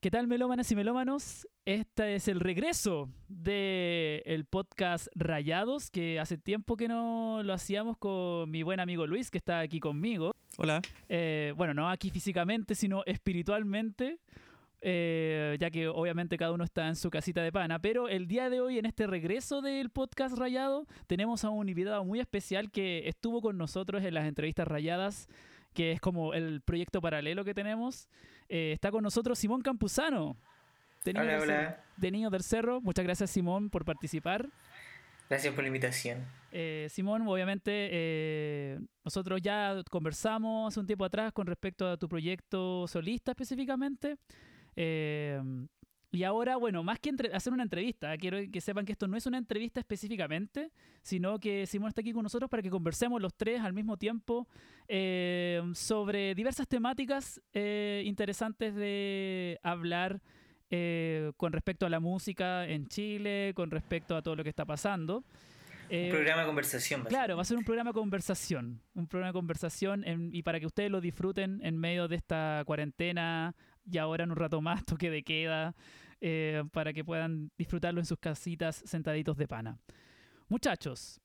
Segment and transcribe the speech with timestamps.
[0.00, 1.46] ¿Qué tal melómanas y melómanos?
[1.66, 7.98] Este es el regreso del el podcast Rayados, que hace tiempo que no lo hacíamos
[7.98, 10.34] con mi buen amigo Luis, que está aquí conmigo.
[10.56, 10.80] Hola.
[11.10, 14.20] Eh, bueno, no aquí físicamente, sino espiritualmente,
[14.80, 17.78] eh, ya que obviamente cada uno está en su casita de pana.
[17.78, 22.02] Pero el día de hoy, en este regreso del podcast Rayado, tenemos a un invitado
[22.06, 25.28] muy especial que estuvo con nosotros en las entrevistas rayadas,
[25.74, 28.08] que es como el proyecto paralelo que tenemos.
[28.50, 30.36] Eh, está con nosotros Simón Campuzano.
[31.04, 31.54] De Hola, del, hola.
[31.54, 32.80] Cer- de Niños del Cerro.
[32.80, 34.48] Muchas gracias, Simón, por participar.
[35.30, 36.18] Gracias por la invitación.
[36.50, 42.08] Eh, Simón, obviamente, eh, nosotros ya conversamos hace un tiempo atrás con respecto a tu
[42.08, 44.16] proyecto solista específicamente.
[46.12, 49.16] Y ahora, bueno, más que entre- hacer una entrevista, quiero que sepan que esto no
[49.16, 53.32] es una entrevista específicamente, sino que Simón está aquí con nosotros para que conversemos los
[53.34, 54.48] tres al mismo tiempo
[54.88, 60.20] eh, sobre diversas temáticas eh, interesantes de hablar
[60.72, 64.64] eh, con respecto a la música en Chile, con respecto a todo lo que está
[64.64, 65.22] pasando.
[65.88, 67.04] Eh, Un programa de conversación.
[67.04, 68.80] Claro, va a ser un programa de conversación.
[68.94, 72.62] Un programa de conversación en- y para que ustedes lo disfruten en medio de esta
[72.66, 75.74] cuarentena y ahora en un rato más, toque de queda,
[76.20, 79.78] eh, para que puedan disfrutarlo en sus casitas sentaditos de pana.
[80.48, 81.20] Muchachos,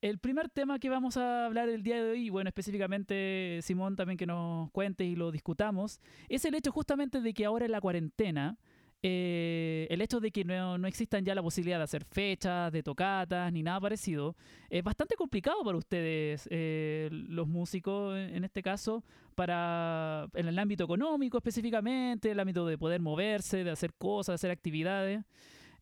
[0.00, 4.18] el primer tema que vamos a hablar el día de hoy, bueno, específicamente Simón también
[4.18, 7.80] que nos cuente y lo discutamos, es el hecho justamente de que ahora en la
[7.80, 8.58] cuarentena,
[9.06, 12.82] eh, el hecho de que no, no existan ya la posibilidad de hacer fechas, de
[12.82, 14.34] tocatas, ni nada parecido,
[14.70, 20.84] es bastante complicado para ustedes, eh, los músicos en este caso, para en el ámbito
[20.84, 25.22] económico específicamente, el ámbito de poder moverse, de hacer cosas, de hacer actividades.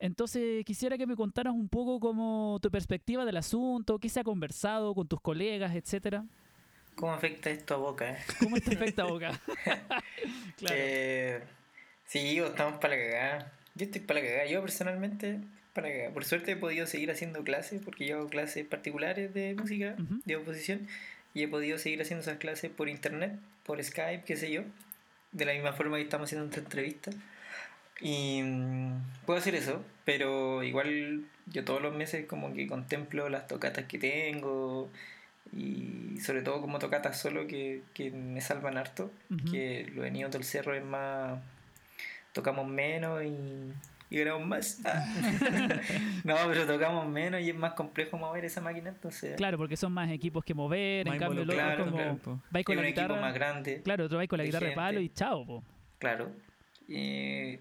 [0.01, 4.25] Entonces quisiera que me contaras un poco como tu perspectiva del asunto, qué se ha
[4.25, 6.25] conversado con tus colegas, etcétera.
[6.97, 8.15] ¿Cómo afecta esto a Boca?
[8.15, 8.19] eh?
[8.41, 9.41] ¿Cómo te afecta Boca?
[10.57, 11.62] claro.
[12.13, 13.53] Sí, vos, estamos para la cagada.
[13.75, 14.47] Yo estoy para la cagada.
[14.47, 15.41] Yo personalmente,
[15.73, 16.15] para la cagada.
[16.15, 20.37] Por suerte he podido seguir haciendo clases, porque yo hago clases particulares de música, de
[20.37, 20.87] oposición,
[21.35, 23.33] y he podido seguir haciendo esas clases por internet,
[23.65, 24.63] por Skype, qué sé yo.
[25.33, 27.11] De la misma forma que estamos haciendo esta entrevista.
[28.01, 33.47] Y mm, puedo hacer eso, pero igual yo todos los meses como que contemplo las
[33.47, 34.91] tocatas que tengo
[35.53, 39.11] y sobre todo como tocatas solo que, que me salvan harto,
[39.51, 41.41] que lo de del Cerro es más...
[42.33, 43.73] tocamos menos y,
[44.15, 44.81] y grabamos más.
[44.85, 45.05] Ah.
[46.25, 49.37] no, pero tocamos menos y es más complejo mover esa máquina, entonces...
[49.37, 52.41] Claro, porque son más equipos que mover, Más en cambio el otro involucrado, como claro.
[52.51, 53.83] vais con la un guitarra, más grande.
[53.83, 55.63] claro, otro vais con la guitarra de palo y chao, po.
[55.99, 56.31] Claro.
[56.89, 57.61] Eh,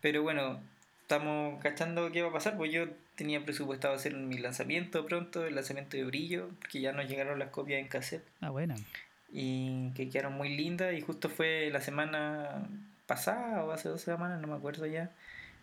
[0.00, 0.60] pero bueno,
[1.02, 5.54] estamos cachando qué va a pasar, pues yo tenía presupuestado hacer mi lanzamiento pronto, el
[5.54, 8.74] lanzamiento de Brillo, porque ya nos llegaron las copias en cassette Ah, buena.
[9.32, 12.66] y que quedaron muy lindas y justo fue la semana
[13.06, 15.10] pasada o hace dos semanas, no me acuerdo ya,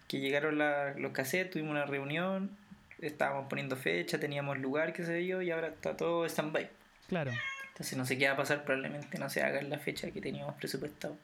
[0.07, 2.51] que llegaron la- los cassettes, tuvimos una reunión,
[2.99, 6.69] estábamos poniendo fecha, teníamos lugar, qué sé yo, y ahora está todo stand-by.
[7.07, 7.31] Claro.
[7.69, 10.21] Entonces no sé qué va a pasar, probablemente no se haga en la fecha que
[10.21, 11.17] teníamos presupuestado.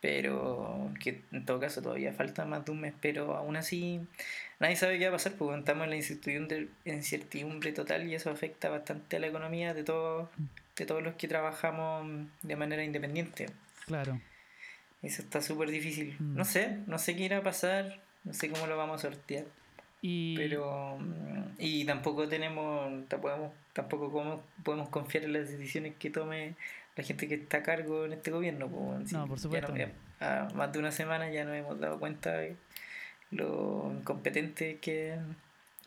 [0.00, 4.00] Pero que en todo caso todavía falta más de un mes, pero aún así
[4.60, 8.30] nadie sabe qué va a pasar, porque estamos en la incertidumbre, incertidumbre total y eso
[8.30, 10.28] afecta bastante a la economía de todos,
[10.76, 12.06] de todos los que trabajamos
[12.42, 13.46] de manera independiente.
[13.86, 14.20] Claro.
[15.02, 16.16] Eso está súper difícil.
[16.18, 16.36] Mm.
[16.36, 19.44] No sé, no sé qué irá a pasar, no sé cómo lo vamos a sortear.
[20.02, 26.10] Y Pero mm, y tampoco tenemos tampoco, tampoco podemos, podemos confiar en las decisiones que
[26.10, 26.54] tome
[26.96, 29.74] la gente que está a cargo en este gobierno pues, No, por ya supuesto.
[29.74, 32.56] no- a más de una semana ya nos hemos dado cuenta de
[33.30, 35.18] lo incompetentes que,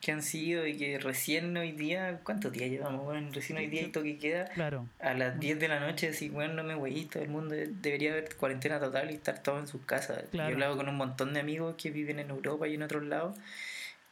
[0.01, 3.03] que han sido y que recién hoy día ¿cuántos días llevamos?
[3.03, 4.87] Bueno, recién hoy día y toque queda claro.
[4.99, 7.67] a las 10 de la noche así bueno no me güey todo el mundo de-
[7.67, 10.47] debería haber cuarentena total y estar todos en sus casas Claro.
[10.49, 13.03] yo he hablado con un montón de amigos que viven en Europa y en otros
[13.03, 13.38] lados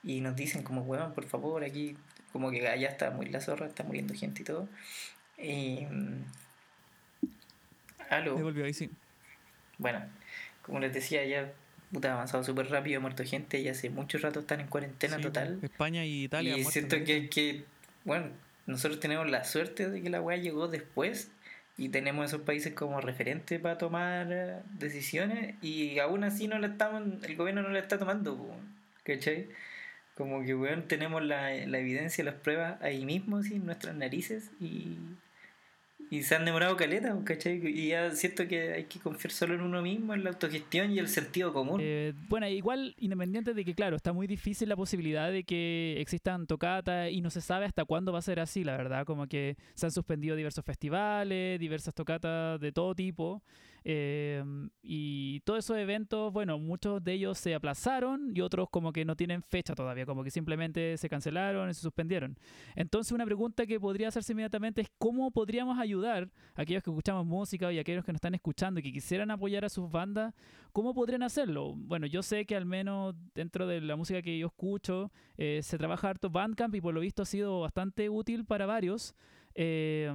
[0.03, 1.95] y nos dicen como weón por favor aquí
[2.33, 4.67] como que allá está muy la zorra está muriendo gente y todo
[5.37, 6.23] y mm,
[8.09, 8.89] aló Devolvió ahí, sí.
[9.77, 10.03] bueno
[10.63, 11.51] como les decía ya
[11.91, 15.17] puta ha avanzado súper rápido ha muerto gente y hace mucho rato están en cuarentena
[15.17, 16.57] Sí, total España y Italia.
[16.57, 17.63] y siento que, que,
[18.03, 18.27] bueno,
[18.65, 21.31] nosotros tenemos la suerte de que la weá llegó después
[21.77, 26.67] y tenemos esos países como referente para tomar eh, decisiones y aún así no la
[26.67, 28.56] estamos, el gobierno no la está tomando,
[29.03, 29.47] ¿cachai?
[30.15, 34.50] Como que, weón, tenemos la, la evidencia, las pruebas ahí mismo, así, en nuestras narices
[34.59, 34.97] y,
[36.09, 37.62] y se han demorado caleta, ¿cachai?
[37.68, 41.00] Y ya siento que hay que confiar solo en uno mismo, en la autogestión y
[41.00, 41.81] el sentido común.
[41.83, 46.48] Eh, bueno, igual, independiente de que, claro, está muy difícil la posibilidad de que existan
[46.48, 49.06] tocatas y no se sabe hasta cuándo va a ser así, la verdad.
[49.06, 53.42] Como que se han suspendido diversos festivales, diversas tocatas de todo tipo.
[53.89, 54.44] Eh,
[54.81, 59.16] y todos esos eventos, bueno, muchos de ellos se aplazaron y otros como que no
[59.16, 62.38] tienen fecha todavía, como que simplemente se cancelaron y se suspendieron.
[62.75, 67.25] Entonces una pregunta que podría hacerse inmediatamente es cómo podríamos ayudar a aquellos que escuchamos
[67.25, 70.34] música y a aquellos que nos están escuchando y que quisieran apoyar a sus bandas,
[70.74, 71.74] ¿cómo podrían hacerlo?
[71.74, 75.78] Bueno, yo sé que al menos dentro de la música que yo escucho eh, se
[75.78, 79.16] trabaja harto Bandcamp y por lo visto ha sido bastante útil para varios.
[79.56, 80.12] Eh,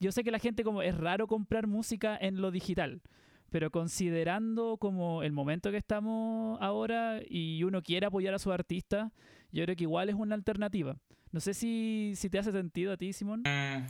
[0.00, 3.02] yo sé que la gente como es raro comprar música en lo digital,
[3.50, 9.12] pero considerando como el momento que estamos ahora y uno quiere apoyar a su artista,
[9.52, 10.96] yo creo que igual es una alternativa.
[11.32, 13.40] No sé si, si te hace sentido a ti, Simón.
[13.40, 13.86] Mm,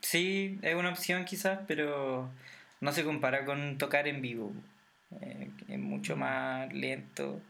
[0.00, 2.30] sí, es una opción quizás, pero
[2.80, 4.52] no se compara con tocar en vivo.
[5.20, 7.40] Eh, es mucho más lento.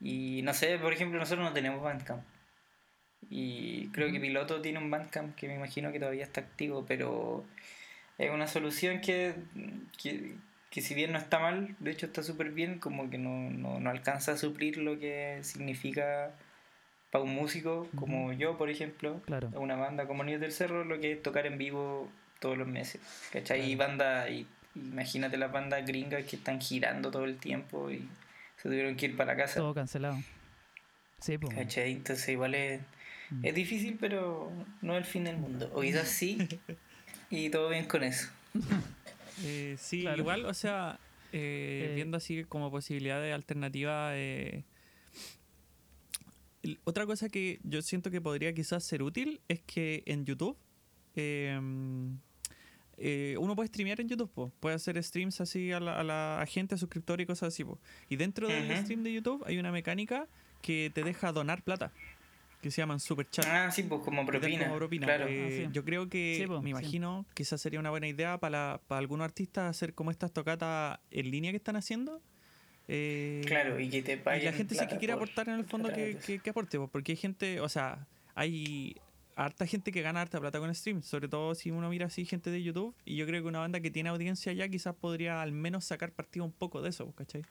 [0.00, 2.22] Y no sé, por ejemplo, nosotros no tenemos Bandcamp.
[3.30, 7.44] Y creo que Piloto tiene un Bandcamp que me imagino que todavía está activo, pero
[8.18, 9.34] es una solución que,
[9.96, 13.80] que, si bien no está mal, de hecho está súper bien, como que no, no,
[13.80, 16.32] no, alcanza a suplir lo que significa
[17.10, 19.50] para un músico como yo, por ejemplo, claro.
[19.54, 22.10] una banda como Niños del Cerro, lo que es tocar en vivo
[22.40, 23.00] todos los meses.
[23.32, 23.70] ¿Cachai?
[23.70, 28.08] Y banda, y, imagínate las bandas gringas que están girando todo el tiempo y
[28.56, 29.56] se tuvieron que ir para casa.
[29.56, 30.18] Todo cancelado.
[31.20, 31.54] Sí, pues.
[31.54, 31.92] ¿Cachai?
[31.92, 32.80] Entonces igual es.
[33.42, 34.50] Es difícil, pero
[34.80, 35.70] no es el fin del mundo.
[35.74, 36.38] O quizás sí,
[37.30, 38.28] y todo bien con eso.
[39.44, 41.00] Eh, sí, igual, o sea,
[41.32, 41.94] eh, eh.
[41.94, 44.12] viendo así como posibilidad de alternativa.
[46.84, 50.56] otra cosa que yo siento que podría quizás ser útil es que en YouTube.
[51.16, 52.20] uno
[53.56, 57.54] puede streamear en YouTube, puede hacer streams así a la, gente, a suscriptores y cosas
[57.54, 57.64] así.
[58.10, 60.28] Y dentro del stream de YouTube hay una mecánica
[60.60, 61.90] que te deja donar plata
[62.62, 63.44] que se llaman super chat.
[63.46, 64.64] Ah, sí, pues como propina.
[64.64, 65.06] Como propina.
[65.06, 65.26] Claro.
[65.28, 68.80] Eh, ah, yo creo que, pues, me imagino que esa sería una buena idea para,
[68.86, 72.22] para algunos artistas hacer como estas tocatas en línea que están haciendo.
[72.86, 75.64] Eh, claro, y que te paguen Y la gente sí que quiere aportar en el
[75.64, 78.96] fondo que, que, aporte, pues, porque hay gente, o sea, hay
[79.34, 82.50] harta gente que gana harta plata con stream, sobre todo si uno mira así gente
[82.50, 85.50] de YouTube, y yo creo que una banda que tiene audiencia ya quizás podría al
[85.52, 87.42] menos sacar partido un poco de eso, pues, ¿cachai?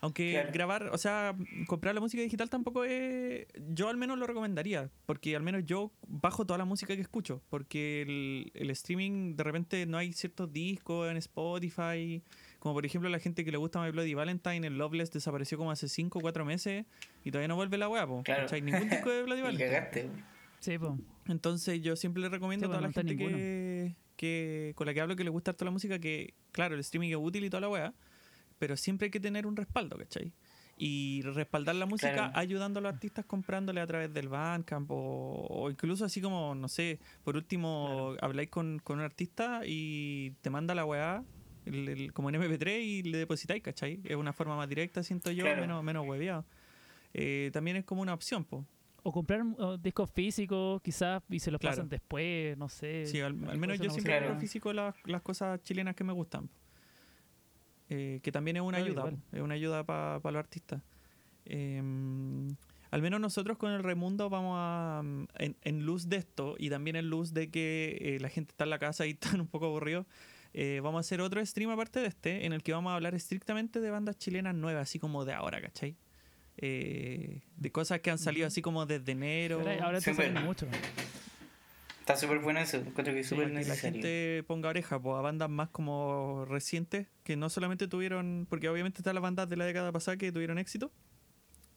[0.00, 1.36] Aunque grabar, o sea,
[1.66, 3.46] comprar la música digital tampoco es.
[3.70, 7.42] Yo al menos lo recomendaría, porque al menos yo bajo toda la música que escucho,
[7.48, 12.22] porque el, el streaming de repente no hay ciertos discos en Spotify.
[12.58, 15.70] Como por ejemplo la gente que le gusta My Bloody Valentine, el Loveless desapareció como
[15.70, 16.86] hace 5 o 4 meses
[17.22, 18.22] y todavía no vuelve la wea, po.
[18.22, 18.46] Claro.
[18.50, 20.10] hay ningún disco de Bloody Valentine.
[20.60, 20.98] sí, po.
[21.28, 25.16] Entonces yo siempre le recomiendo a toda la gente que, que, con la que hablo
[25.16, 27.68] que le gusta toda la música que, claro, el streaming es útil y toda la
[27.68, 27.94] wea
[28.64, 30.32] pero siempre hay que tener un respaldo, ¿cachai?
[30.78, 35.70] Y respaldar la música ayudando a los artistas comprándole a través del Bandcamp o, o
[35.70, 40.74] incluso así como, no sé, por último habláis con, con, un artista y te manda
[40.74, 41.22] la weá
[42.14, 44.00] como en MP3 y le depositáis, ¿cachai?
[44.02, 46.46] Es una forma más directa, siento yo, menos, menos hueveado.
[47.12, 48.64] Eh, también es como una opción, po.
[49.02, 49.42] O comprar
[49.78, 53.04] discos físicos, quizás, y se los pasan después, no sé.
[53.04, 56.48] Sí, al, menos yo siempre compro físico las, las cosas chilenas que me gustan.
[57.90, 60.82] Eh, que también es una ayuda, es una ayuda para los artistas.
[61.44, 62.56] Em,
[62.90, 66.96] al menos nosotros con el Raimundo vamos a, mm, en, luz de esto y también
[66.96, 69.66] en luz de que eh, la gente está en la casa y están un poco
[69.66, 70.06] aburridos,
[70.54, 73.14] eh, vamos a hacer otro stream aparte de este, en el que vamos a hablar
[73.14, 75.96] estrictamente de bandas chilenas nuevas, así como de ahora, ¿cachai?
[76.56, 79.60] de cosas que han salido así como desde enero.
[79.82, 80.68] Ahora te mucho.
[82.04, 83.80] Está súper bueno eso, encuentro que es súper necesario.
[83.80, 88.46] Que la gente ponga oreja pues, a bandas más como recientes, que no solamente tuvieron,
[88.50, 90.92] porque obviamente están las bandas de la década pasada que tuvieron éxito,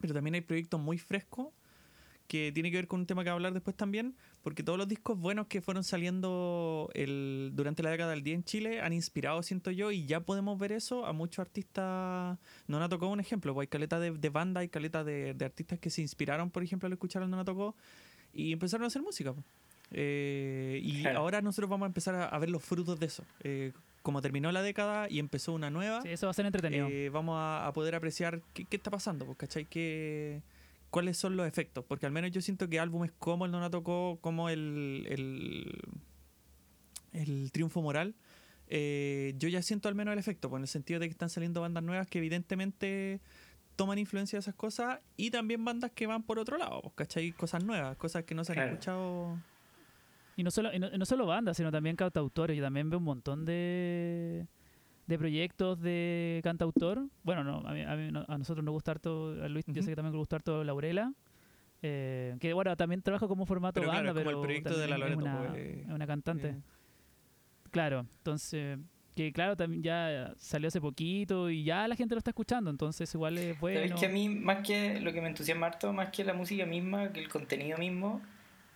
[0.01, 1.53] pero también hay proyectos muy frescos
[2.27, 4.77] que tiene que ver con un tema que voy a hablar después también, porque todos
[4.77, 8.91] los discos buenos que fueron saliendo el, durante la década del día en Chile han
[8.91, 12.37] inspirado, siento yo, y ya podemos ver eso a muchos artistas.
[12.67, 15.45] No nos tocó un ejemplo, pues hay caleta de, de banda, hay caleta de, de,
[15.45, 17.77] artistas que se inspiraron, por ejemplo, al escuchar el No tocó
[18.33, 19.33] y empezaron a hacer música.
[19.91, 23.23] Eh, y ahora nosotros vamos a empezar a, ver los frutos de eso.
[23.41, 26.01] Eh, como terminó la década y empezó una nueva.
[26.01, 26.87] Sí, eso va a ser entretenido.
[26.87, 29.65] Eh, vamos a, poder apreciar qué, está pasando, pues, ¿cachai?
[29.65, 30.41] ¿Qué,
[30.89, 31.83] ¿Cuáles son los efectos?
[31.85, 35.81] Porque al menos yo siento que álbumes como el No Tocó, como el, el,
[37.11, 38.15] el Triunfo Moral,
[38.69, 41.61] yo ya siento al menos el efecto, pues, en el sentido de que están saliendo
[41.61, 43.19] bandas nuevas que evidentemente
[43.75, 47.33] toman influencia de esas cosas y también bandas que van por otro lado, pues, ¿cachai?
[47.33, 49.37] Cosas nuevas, cosas que no se han escuchado
[50.37, 52.55] y no solo, no, solo bandas, sino también cantautores.
[52.55, 54.45] Yo también veo un montón de,
[55.07, 57.07] de proyectos de cantautor.
[57.23, 60.13] Bueno, no, a, mí, a, nosotros nos gusta harto, a Luis, yo sé que también
[60.13, 61.11] nos gusta harto Laurela.
[61.81, 65.49] Eh, que bueno, también trabaja como formato banda, pero el proyecto de la es, una,
[65.49, 66.55] pues, una cantante.
[67.71, 68.77] Claro, entonces
[69.15, 73.11] que claro, también ya salió hace poquito y ya la gente lo está escuchando, entonces
[73.15, 73.79] igual es bueno.
[73.81, 76.35] Pero es que a mí, más que lo que me entusiasma harto, más que la
[76.35, 78.21] música misma, que el contenido mismo,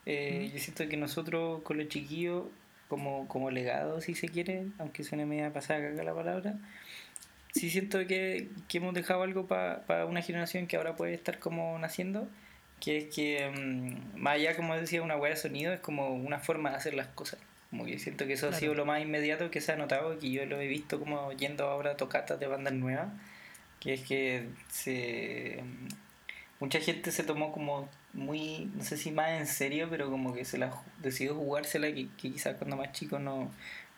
[0.06, 2.46] eh, yo siento que nosotros con los chiquillos,
[2.88, 6.56] como, como legado, si se quiere, aunque suene media pasada acá la palabra,
[7.54, 11.78] sí siento que, que hemos dejado algo para una generación que ahora puede estar como
[11.80, 12.28] naciendo,
[12.80, 16.40] que es que, mm, más allá, como decía, una hueá de sonido, es como una
[16.40, 17.40] forma de hacer las cosas.
[17.70, 20.30] Como que siento que eso ha sido lo más inmediato que se ha notado, que
[20.32, 23.08] yo lo he visto como yendo ahora a tocatas de bandas nuevas,
[23.80, 25.64] que es que se
[26.60, 30.46] mucha gente se tomó como muy, no sé si más en serio, pero como que
[30.46, 33.52] se la decidió jugársela, que, que quizás cuando más chico no,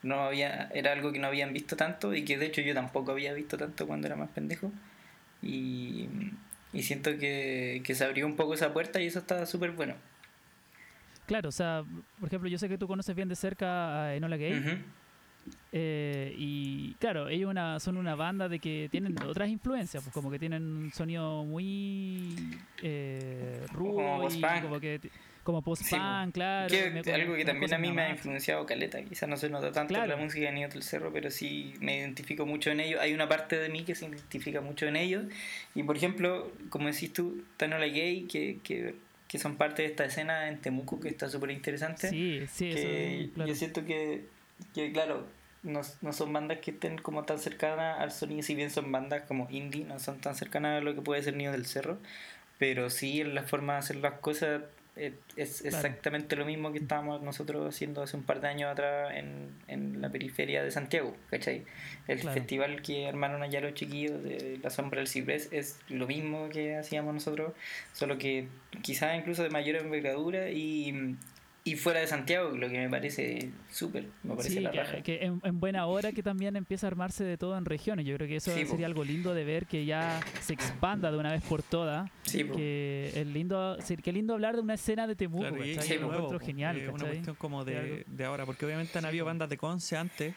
[0.03, 3.12] no había, era algo que no habían visto tanto y que de hecho yo tampoco
[3.12, 4.72] había visto tanto cuando era más pendejo.
[5.41, 6.08] Y,
[6.72, 9.96] y siento que, que se abrió un poco esa puerta y eso está súper bueno.
[11.25, 11.84] Claro, o sea,
[12.20, 14.84] por ejemplo, yo sé que tú conoces bien de cerca a Enola Gay.
[15.71, 20.29] Eh, y claro, ellos una, son una banda de que tienen otras influencias, pues como
[20.29, 22.35] que tienen un sonido muy
[22.81, 25.00] eh, rudo como y como que
[25.43, 26.69] como post-punk, claro.
[26.69, 29.03] Que, algo que también a mí me ha influenciado Caleta.
[29.03, 31.97] Quizás no se nota tanto en la música de Niños del Cerro, pero sí me
[31.97, 33.01] identifico mucho en ellos.
[33.01, 35.25] Hay una parte de mí que se identifica mucho en ellos.
[35.75, 38.95] Y por ejemplo, como decís tú, Tanola Gay, que, que
[39.33, 42.07] que son parte de esta escena en Temuco que está súper interesante.
[42.07, 43.50] Sí, sí, eso, claro.
[43.50, 44.25] Yo siento que,
[44.74, 45.25] que claro,
[45.63, 49.24] no, no, son bandas que estén como tan cercanas al sonido, si bien son bandas
[49.24, 51.98] como indie, no son tan cercanas a lo que puede ser Niño del Cerro,
[52.57, 54.62] pero sí en la forma de hacer las cosas
[54.95, 59.12] eh, es exactamente lo mismo que estábamos nosotros haciendo hace un par de años atrás
[59.15, 61.65] en, en la periferia de Santiago, ¿cachai?
[62.07, 66.48] El festival que armaron allá los chiquillos de La Sombra del Ciprés es lo mismo
[66.50, 67.53] que hacíamos nosotros,
[67.91, 68.48] solo que
[68.83, 71.15] quizás incluso de mayor envergadura y,
[71.65, 75.60] y fuera de Santiago, lo que me parece súper, me parece la que, que en,
[75.62, 78.05] buena hora que también empieza a armarse de todo en regiones.
[78.05, 81.32] Yo creo que eso sería algo lindo de ver que ya se expanda de una
[81.32, 82.12] vez por todas.
[82.24, 85.98] Sí, que es lindo, qué lindo hablar de una escena de Temuco, claro, y sí,
[86.00, 86.77] nuevo, genial.
[86.77, 90.36] Es una cuestión como de, de, ahora, porque obviamente han habido bandas de Conce antes,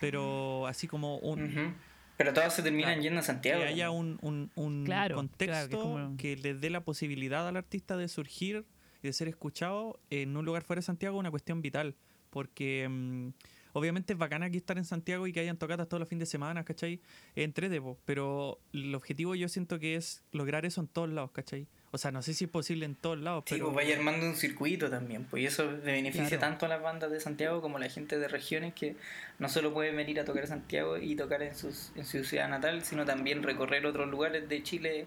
[0.00, 1.74] pero así como un...
[2.16, 3.60] Pero todas se terminan yendo a Santiago.
[3.62, 8.06] Que haya un, un, un contexto que, que, les dé la posibilidad al artista de
[8.08, 8.64] surgir
[9.02, 11.94] y de ser escuchado en un lugar fuera de Santiago una cuestión vital.
[12.30, 13.28] Porque mm,
[13.72, 16.30] obviamente es bacana aquí estar en Santiago y que hayan tocatas todos los fines de
[16.30, 17.00] semana, ¿cachai?
[17.36, 21.66] Entre Debo, pero el objetivo yo siento que es lograr eso en todos lados, ¿cachai?
[21.90, 23.66] O sea, no sé si es posible en todos lados, sí, pero...
[23.66, 27.10] pues vaya armando un circuito también, pues y eso le beneficia tanto a las bandas
[27.10, 28.96] de Santiago como a la gente de regiones que
[29.38, 32.48] no solo pueden venir a tocar a Santiago y tocar en, sus, en su ciudad
[32.48, 35.06] natal, sino también recorrer otros lugares de Chile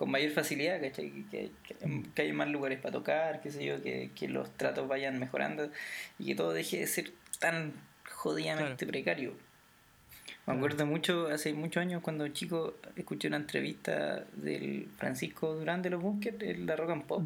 [0.00, 1.10] con mayor facilidad, ¿cachai?
[1.30, 4.88] Que, que, que, haya más lugares para tocar, qué sé yo, que, que, los tratos
[4.88, 5.70] vayan mejorando
[6.18, 7.74] y que todo deje de ser tan
[8.10, 9.34] jodidamente precario.
[10.46, 15.90] Me acuerdo mucho, hace muchos años, cuando chico, escuché una entrevista del Francisco Durán de
[15.90, 17.22] los Bunkers, en la Rock and Pop,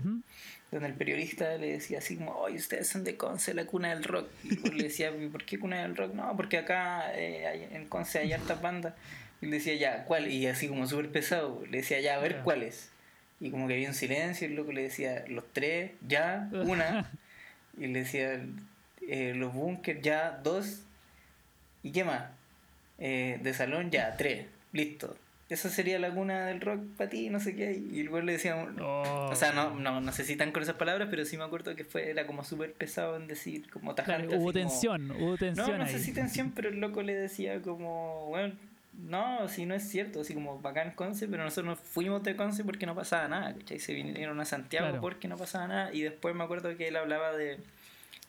[0.73, 4.03] donde el periodista le decía así como, oye, ustedes son de Conce, la cuna del
[4.03, 4.27] rock.
[4.43, 6.13] Y le decía, ¿por qué cuna del rock?
[6.13, 8.95] No, porque acá eh, en Conce hay hartas bandas.
[9.41, 10.29] Y le decía, ya, ¿cuál?
[10.29, 12.91] Y así como súper pesado, le decía, ya, a ver, ¿cuáles?
[13.41, 17.11] Y como que había un silencio, y el loco le decía, los tres, ya, una.
[17.79, 18.41] y le decía,
[19.09, 20.83] eh, los bunkers, ya, dos.
[21.83, 22.31] ¿Y qué más?
[22.99, 25.17] Eh, de salón, ya, tres, listo.
[25.51, 27.73] Esa sería la cuna del rock para ti, no sé qué.
[27.73, 31.09] Y luego le decíamos, o sea, no, no, no sé si tan con esas palabras,
[31.11, 34.39] pero sí me acuerdo que fue, era como súper pesado en decir, como tajante.
[34.39, 35.73] hubo tensión, hubo tensión.
[35.73, 38.55] No, no sé si tensión, pero el loco le decía como, bueno
[38.99, 42.65] no, si no es cierto, así como bacán Conce, pero nosotros nos fuimos de Conce
[42.65, 43.79] porque no pasaba nada, ¿cachai?
[43.79, 47.33] Se vinieron a Santiago porque no pasaba nada y después me acuerdo que él hablaba
[47.33, 47.59] de,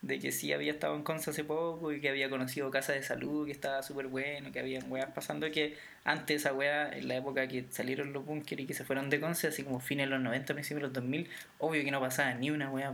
[0.02, 3.02] de que sí había estado en Conce hace poco y que había conocido casa de
[3.02, 7.16] salud, que estaba súper bueno, que habían weas pasando, que antes esa wea, en la
[7.16, 10.10] época que salieron los bunkers y que se fueron de Conce, así como fines de
[10.10, 12.92] los 90, principios de los 2000, obvio que no pasaba ni una wea,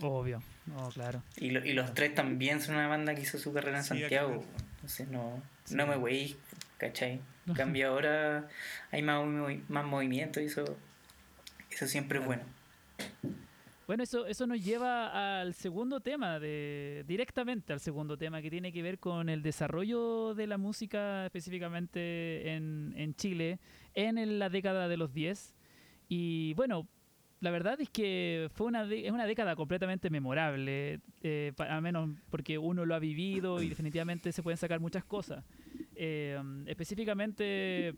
[0.00, 1.22] Obvio, no, claro.
[1.36, 4.44] Y, lo, y los tres también son una banda que hizo su carrera en Santiago,
[4.76, 6.36] entonces no, no me weí
[6.78, 7.20] ¿cachai?
[7.46, 8.48] En cambio ahora
[8.90, 9.24] hay más,
[9.68, 10.64] más movimiento y eso,
[11.70, 12.42] eso siempre es bueno.
[13.86, 18.72] Bueno, eso, eso nos lleva al segundo tema, de, directamente al segundo tema, que tiene
[18.72, 23.58] que ver con el desarrollo de la música específicamente en, en Chile
[23.94, 25.54] en la década de los 10.
[26.08, 26.88] Y bueno,
[27.40, 32.58] la verdad es que fue una es una década completamente memorable, eh, al menos porque
[32.58, 35.44] uno lo ha vivido y definitivamente se pueden sacar muchas cosas.
[35.94, 37.94] Eh, específicamente,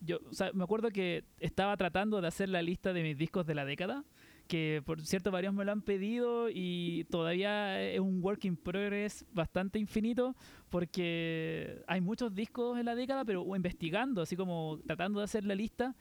[0.00, 0.20] yo
[0.54, 4.04] me acuerdo que estaba tratando de hacer la lista de mis discos de la década,
[4.46, 9.26] que por cierto varios me lo han pedido y todavía es un work in progress
[9.32, 10.34] bastante infinito
[10.70, 15.54] porque hay muchos discos en la década, pero investigando, así como tratando de hacer la
[15.54, 15.94] lista,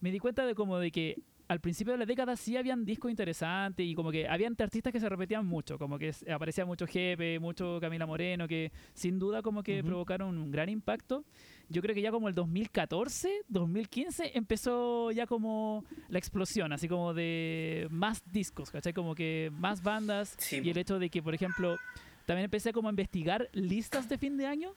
[0.00, 3.10] me di cuenta de como de que al principio de la década sí habían discos
[3.10, 7.40] interesantes y como que habían artistas que se repetían mucho, como que aparecía mucho Jepe,
[7.40, 11.24] mucho Camila Moreno, que sin duda como que provocaron un gran impacto.
[11.68, 17.14] Yo creo que ya como el 2014, 2015 empezó ya como la explosión, así como
[17.14, 18.92] de más discos, ¿cachai?
[18.92, 21.78] Como que más bandas y el hecho de que, por ejemplo,
[22.26, 24.72] también empecé como a investigar listas de fin de año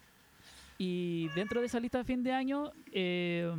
[0.79, 2.71] y dentro de esa lista de fin de año...
[2.91, 3.53] Eh,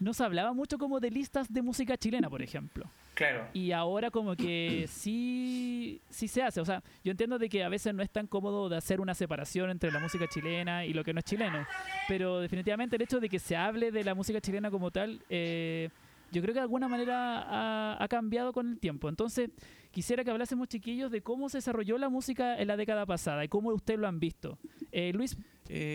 [0.00, 2.90] no se hablaba mucho como de listas de música chilena, por ejemplo.
[3.14, 3.48] Claro.
[3.52, 6.60] Y ahora como que sí, sí se hace.
[6.60, 9.14] O sea, yo entiendo de que a veces no es tan cómodo de hacer una
[9.14, 11.66] separación entre la música chilena y lo que no es chileno.
[12.06, 15.88] Pero definitivamente el hecho de que se hable de la música chilena como tal, eh,
[16.30, 19.08] yo creo que de alguna manera ha, ha, cambiado con el tiempo.
[19.08, 19.50] Entonces,
[19.98, 23.48] quisiera que hablásemos, chiquillos, de cómo se desarrolló la música en la década pasada y
[23.48, 24.56] cómo ustedes lo han visto.
[24.92, 25.36] Eh, Luis,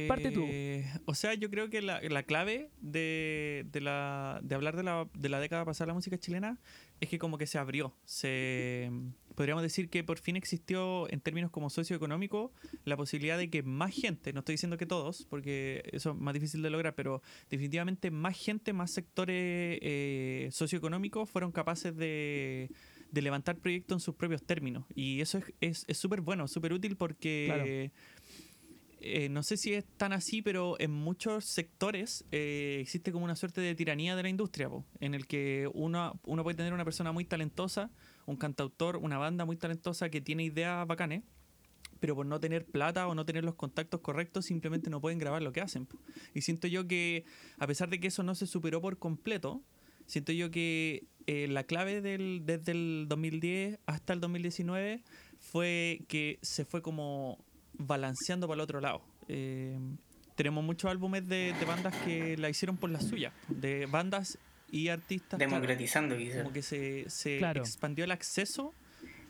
[0.10, 0.43] parte tú.
[0.45, 4.83] Eh, o sea, yo creo que la, la clave de, de, la, de hablar de
[4.83, 6.60] la, de la década pasada de la música chilena
[7.00, 7.95] es que como que se abrió.
[8.03, 8.91] Se,
[9.36, 12.51] podríamos decir que por fin existió en términos como socioeconómico
[12.83, 16.33] la posibilidad de que más gente, no estoy diciendo que todos, porque eso es más
[16.33, 22.69] difícil de lograr, pero definitivamente más gente, más sectores eh, socioeconómicos fueron capaces de
[23.13, 24.86] de levantar proyectos en sus propios términos.
[24.96, 27.91] Y eso es súper es, bueno, súper útil porque
[29.00, 33.36] eh, no sé si es tan así, pero en muchos sectores eh, existe como una
[33.36, 34.67] suerte de tiranía de la industria,
[35.00, 37.91] en el que uno, uno puede tener una persona muy talentosa,
[38.25, 41.22] un cantautor, una banda muy talentosa que tiene ideas bacanes,
[42.00, 45.43] pero por no tener plata o no tener los contactos correctos simplemente no pueden grabar
[45.43, 45.88] lo que hacen.
[46.34, 47.25] Y siento yo que
[47.60, 49.62] a pesar de que eso no se superó por completo,
[50.05, 55.01] siento yo que eh, la clave del, desde el 2010 hasta el 2019
[55.39, 57.38] fue que se fue como
[57.74, 59.01] balanceando para el otro lado.
[59.27, 59.77] Eh,
[60.36, 64.38] tenemos muchos álbumes de, bandas que la hicieron por la suya, de bandas
[64.72, 65.39] y artistas.
[65.39, 68.74] Democratizando, Como que se, se expandió el acceso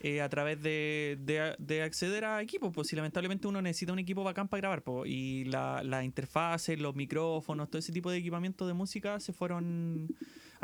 [0.00, 1.18] eh, a través de,
[1.58, 2.72] de, acceder a equipos.
[2.74, 6.78] Pues si lamentablemente uno necesita un equipo bacán para grabar, pues, y la, la interfaces,
[6.78, 10.08] los micrófonos, todo ese tipo de equipamiento de música se fueron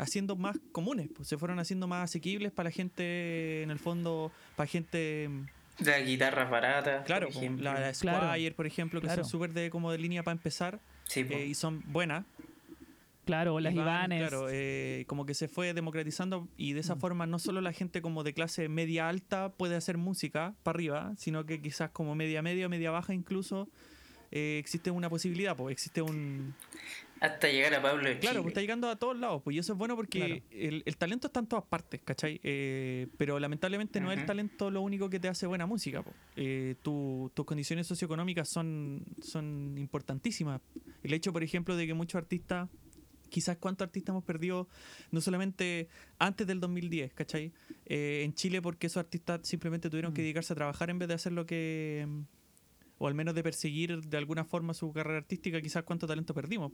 [0.01, 4.31] haciendo más comunes, pues se fueron haciendo más asequibles para la gente, en el fondo,
[4.55, 5.29] para gente...
[5.79, 7.05] De guitarras baratas.
[7.05, 10.79] Claro, la, Squire, por ejemplo, que son súper de, como de línea para empezar
[11.15, 12.25] eh, y son buenas.
[13.25, 14.19] Claro, las Ivanes.
[14.27, 16.99] Claro, eh, como que se fue democratizando y de esa mm.
[16.99, 21.13] forma no solo la gente como de clase media alta puede hacer música para arriba,
[21.17, 23.69] sino que quizás como media media, media baja incluso
[24.31, 26.55] eh, existe una posibilidad, pues existe un...
[27.21, 29.77] Hasta llegar a Pablo Claro, pues está llegando a todos lados, pues y eso es
[29.77, 32.39] bueno porque el, talento está en todas partes, ¿cachai?
[32.41, 36.15] Eh, pero lamentablemente no es el talento lo único que te hace buena música, pues.
[36.35, 40.61] eh, tus condiciones socioeconómicas son, son importantísimas.
[41.03, 42.69] El hecho, por ejemplo, de que muchos artistas
[43.29, 44.67] quizás cuántos artistas hemos perdido,
[45.11, 47.53] no solamente antes del 2010, ¿cachai?
[47.85, 50.25] Eh, en Chile porque esos artistas simplemente tuvieron que mm.
[50.25, 52.07] dedicarse a trabajar en vez de hacer lo que
[52.97, 56.71] o al menos de perseguir de alguna forma su carrera artística, quizás cuánto talento perdimos.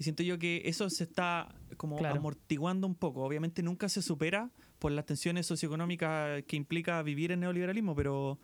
[0.00, 3.22] Y siento yo que eso se está como amortiguando un poco.
[3.22, 8.38] Obviamente nunca se supera por las tensiones socioeconómicas que implica vivir en neoliberalismo, pero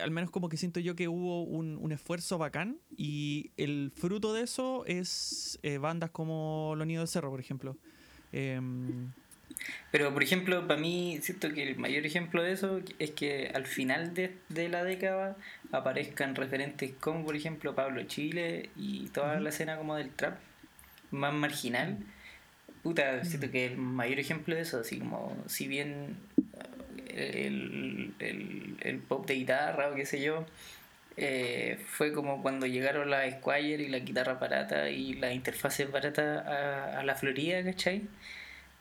[0.00, 4.42] al menos como que siento yo que hubo un, esfuerzo bacán y el fruto de
[4.42, 7.76] eso es eh, bandas como Los Nidos del Cerro, por ejemplo.
[8.30, 9.10] Em,
[9.90, 13.66] pero, por ejemplo, para mí, siento que el mayor ejemplo de eso es que al
[13.66, 15.36] final de, de la década
[15.72, 20.38] aparezcan referentes como, por ejemplo, Pablo Chile y toda la escena como del trap
[21.10, 21.98] más marginal.
[22.82, 26.16] Puta, siento que el mayor ejemplo de eso, así como, si bien
[27.08, 30.46] eh, el, el, el pop de guitarra o qué sé yo,
[31.16, 36.46] eh, fue como cuando llegaron la Squire y la guitarra barata y las interfaces baratas
[36.46, 38.02] a, a la Florida, ¿cachai?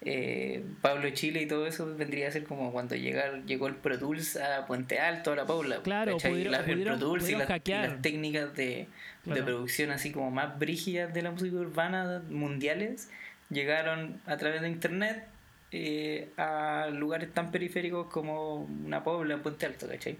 [0.01, 3.97] Eh, Pablo Chile y todo eso vendría a ser como cuando llegar, llegó el Pro
[3.97, 5.81] Tools a Puente Alto, a la Paula.
[5.81, 8.87] Claro, pudieron, el Pro Tools y, las técnicas de,
[9.25, 13.09] de, producción así como más brígidas de la música urbana mundiales
[13.49, 15.25] llegaron a través de internet
[15.71, 18.55] eh, a lugares tan periféricos como
[18.85, 20.17] una Pobla, Puente Alto, ¿cachai?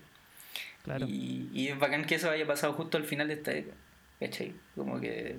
[0.83, 1.05] Claro.
[1.07, 3.75] Y, y es bacán que eso haya pasado justo al final de esta época,
[4.19, 4.53] ¿cachai?
[4.75, 5.37] Como que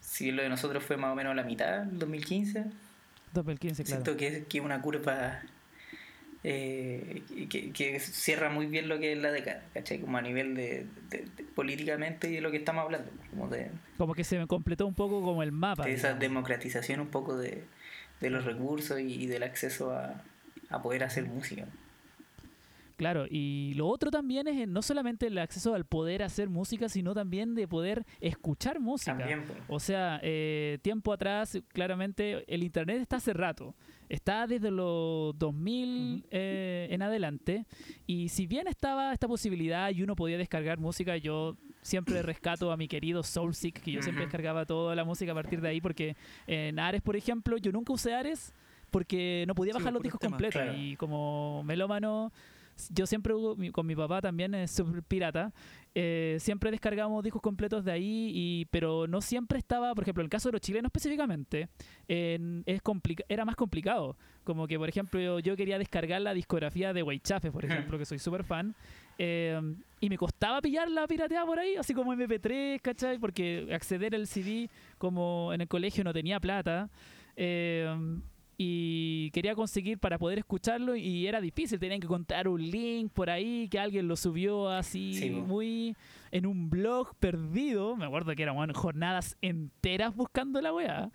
[0.00, 2.64] si lo de nosotros fue más o menos la mitad, 2015
[3.32, 4.04] 2015, claro.
[4.04, 5.42] Siento que es que una curva
[6.42, 10.00] eh, que, que, cierra muy bien lo que es la década, ¿cachai?
[10.00, 10.86] Como a nivel de,
[11.54, 13.10] políticamente y de lo que estamos hablando.
[13.30, 15.84] Como, de, como que se me completó un poco como el mapa.
[15.84, 17.64] De esa democratización un poco de,
[18.20, 20.22] los recursos y, del acceso a,
[20.70, 21.66] a poder hacer música.
[23.00, 26.90] Claro, y lo otro también es eh, no solamente el acceso al poder hacer música,
[26.90, 29.16] sino también de poder escuchar música.
[29.16, 29.54] También, po.
[29.68, 33.74] O sea, eh, tiempo atrás, claramente, el Internet está hace rato.
[34.10, 36.28] Está desde los 2000 Ujú.
[36.30, 37.64] eh, en adelante.
[38.06, 42.76] Y si bien estaba esta posibilidad y uno podía descargar música, yo siempre rescato a
[42.76, 46.16] mi querido Soulseek, que yo siempre descargaba toda la música a partir de ahí, porque
[46.46, 48.52] en Ares, por ejemplo, yo nunca usé Ares
[48.90, 50.60] porque no podía Sí, bajar los discos completos.
[50.60, 50.76] claro.
[50.76, 52.32] Y como melómano,
[52.90, 55.52] yo siempre hubo- con mi papá también es súper pirata
[55.94, 60.26] eh, siempre descargábamos discos completos de ahí y pero no siempre estaba por ejemplo en
[60.26, 61.68] el caso de los chilenos específicamente
[62.08, 66.32] en- es complica- era más complicado como que por ejemplo yo, yo quería descargar la
[66.32, 68.74] discografía de Weichafe por ejemplo que soy súper fan
[69.18, 69.60] eh,
[70.00, 73.18] y me costaba pillarla pirateada por ahí así como MP3 ¿cachai?
[73.18, 76.88] porque acceder al CD como en el colegio no tenía plata
[77.36, 77.94] eh,
[78.62, 83.30] y quería conseguir para poder escucharlo y era difícil, tenían que contar un link por
[83.30, 85.96] ahí que alguien lo subió así Sí, muy
[86.30, 91.10] en un blog perdido, me acuerdo que eran bueno, jornadas enteras buscando la weá.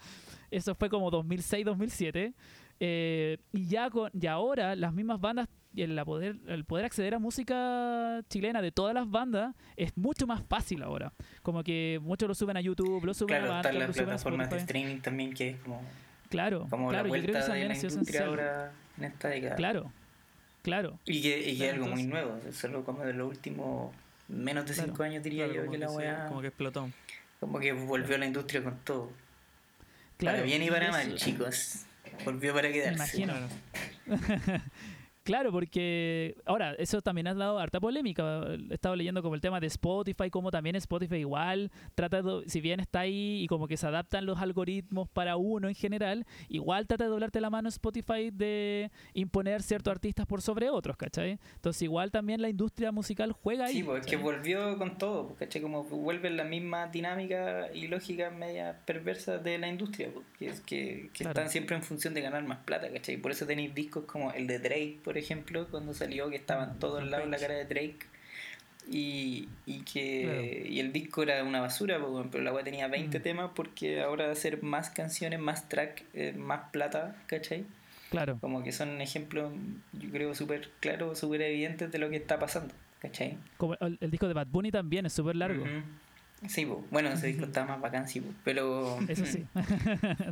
[0.49, 2.33] Eso fue como 2006-2007.
[2.79, 7.13] Eh, y ya con, y ahora las mismas bandas el, la poder, el poder acceder
[7.13, 11.13] a música chilena de todas las bandas es mucho más fácil ahora.
[11.43, 14.05] Como que muchos lo suben a YouTube, lo suben Claro, a Bandcamp, las lo suben
[14.05, 15.83] a plataformas de streaming también, que es como,
[16.29, 18.27] Claro, como claro, la yo creo que vuelta eso de la industria esencial.
[18.29, 19.55] ahora en esta década.
[19.55, 19.91] Claro,
[20.63, 20.99] claro.
[21.05, 23.93] Y que, y que Claro, algo muy nuevo, solo como de los últimos
[24.27, 24.89] menos de Claro.
[24.89, 26.89] 5 años diría Claro, yo como que la weá como que explotó.
[27.39, 29.11] como que volvió a la industria con todo.
[30.17, 31.81] Claro, para bien y para mal, chicos.
[32.23, 32.93] Volvió para quedarse.
[33.21, 33.33] imagino.
[35.25, 35.51] Claro.
[35.51, 38.43] Porque ahora eso también ha dado harta polémica.
[38.69, 42.61] He estado leyendo como el tema de Spotify, como también Spotify igual trata de, si
[42.61, 46.87] bien está ahí y como que se adaptan los algoritmos para uno en general, igual
[46.87, 51.39] trata de doblarte la mano Spotify de imponer ciertos artistas por sobre otros, ¿cachai?
[51.55, 53.73] Entonces igual también la industria musical juega ahí.
[53.77, 55.61] Sí, pues es que volvió con todo, ¿cachai?
[55.61, 60.61] Como vuelve la misma dinámica y lógica media perversa de la industria, pues, que es
[60.61, 61.31] que, que Claro.
[61.31, 63.17] están siempre en función de ganar más plata, ¿cachai?
[63.17, 67.03] Por eso tenéis discos como el de Drake, por ejemplo, cuando salió, que estaban todos
[67.07, 67.99] lados la cara de Drake.
[68.87, 71.99] Y, y que y el disco era una basura,
[72.31, 73.21] pero la weá tenía 20 Mm.
[73.23, 77.65] temas porque ahora hacer más canciones, más track, eh, más plata, ¿cachai?
[78.11, 79.51] Claro, Como que son ejemplos,
[79.93, 83.39] yo creo, súper claros, súper evidentes de lo que está pasando, ¿cachai?
[83.57, 85.65] como el, el disco de Bad Bunny también es súper largo.
[86.47, 88.29] Sí, bueno, ese disco está más bacán, sí, po.
[88.43, 88.99] pero...
[89.07, 89.45] Eso sí.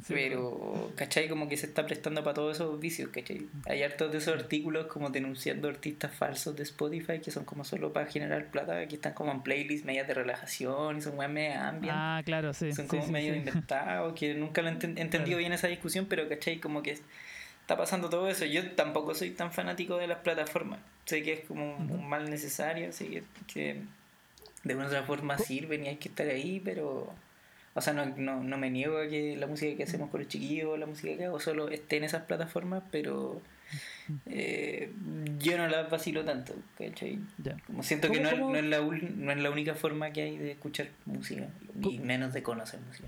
[0.04, 1.28] Sí, Pero, ¿cachai?
[1.28, 3.48] Como que se está prestando para todos esos vicios, ¿cachai?
[3.66, 7.94] Hay hartos de esos artículos como denunciando artistas falsos de Spotify que son como solo
[7.94, 11.70] para generar plata, que están como en playlists medias de relajación y son weas media
[11.70, 11.96] ambient.
[11.98, 12.74] Ah, claro, sí.
[12.74, 13.40] son como sí, medio sí.
[13.40, 15.38] inventados, que nunca lo he enten- entendido Claro.
[15.40, 16.60] bien esa discusión, pero ¿cachai?
[16.60, 16.92] Como que
[17.62, 18.46] está pasando todo eso.
[18.46, 20.80] Yo tampoco soy tan fanático de las plataformas.
[21.06, 23.82] Sé que es como un, mal necesario, sé que, que
[24.64, 27.14] de una otra forma sirven y hay que estar ahí, pero...
[27.76, 30.30] O sea, no, no, no me niego a que la música que hacemos con los
[30.30, 33.42] chiquillos, la música que hago, solo esté en esas plataformas, pero
[34.28, 34.92] eh,
[35.40, 37.18] yo no las vacilo tanto, ¿cachai?
[37.40, 37.58] Ya.
[37.66, 40.38] Como siento que ¿Cómo- no, no, es la, no es la única forma que hay
[40.38, 41.48] de escuchar música,
[41.82, 43.08] y menos de conocer música.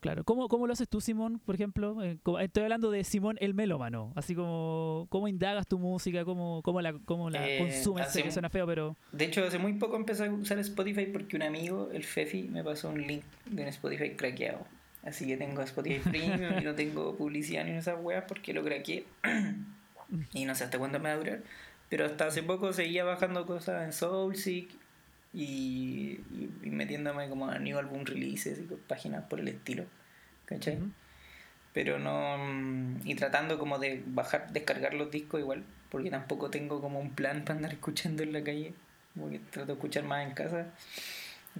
[0.00, 0.22] Claro.
[0.24, 2.02] ¿Cómo, ¿Cómo lo haces tú, Simón, por ejemplo?
[2.04, 4.12] Eh, como- Estoy hablando de Simón el melómano.
[4.14, 6.24] Así como, ¿cómo indagas tu música?
[6.24, 8.08] ¿Cómo, cómo la, cómo la Eh, consumes?
[8.12, 8.96] Sé que suena feo, pero...
[9.10, 12.62] De hecho, hace muy poco empecé a usar Spotify porque un amigo, el Fefi, me
[12.62, 14.64] pasó un link de un Spotify craqueado.
[15.02, 18.62] Así que tengo Spotify Premium y no tengo publicidad ni en esas weas porque lo
[18.62, 19.04] craqueé.
[20.32, 21.42] y no sé hasta cuándo me va a durar.
[21.88, 24.68] Pero hasta hace poco seguía bajando cosas en Soulseek
[25.32, 26.20] y,
[26.62, 29.84] metiéndome como a New Album Releases y páginas por el estilo.
[30.46, 30.76] ¿Cachai?
[30.76, 30.90] Ujú.
[31.74, 37.00] pero no y tratando como de bajar descargar los discos igual porque tampoco tengo como
[37.00, 38.72] un plan para andar escuchando en la calle
[39.14, 40.66] como que trato de escuchar más en casa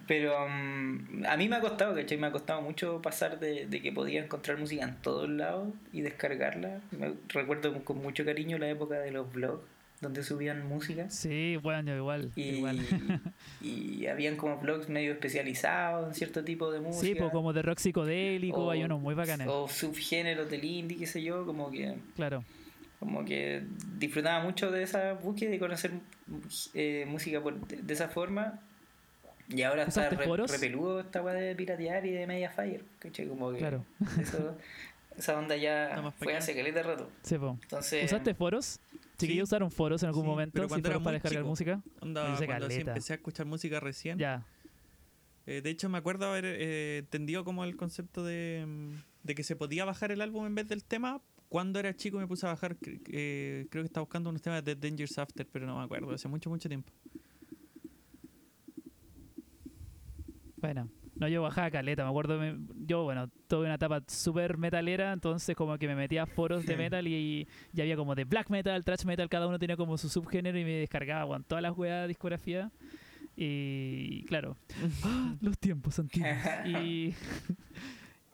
[0.06, 2.16] pero mm, a mí me ha costado ¿cachai?
[2.16, 6.00] me ha costado mucho pasar de, de que podía encontrar música en todos lados y
[6.00, 9.62] descargarla me recuerdo con mucho cariño la época de los blogs
[10.00, 12.30] donde subían música Sí, bueno, igual.
[12.36, 12.78] y, igual.
[13.60, 17.62] y habían como blogs medio especializados en cierto tipo de música Sí, pues como de
[17.62, 19.48] rock psicodélico, o- hay unos muy bacanes.
[19.50, 22.44] o subgéneros del indie, qué sé yo, como que Claro.
[23.00, 23.62] como que
[23.98, 25.90] disfrutaba mucho de esa búsqueda y conocer
[26.74, 28.60] eh, música por- de, de esa forma.
[29.48, 33.26] Y ahora está ¿Usaste re, repeludo esta weá de piratear y de Mediafire, ¿cachai?
[33.26, 33.82] Como que Claro.
[34.20, 34.56] eso,
[35.16, 37.10] esa onda ya fue hace caleta rato.
[37.22, 37.58] Sí, po.
[37.62, 38.78] Entonces, ¿Usaste foros?
[39.18, 41.48] Chiquillos usaron foros en algún Sí, momento, pero foros para descargar chico.
[41.48, 41.82] música.
[41.98, 42.90] Cuando así caleta.
[42.92, 44.18] empecé a escuchar música recién.
[44.18, 44.46] Ya.
[45.46, 48.92] Eh, de hecho, me acuerdo haber eh, entendido como el concepto de, mm,
[49.24, 52.26] de que se podía bajar el álbum en vez del tema cuando era chico me
[52.26, 55.78] puse a bajar, eh, creo que estaba buscando unos temas de Dangerous After, pero no
[55.78, 56.92] me acuerdo, hace mucho, mucho tiempo.
[60.56, 65.12] Bueno, no, yo bajaba caleta, me acuerdo, me- yo, bueno, tuve una etapa súper metalera,
[65.12, 68.50] entonces como que me metía a foros de metal y, y había como de black
[68.50, 71.76] metal, thrash metal, cada uno tenía como su subgénero y me descargaba con todas las
[71.76, 72.70] weas de discografía.
[73.36, 74.56] Y claro,
[75.04, 75.34] ¡ah!
[75.40, 76.28] los tiempos antiguos.
[76.66, 77.14] Y,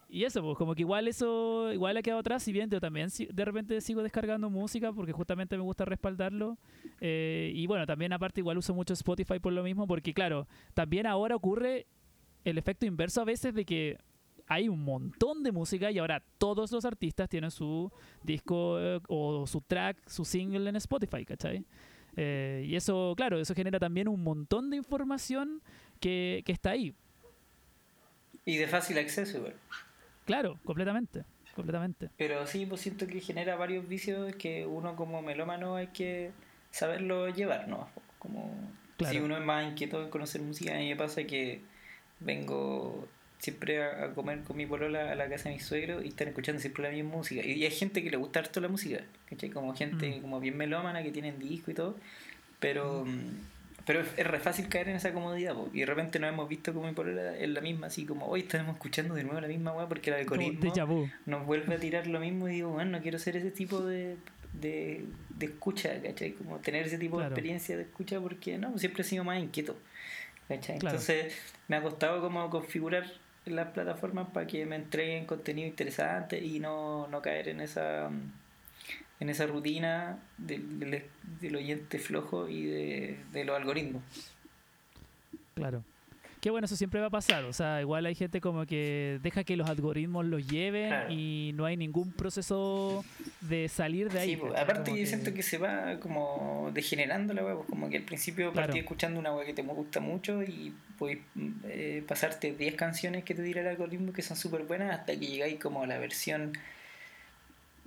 [0.08, 3.10] y eso, pues como que igual eso, igual ha quedado atrás, si bien yo también
[3.10, 6.56] si- de repente sigo descargando música porque justamente me gusta respaldarlo.
[7.00, 11.06] Eh, y bueno, también aparte igual uso mucho Spotify por lo mismo, porque claro, también
[11.06, 11.86] ahora ocurre
[12.44, 13.98] el efecto inverso a veces de que
[14.46, 17.90] hay un montón de música y ahora todos los artistas tienen su
[18.22, 21.64] disco eh, o su track, su single en Spotify, ¿cachai?
[22.16, 25.62] Eh, y eso, claro, eso genera también un montón de información
[25.98, 26.94] que, que está ahí.
[28.44, 29.54] Y de fácil acceso igual.
[30.26, 32.10] Claro, completamente, completamente.
[32.16, 36.32] Pero sí, pues siento que genera varios vicios que uno como melómano hay que
[36.70, 37.88] saberlo llevar, ¿no?
[38.18, 38.54] Como
[38.96, 39.12] Claro.
[39.12, 41.62] si uno es más inquieto en conocer música, a mí me pasa que
[42.20, 46.08] vengo siempre a, a comer con mi polola a la casa de mis suegros y
[46.08, 47.44] están escuchando siempre la misma música.
[47.44, 49.50] Y, y hay gente que le gusta harto la música, ¿cachai?
[49.50, 50.20] Como gente Mm.
[50.22, 51.96] como bien melómana que tienen disco y todo,
[52.60, 53.04] pero...
[53.04, 53.52] mm,
[53.86, 55.68] Pero es, es re fácil caer en esa comodidad, po.
[55.74, 58.40] y de repente nos hemos visto como mi polola en la misma, así como hoy
[58.40, 60.72] estamos escuchando de nuevo la misma weá porque el algoritmo
[61.26, 64.16] nos vuelve a tirar lo mismo y digo, bueno, no quiero ser ese tipo de,
[64.54, 65.04] de,
[65.36, 66.32] de escucha, ¿cachai?
[66.32, 67.28] Como tener ese tipo Claro.
[67.28, 69.76] de experiencia de escucha porque no, siempre he sido más inquieto,
[70.48, 70.78] ¿cachai?
[70.78, 70.96] Claro.
[70.96, 71.34] Entonces
[71.68, 73.04] me ha costado como configurar
[73.46, 78.10] las plataformas para que me entreguen contenido interesante y no, no caer en esa
[79.20, 81.04] en esa rutina del, del,
[81.40, 84.02] del oyente flojo y de, de los algoritmos.
[85.54, 85.84] Claro.
[86.44, 87.42] Que bueno, eso siempre va a pasar.
[87.44, 91.10] O sea, igual hay gente como que deja que los algoritmos los lleven Claro.
[91.10, 93.02] y no hay ningún proceso
[93.40, 94.30] de salir de ahí.
[94.32, 98.02] Sí, pues, aparte yo siento que se va como degenerando la web, como que al
[98.02, 98.66] principio Claro.
[98.66, 101.20] partí escuchando una web que te gusta mucho y puedes
[101.64, 105.26] eh, pasarte 10 canciones que te tira el algoritmo que son súper buenas hasta que
[105.26, 106.52] llegáis como a la versión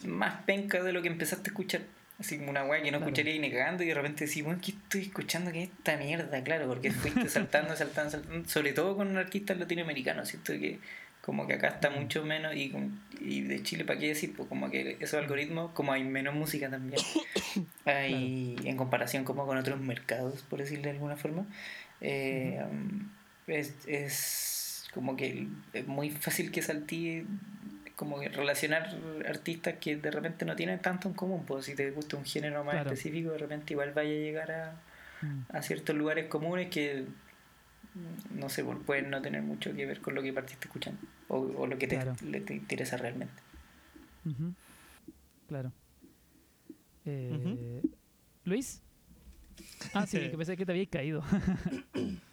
[0.03, 1.81] más penca de lo que empezaste a escuchar.
[2.19, 3.11] Así como una weá que no Claro.
[3.11, 5.51] escucharía ni cagando y de repente decís, bueno, ¿qué estoy escuchando?
[5.51, 6.43] ¿Qué es esta mierda?
[6.43, 10.79] Claro, porque fuiste saltando, saltando, saltando, sobre todo con artistas latinoamericanos, siento que
[11.21, 12.73] como que acá está mucho menos y,
[13.19, 14.33] y de Chile, ¿para qué decir?
[14.35, 17.01] Pues como que esos algoritmos, como hay menos música también,
[17.85, 21.45] hay en comparación como con otros mercados, por decirlo de alguna forma,
[22.01, 22.63] eh,
[23.47, 27.25] es, es como que es muy fácil que saltee
[27.97, 28.95] como que relacionar
[29.27, 32.63] artistas que de repente no tienen tanto en común, pues si te gusta un género
[32.63, 32.91] más Claro.
[32.93, 34.81] específico, de repente igual vaya a llegar a,
[35.23, 35.41] Mm.
[35.49, 37.03] a ciertos lugares comunes que
[37.95, 41.01] mm, no sé, pues, pueden no tener mucho que ver con lo que partiste escuchando
[41.27, 42.15] o, o lo que te, Claro.
[42.23, 43.33] le- te interesa realmente.
[45.47, 45.71] Claro.
[47.05, 47.81] Eh.
[48.45, 48.81] ¿Luis?
[49.95, 51.23] Ah, sí, que pensé que te habías caído.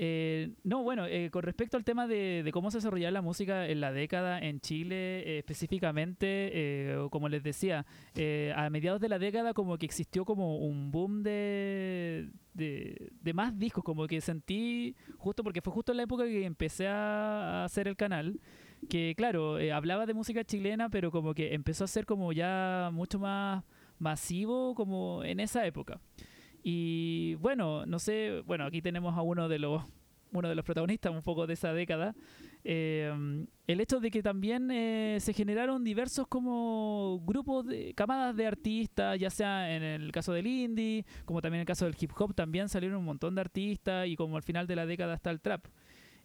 [0.00, 3.80] Eh, no, bueno, eh, con respecto al tema de, cómo se desarrollaba la música en
[3.80, 4.94] la década en Chile,
[5.26, 7.84] eh, específicamente, eh, como les decía,
[8.14, 13.58] eh, a mediados de la década como que existió como un boom de, de, más
[13.58, 17.88] discos, como que sentí, justo porque fue justo en la época que empecé a, hacer
[17.88, 18.40] el canal,
[18.88, 23.18] que claro, hablaba de música chilena, pero como que empezó a ser como ya mucho
[23.18, 23.64] más
[23.98, 26.00] masivo como en esa época.
[26.62, 29.82] Y bueno, no sé, bueno, aquí tenemos a uno de los
[30.32, 32.14] uno de los protagonistas un poco de esa década.
[32.64, 38.46] Eh, el hecho de que también eh, se generaron diversos como grupos de camadas de
[38.46, 42.10] artistas, ya sea en el caso del indie, como también en el caso del hip
[42.18, 45.30] hop, también salieron un montón de artistas y como al final de la década está
[45.30, 45.66] el trap.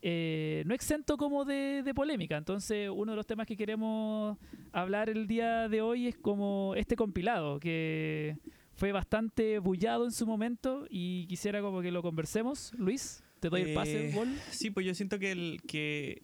[0.06, 2.36] Eh, no exento como de, de polémica.
[2.36, 4.38] Entonces, uno de los temas que queremos
[4.74, 8.36] hablar el día de hoy es como este compilado, que
[8.76, 12.74] fue bastante bullado en su momento y quisiera como que lo conversemos.
[12.78, 14.30] Luis, te doy el pase, Eh, Gol.
[14.52, 16.24] Sí, pues yo siento que el que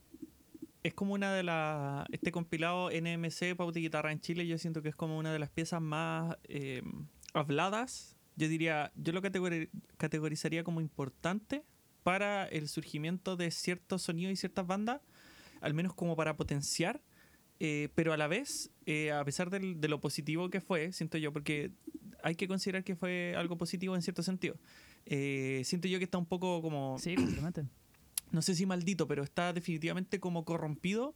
[0.83, 4.81] es como una de las este compilado NMC Pauta y Guitarra en Chile, yo siento
[4.81, 6.81] que es como una de las piezas más eh,
[7.33, 8.15] habladas.
[8.35, 11.63] Yo diría, yo lo categori- categorizaría como importante
[12.03, 15.01] para el surgimiento de ciertos sonidos y ciertas bandas,
[15.61, 17.01] al menos como para potenciar,
[17.59, 21.17] eh, pero a la vez, eh, a pesar del- de lo positivo que fue, siento
[21.17, 21.71] yo, porque
[22.23, 24.55] hay que considerar que fue algo positivo en cierto sentido.
[25.05, 27.65] Eh, siento yo que está un poco como Sí, completamente.
[28.31, 31.15] no sé si maldito, pero está definitivamente como corrompido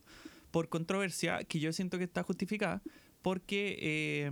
[0.52, 2.82] por controversia que yo siento que está justificada
[3.22, 4.32] porque eh,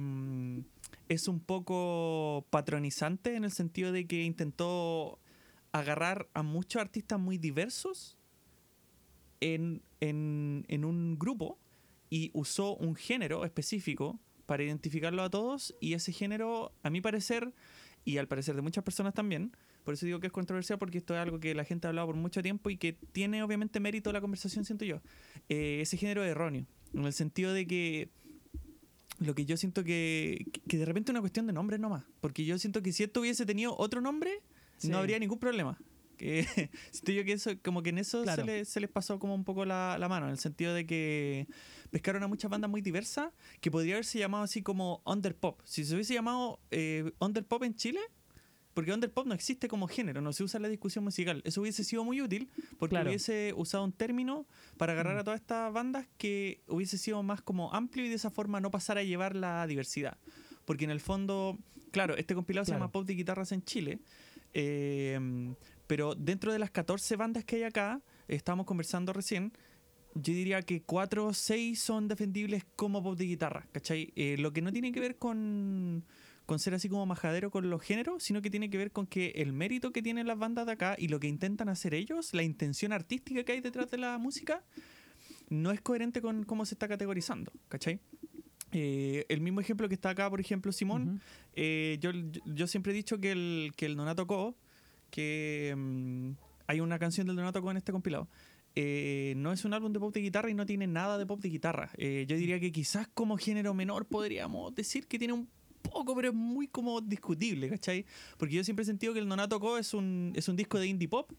[1.09, 5.19] es un poco patronizante en el sentido de que intentó
[5.71, 8.17] agarrar a muchos artistas muy diversos
[9.39, 11.57] en, en- en un grupo
[12.09, 14.19] y usó un género específico
[14.51, 17.53] para identificarlo a todos y ese género, a mi parecer,
[18.03, 21.13] y al parecer de muchas personas también, por eso digo que es controversial porque esto
[21.13, 24.11] es algo que la gente ha hablado por mucho tiempo y que tiene obviamente mérito
[24.11, 24.99] la conversación, siento yo.
[25.47, 28.09] Eh, ese género es erróneo, en el sentido de que
[29.19, 32.43] lo que yo siento que, que de repente es una cuestión de nombre nomás, porque
[32.43, 34.31] yo siento que si esto hubiese tenido otro nombre,
[34.75, 34.89] Sí.
[34.89, 35.79] no habría ningún problema.
[36.21, 36.45] Que,
[36.91, 38.43] siento yo que eso, como que en eso Claro.
[38.43, 40.85] se, le- se les pasó como un poco la, la mano, en el sentido de
[40.85, 41.47] que
[41.89, 45.59] pescaron a muchas bandas muy diversas que podría haberse llamado así como Underpop.
[45.65, 47.99] Si se hubiese llamado eh, Underpop en Chile,
[48.73, 51.41] porque Underpop no existe como género, no se usa en la discusión musical.
[51.43, 53.09] Eso hubiese sido muy útil porque Claro.
[53.09, 54.45] hubiese usado un término
[54.77, 55.19] para agarrar Mm.
[55.19, 58.71] a todas estas bandas que hubiese sido más como amplio y de esa forma no
[58.71, 60.17] pasar a llevar la diversidad.
[60.63, 61.57] Porque en el fondo,
[61.91, 62.83] claro, este compilado se Claro.
[62.85, 63.99] llama Pop de Guitarras en Chile.
[64.53, 65.19] eh,
[65.91, 67.99] pero dentro de las 14 bandas que hay acá,
[68.29, 69.51] estábamos conversando recién,
[70.15, 74.13] yo diría que 4 o 6 son defendibles como pop de guitarra, ¿cachai?
[74.15, 76.05] Eh, lo que no tiene que ver con,
[76.45, 79.31] con ser así como majadero con los géneros, sino que tiene que ver con que
[79.35, 82.43] el mérito que tienen las bandas de acá y lo que intentan hacer ellos, la
[82.43, 84.63] intención artística que hay detrás de la música,
[85.49, 87.99] no es coherente con cómo se está categorizando, ¿cachai?
[88.71, 91.19] Eh, el mismo ejemplo que está acá, por ejemplo, Simón,
[91.53, 92.11] eh, yo,
[92.45, 94.55] yo- siempre he dicho que el, que el Donato Co,
[95.11, 96.31] que mm,
[96.67, 98.27] hay una canción del Donato Co en este compilado,
[98.73, 101.39] eh, no es un álbum de pop de guitarra y no tiene nada de pop
[101.41, 101.91] de guitarra.
[101.97, 105.49] Eh, yo diría que quizás como género menor podríamos decir que tiene un
[105.81, 108.05] poco, pero es muy como discutible, ¿cachai?
[108.37, 110.87] Porque yo siempre he sentido que el Donato Co es un, es un disco de
[110.87, 111.29] indie pop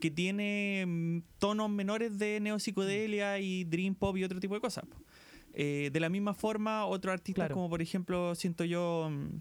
[0.00, 4.84] que tiene mm, tonos menores de neopsicodelia y dream pop y otro tipo de cosas.
[5.52, 7.54] Eh, de la misma forma, otros artistas Claro.
[7.54, 9.40] como por ejemplo, siento yo, mm,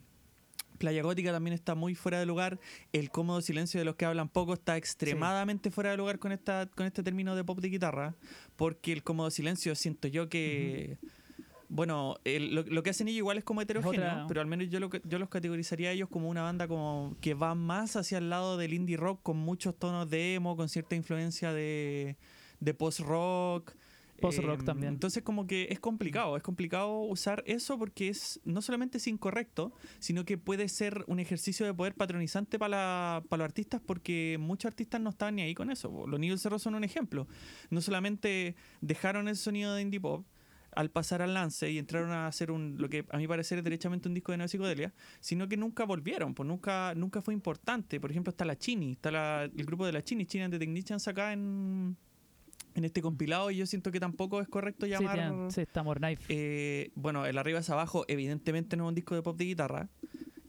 [0.79, 2.59] Playa Gótica también está muy fuera de lugar.
[2.93, 6.67] El cómodo silencio de los que hablan poco está extremadamente fuera de lugar con esta
[6.75, 8.15] con este término de pop de guitarra.
[8.55, 10.97] Porque el cómodo silencio siento yo que.
[11.71, 14.69] Bueno, el- lo, lo que hacen ellos igual es como heterogéneo, otra- pero al menos
[14.69, 17.95] yo, lo, que- yo los categorizaría a ellos como una banda como que va más
[17.95, 22.17] hacia el lado del indie rock con muchos tonos de emo, con cierta influencia de,
[22.59, 23.73] de post-rock.
[24.19, 24.93] Post-rock Em, también.
[24.93, 29.73] Entonces como que es complicado, es complicado usar eso porque es no solamente es incorrecto,
[29.99, 34.69] sino que puede ser un ejercicio de poder patronizante para, para los artistas porque muchos
[34.69, 36.05] artistas no estaban ni ahí con eso.
[36.07, 37.27] Los Niños del Cerro son un ejemplo.
[37.69, 40.25] No solamente dejaron el sonido de indie pop
[40.75, 43.63] al pasar al lance y entraron a hacer un lo que a mi parecer es
[43.63, 47.99] derechamente un disco de neopsicodelia, sino que nunca volvieron, pues nunca nunca fue importante.
[47.99, 50.59] Por ejemplo, está la Chini, está la- el grupo de la Chini, Chini and the
[50.59, 51.97] Technicians acá en
[52.79, 55.83] en este compilado y yo siento que tampoco es correcto Sí, llamar tienen- sí, está
[55.83, 56.25] More Knife.
[56.29, 59.89] eh, bueno, el arriba es abajo, evidentemente no es un disco de pop de guitarra.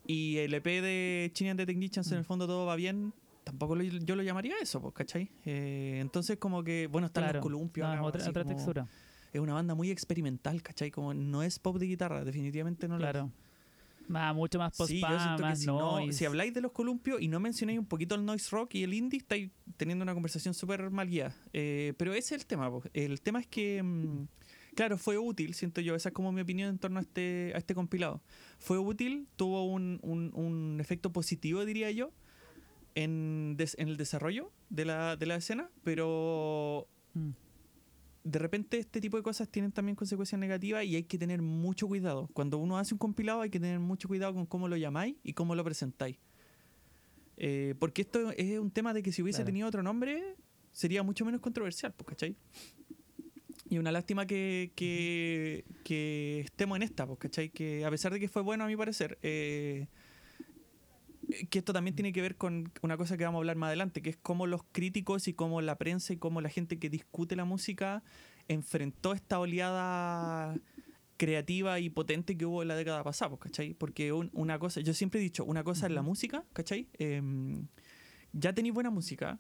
[0.07, 2.27] Y el EP de Chini and the Technicians, en el Mm.
[2.27, 3.13] fondo todo va bien.
[3.45, 5.31] Tampoco lo- yo lo llamaría eso, pues, ¿cachai?
[5.45, 7.39] Eh, entonces, como que, bueno, están claro.
[7.39, 7.87] los columpios.
[7.87, 8.87] No, acá, otra, textura.
[9.33, 10.91] Es una banda muy experimental, ¿cachai?
[10.91, 13.33] Como no es pop de guitarra, definitivamente no lo es.
[14.11, 16.73] Nada, mucho más post Sí, yo siento que más si, no- si habláis de los
[16.73, 20.15] columpios y no mencionáis un poquito el noise rock y el indie, estáis teniendo una
[20.15, 21.35] conversación súper mal guiada.
[21.53, 22.69] Eh, pero ese es el tema.
[22.71, 22.83] po.
[22.93, 24.27] El tema es que, mm,
[24.75, 25.95] claro, fue útil, siento yo.
[25.95, 28.21] Esa es como mi opinión en torno a este, a este compilado.
[28.59, 32.11] Fue útil, tuvo un, un- un efecto positivo, diría yo,
[32.97, 37.31] en, des- en el desarrollo de la, de la escena, pero Mm.
[38.23, 41.87] De repente este tipo de cosas tienen también consecuencias negativas y hay que tener mucho
[41.89, 42.29] cuidado.
[42.33, 45.33] Cuando uno hace un compilado hay que tener mucho cuidado con cómo lo llamáis y
[45.33, 46.19] cómo lo presentáis.
[47.37, 49.47] Eh, porque esto es un tema de que si hubiese Claro.
[49.47, 50.37] tenido otro nombre
[50.73, 52.37] sería mucho menos controversial, ¿cachai?
[53.71, 57.49] Y una lástima que, que, que estemos en esta, ¿cachai?
[57.51, 59.87] Que a pesar de que fue bueno a mi parecer, eh,
[61.51, 64.03] que esto también tiene que ver con una cosa que vamos a hablar más adelante,
[64.03, 67.37] que es cómo los críticos y cómo la prensa y cómo la gente que discute
[67.37, 68.03] la música
[68.49, 70.57] enfrentó esta oleada
[71.17, 73.75] creativa y potente que hubo en la década pasada, pues, ¿cachai?
[73.75, 76.89] Porque un- una cosa, yo siempre he dicho, una cosa es la música, ¿cachai?
[76.99, 77.67] Em,
[78.33, 79.39] ya tenéis buena música.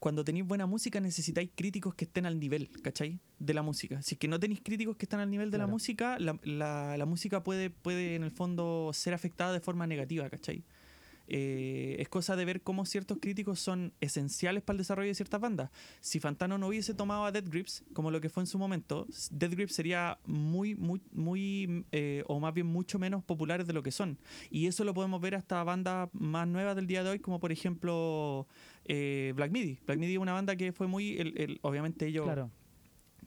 [0.00, 3.18] Cuando tenéis buena música necesitáis críticos que estén al nivel, ¿cachai?
[3.40, 4.00] De la música.
[4.02, 6.96] Si es que no tenéis críticos que están al nivel de la música, la, la-
[6.96, 10.62] la música puede, puede en el fondo ser afectada de forma negativa, ¿cachai?
[11.30, 15.40] Eh, es cosa de ver cómo ciertos críticos son esenciales para el desarrollo de ciertas
[15.40, 15.70] bandas.
[16.00, 19.06] Si Fantano no hubiese tomado a Dead Grips como lo que fue en su momento,
[19.30, 23.82] Dead Grips sería muy, muy, muy, eh, o más bien mucho menos populares de lo
[23.82, 24.16] que son.
[24.50, 27.52] Y eso lo podemos ver hasta bandas más nuevas del día de hoy, como por
[27.52, 28.46] ejemplo
[28.86, 29.78] eh, Black Midi.
[29.86, 32.50] Black Midi es una banda que fue muy, el- el- obviamente ellos Claro.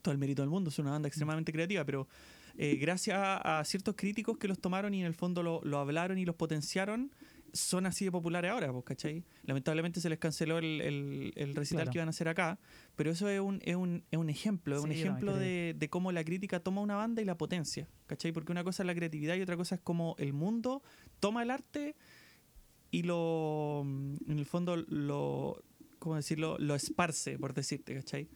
[0.02, 2.08] todo el mérito del mundo, es una banda extremadamente creativa, pero
[2.58, 5.78] eh, gracias a, a ciertos críticos que los tomaron y en el fondo lo, lo
[5.78, 7.10] hablaron y los potenciaron,
[7.52, 9.24] son así de populares ahora, pues, ¿cachai?
[9.44, 11.92] Lamentablemente se les canceló el, el, el recital Claro.
[11.92, 12.58] que iban a hacer acá,
[12.96, 15.88] pero eso es un, es un, es un ejemplo, es un Sí, ejemplo de, de
[15.90, 18.32] cómo la crítica toma una banda y la potencia, ¿cachai?
[18.32, 20.82] Porque una cosa es la creatividad y otra cosa es cómo el mundo
[21.20, 21.94] toma el arte
[22.90, 25.62] y lo, en el fondo, lo,
[25.98, 26.56] ¿cómo decirlo?
[26.58, 28.28] Lo esparce, por decirte, ¿cachai?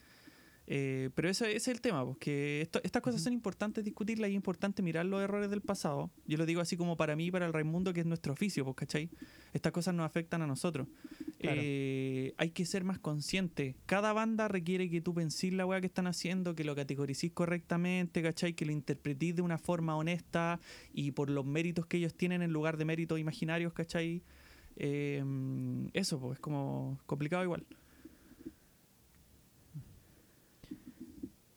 [0.68, 4.32] Eh, pero eso, ese es el tema, porque esto- estas cosas son importantes discutirlas y
[4.32, 6.10] es importante mirar los errores del pasado.
[6.26, 8.64] Yo lo digo así como para mí y para el Raimundo, que es nuestro oficio,
[8.64, 9.08] pues, ¿cachai?
[9.52, 10.88] Estas cosas nos afectan a nosotros.
[11.38, 11.60] Claro.
[11.62, 13.76] Eh, hay que ser más consciente.
[13.86, 18.20] Cada banda requiere que tú pensís la weá que están haciendo, que lo categoricís correctamente,
[18.22, 18.54] ¿cachai?
[18.54, 20.58] Que lo interpretís de una forma honesta
[20.92, 24.22] y por los méritos que ellos tienen en lugar de méritos imaginarios, ¿cachai?
[24.76, 25.22] Eh,
[25.92, 27.64] eso, pues, es como complicado igual.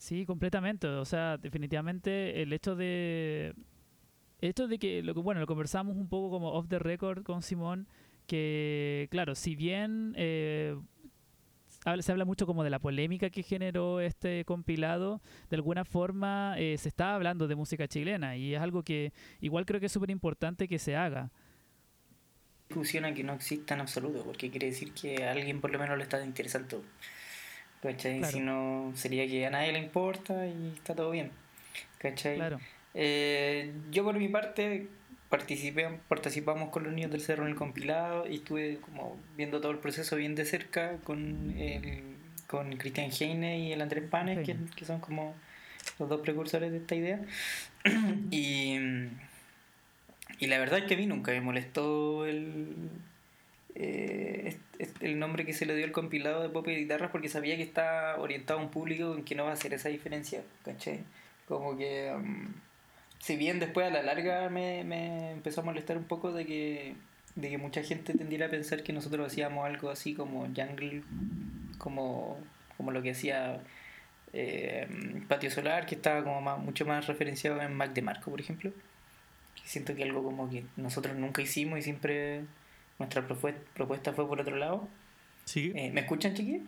[0.10, 0.88] Sí, completamente.
[0.88, 3.53] O sea, definitivamente el hecho de.
[4.41, 7.43] Hecho de que, lo que, bueno, lo conversamos un poco como off the record con
[7.43, 7.88] Simón,
[8.26, 10.76] que, claro, si bien eh,
[11.99, 16.80] se habla mucho como de la polémica que generó este compilado, de alguna forma eh,
[16.80, 20.10] se está hablando de música chilena y es algo que igual creo que es súper
[20.10, 21.30] importante que se haga.
[22.68, 26.03] discusión que no exista en absoluto, porque quiere decir que alguien por lo menos le
[26.03, 26.82] está interesando.
[27.82, 28.19] ¿Cachai?
[28.19, 28.34] Claro.
[28.34, 31.32] Si no, sería que a nadie le importa y está todo bien.
[31.97, 32.36] ¿Cachai?
[32.36, 32.59] Claro.
[32.93, 34.88] Eh, yo por mi parte
[35.30, 39.71] participé, participamos con los niños del cerro en el compilado y estuve como viendo todo
[39.71, 42.03] el proceso bien de cerca con el,
[42.47, 44.69] con Cristian Heine y el Andrés Panes, que, Heine.
[44.75, 45.36] que son como
[45.99, 47.21] los dos precursores de esta idea.
[48.32, 48.77] y,
[50.39, 52.73] y la verdad es que a mí nunca me molestó el,
[53.76, 57.11] eh, est- est- el nombre que se le dio al compilado de pop y guitarras
[57.11, 59.89] porque sabía que está orientado a un público en que no va a hacer esa
[59.89, 61.01] diferencia, ¿cachai?
[61.47, 62.47] Como que, um,
[63.20, 66.95] si bien después a la larga me, me empezó a molestar un poco de que,
[67.36, 71.03] de que mucha gente tendiera a pensar que nosotros hacíamos algo así como jungle,
[71.78, 72.38] como,
[72.78, 73.61] como lo que hacía
[74.34, 74.88] eh,
[75.28, 78.72] Patio Solar, que estaba como más- mucho más referenciado en Mac de Marco, por ejemplo.
[79.63, 82.41] Siento que algo como que nosotros nunca hicimos y siempre
[83.00, 84.88] nuestra propuesta fue por otro lado.
[85.45, 85.72] Sí.
[85.76, 86.68] Eh, ¿Me escuchan, chiquillos?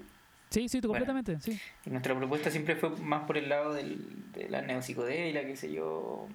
[0.50, 1.06] Sí, sí, tú Bueno.
[1.06, 1.60] completamente, sí.
[1.86, 5.72] Y nuestra propuesta siempre fue más por el lado del, de la neopsicodelia, qué sé
[5.72, 6.28] yo,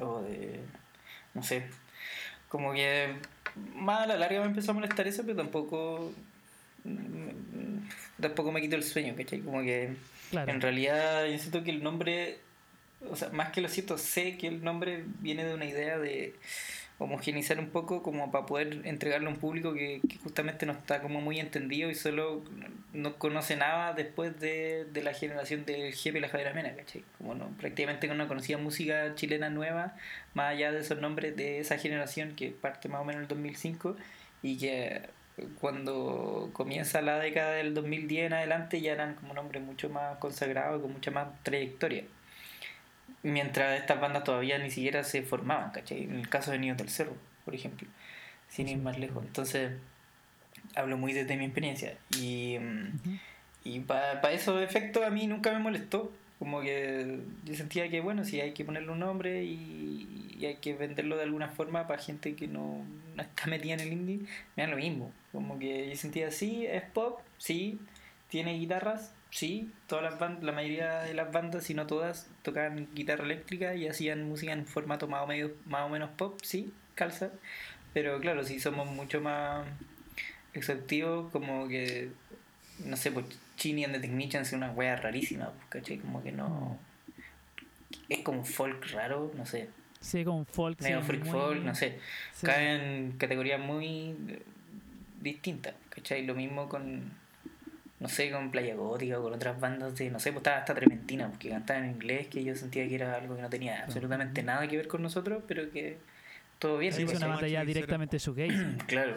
[0.00, 0.60] o de,
[1.34, 1.64] no sé,
[2.48, 3.14] como que
[3.74, 6.12] más a la larga me empezó a molestar eso, pero tampoco,
[6.84, 7.78] mm,
[8.20, 9.40] tampoco me quitó el sueño, ¿cachai?
[9.40, 9.94] Como que
[10.30, 10.50] Claro.
[10.52, 12.38] en realidad yo siento que el nombre,
[13.10, 16.34] o sea, más que lo siento, sé que el nombre viene de una idea de
[17.00, 21.20] homogeneizar un poco como para poder entregarle a un público que, justamente no está como
[21.20, 22.44] muy entendido y solo
[22.92, 27.02] no conoce nada después de, de la generación del Jefe y la Javiera Mena, ¿cachai?
[27.18, 29.96] Como no, prácticamente no conocía música chilena nueva,
[30.34, 33.28] más allá de esos nombres de esa generación que parte más o menos en el
[33.28, 33.96] 2005
[34.42, 35.00] y que
[35.58, 40.82] cuando comienza la década del 2010 en adelante ya eran como nombres mucho más consagrados,
[40.82, 42.04] con mucha más trayectoria.
[43.22, 46.04] Mientras estas bandas todavía ni siquiera se formaban, ¿cachai?
[46.04, 47.14] En el caso de Niños del Cerro,
[47.44, 47.86] por ejemplo,
[48.48, 49.24] sin ir más lejos.
[49.24, 49.72] Entonces,
[50.74, 51.96] hablo muy desde mi experiencia.
[52.18, 53.18] Y, mm,
[53.64, 56.12] y para esos efectos a mí nunca me molestó.
[56.38, 60.56] Como que yo sentía que, bueno, si hay que ponerle un nombre y, y hay
[60.56, 62.82] que venderlo de alguna forma para gente que no,
[63.14, 64.20] no está metida en el indie,
[64.56, 65.12] me da lo mismo.
[65.32, 67.78] Como que yo sentía, sí, es pop, sí,
[68.30, 72.88] tiene guitarras, sí, todas las bandas, la mayoría de las bandas, si no todas, tocaban
[72.94, 76.72] guitarra eléctrica y hacían música en formato más o, medio, más o menos pop, sí,
[76.94, 77.30] calza.
[77.92, 79.66] Pero claro, si somos mucho más
[80.54, 82.10] exhaustivos, como que,
[82.84, 83.26] no sé, pues
[83.56, 85.98] Chini and the Technicians es una wea rarísima, pues, ¿cachai?
[85.98, 86.78] Como que no.
[88.08, 89.68] Es como folk raro, no sé.
[90.00, 90.78] Sí, como folk.
[90.78, 91.98] sí, Medio freak muy- folk, no sé.
[92.32, 92.46] sí.
[92.46, 94.14] Cae en categorías muy
[95.20, 96.24] distintas, ¿cachai?
[96.24, 97.12] Lo mismo con,
[98.00, 100.74] no sé, con Playa Gótica o con otras bandas de, no sé, pues estaba hasta
[100.74, 104.42] Trementina, porque cantaban en inglés, que yo sentía que era algo que no tenía absolutamente
[104.42, 105.98] nada que ver con nosotros, pero que
[106.58, 106.94] todo bien.
[106.94, 108.76] Sí, es una banda ya directamente shoegaze.
[108.86, 109.14] Claro.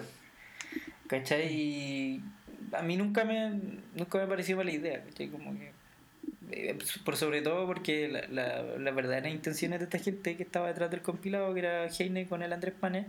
[1.08, 1.54] ¿Cachai?
[1.54, 2.24] Y
[2.74, 3.52] a mí nunca me,
[3.96, 5.30] nunca me pareció mala idea, ¿cachai?
[5.30, 5.72] Como que,
[6.52, 10.68] eh, por sobre todo porque la, la, las verdaderas intenciones de esta gente que estaba
[10.68, 13.06] detrás del compilado, que era Heine con el Andrés Panes,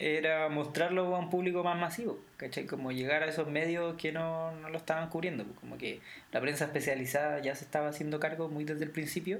[0.00, 2.66] era mostrarlo a un público más masivo, ¿cachai?
[2.66, 6.00] Como llegar a esos medios que no, no lo estaban cubriendo, pues, como que
[6.32, 9.38] la prensa especializada ya se estaba haciendo cargo muy desde el principio.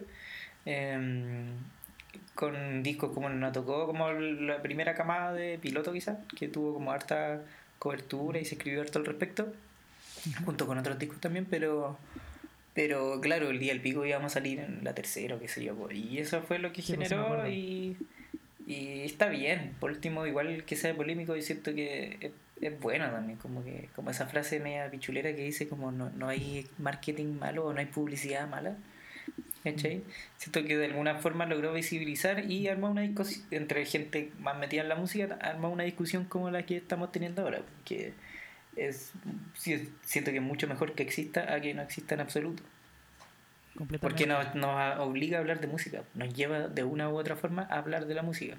[0.66, 1.54] em,
[2.34, 6.92] con discos como nos tocó como la primera camada de piloto quizás que tuvo como
[6.92, 7.42] harta
[7.78, 9.52] cobertura y se escribió harto al respecto
[10.44, 11.98] junto con otros discos también pero
[12.74, 15.74] pero claro el día del pico íbamos a salir en la tercera qué sé yo
[15.90, 17.96] y eso fue lo que Sí, pues, generó y
[18.70, 23.10] Y está bien, por último, igual que sea polémico, y siento que es, es bueno
[23.10, 27.34] también, como que como esa frase media pichulera que dice como no, no hay marketing
[27.40, 28.76] malo o no hay publicidad mala.
[29.64, 30.04] ¿cachai?
[30.36, 34.82] Siento que de alguna forma logró visibilizar y armar una discusión entre gente más metida
[34.82, 38.12] en la música, armar una discusión como la que estamos teniendo ahora, que
[38.76, 39.10] es
[40.04, 42.62] siento que es mucho mejor que exista a que no exista en absoluto.
[44.00, 47.62] Porque nos, nos obliga a hablar de música, nos lleva de una u otra forma
[47.62, 48.56] a hablar de la música.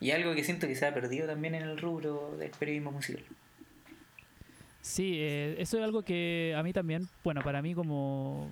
[0.00, 3.22] Y algo que siento que se ha perdido también en el rubro del periodismo musical.
[4.80, 8.50] Sí, eh, eso es algo que a mí también, bueno, para mí como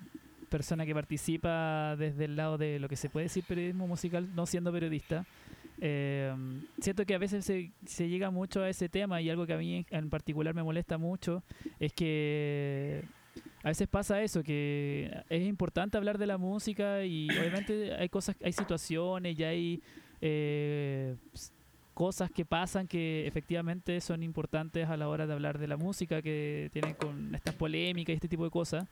[0.49, 4.45] persona que participa desde el lado de lo que se puede decir periodismo musical, no
[4.45, 5.25] siendo periodista,
[5.81, 6.33] eh,
[6.79, 9.57] siento que a veces se, se llega mucho a ese tema y algo que a
[9.57, 11.43] mí en particular me molesta mucho
[11.79, 13.03] es que
[13.65, 18.35] a veces pasa eso, que es importante hablar de la música y obviamente hay cosas,
[18.43, 19.81] hay situaciones y hay
[20.21, 21.15] eh,
[21.95, 26.21] cosas que pasan que efectivamente son importantes a la hora de hablar de la música,
[26.21, 28.85] que tienen con estas polémicas y este tipo de cosas.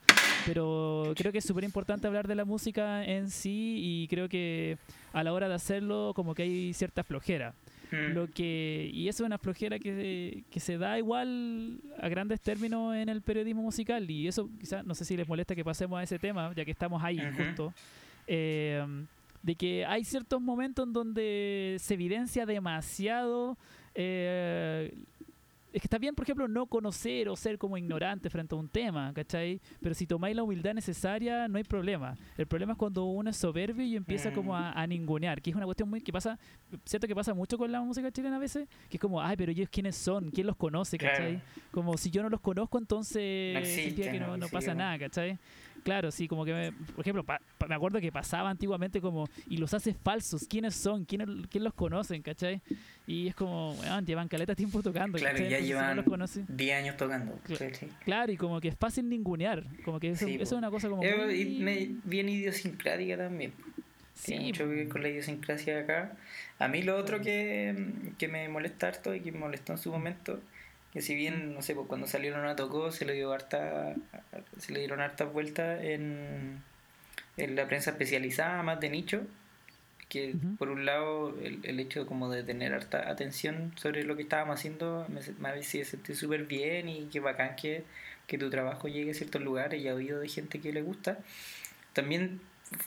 [0.44, 4.76] Pero creo que es súper importante hablar de la música en sí y creo que
[5.12, 7.54] a la hora de hacerlo como que hay cierta flojera.
[7.94, 8.14] Mm.
[8.14, 12.94] Lo que, y eso es una flojera que, que se da igual a grandes términos
[12.96, 14.10] en el periodismo musical.
[14.10, 16.70] Y eso quizás, no sé si les molesta que pasemos a ese tema, ya que
[16.72, 17.42] estamos ahí Ujú.
[17.44, 17.74] justo.
[18.26, 18.84] eh,
[19.42, 23.56] de que hay ciertos momentos en donde se evidencia demasiado.
[23.94, 24.92] eh,
[25.74, 28.68] es que está bien, por ejemplo, no conocer o ser como ignorante frente a un
[28.68, 29.60] tema, ¿cachai?
[29.80, 32.14] Pero si tomáis la humildad necesaria, no hay problema.
[32.38, 34.34] El problema es cuando uno es soberbio y empieza Mm.
[34.34, 36.38] como a, a ningunear, que es una cuestión muy que pasa,
[36.84, 39.50] cierto que pasa mucho con la música chilena a veces, que es como, ay, pero
[39.50, 41.40] ellos quiénes son, quién los conoce, ¿cachai?
[41.40, 41.68] Claro.
[41.72, 44.96] Como si yo no los conozco, entonces No existen, que no, no no pasa nada,
[44.96, 45.38] ¿cachai?
[45.84, 49.28] Claro, sí, como que, me- por ejemplo, pa- pa- me acuerdo que pasaba antiguamente como,
[49.46, 51.04] y los hace falsos, ¿quiénes son?
[51.04, 52.22] ¿Quién, quién los conocen?
[52.22, 52.60] ¿cachai?
[53.06, 53.76] Y es como,
[54.06, 55.50] llevan caleta tiempo tocando, Claro, ¿cachai?
[55.50, 57.38] ya Entonces, no llevan los conoce- 10 años tocando.
[57.46, 57.88] Cla- ¿cachai?
[58.04, 60.88] Claro, y como que es fácil ningunear, como que eso, Sí, eso es una cosa
[60.88, 61.58] como muy...
[61.60, 63.52] me- bien idiosincrática también.
[64.24, 64.70] Tiene Sí, mucho po.
[64.70, 66.16] que ver con la idiosincrasia de acá.
[66.60, 67.74] A mí lo otro que,
[68.16, 70.40] que me molesta harto y que me molestó en su momento,
[70.94, 73.94] que si bien, no sé, pues cuando salieron a Tocó se le dio harta,
[74.58, 76.62] se le dieron hartas vueltas en,
[77.36, 79.22] en la prensa especializada, más de nicho,
[80.08, 80.56] que Ujú.
[80.58, 84.58] por un lado el, el hecho como de tener harta atención sobre lo que estábamos
[84.60, 87.84] haciendo me, me hacía sentir súper bien y qué bacán que,
[88.26, 91.18] que tu trabajo llegue a ciertos lugares y a oídos de gente que le gusta.
[91.92, 92.40] También,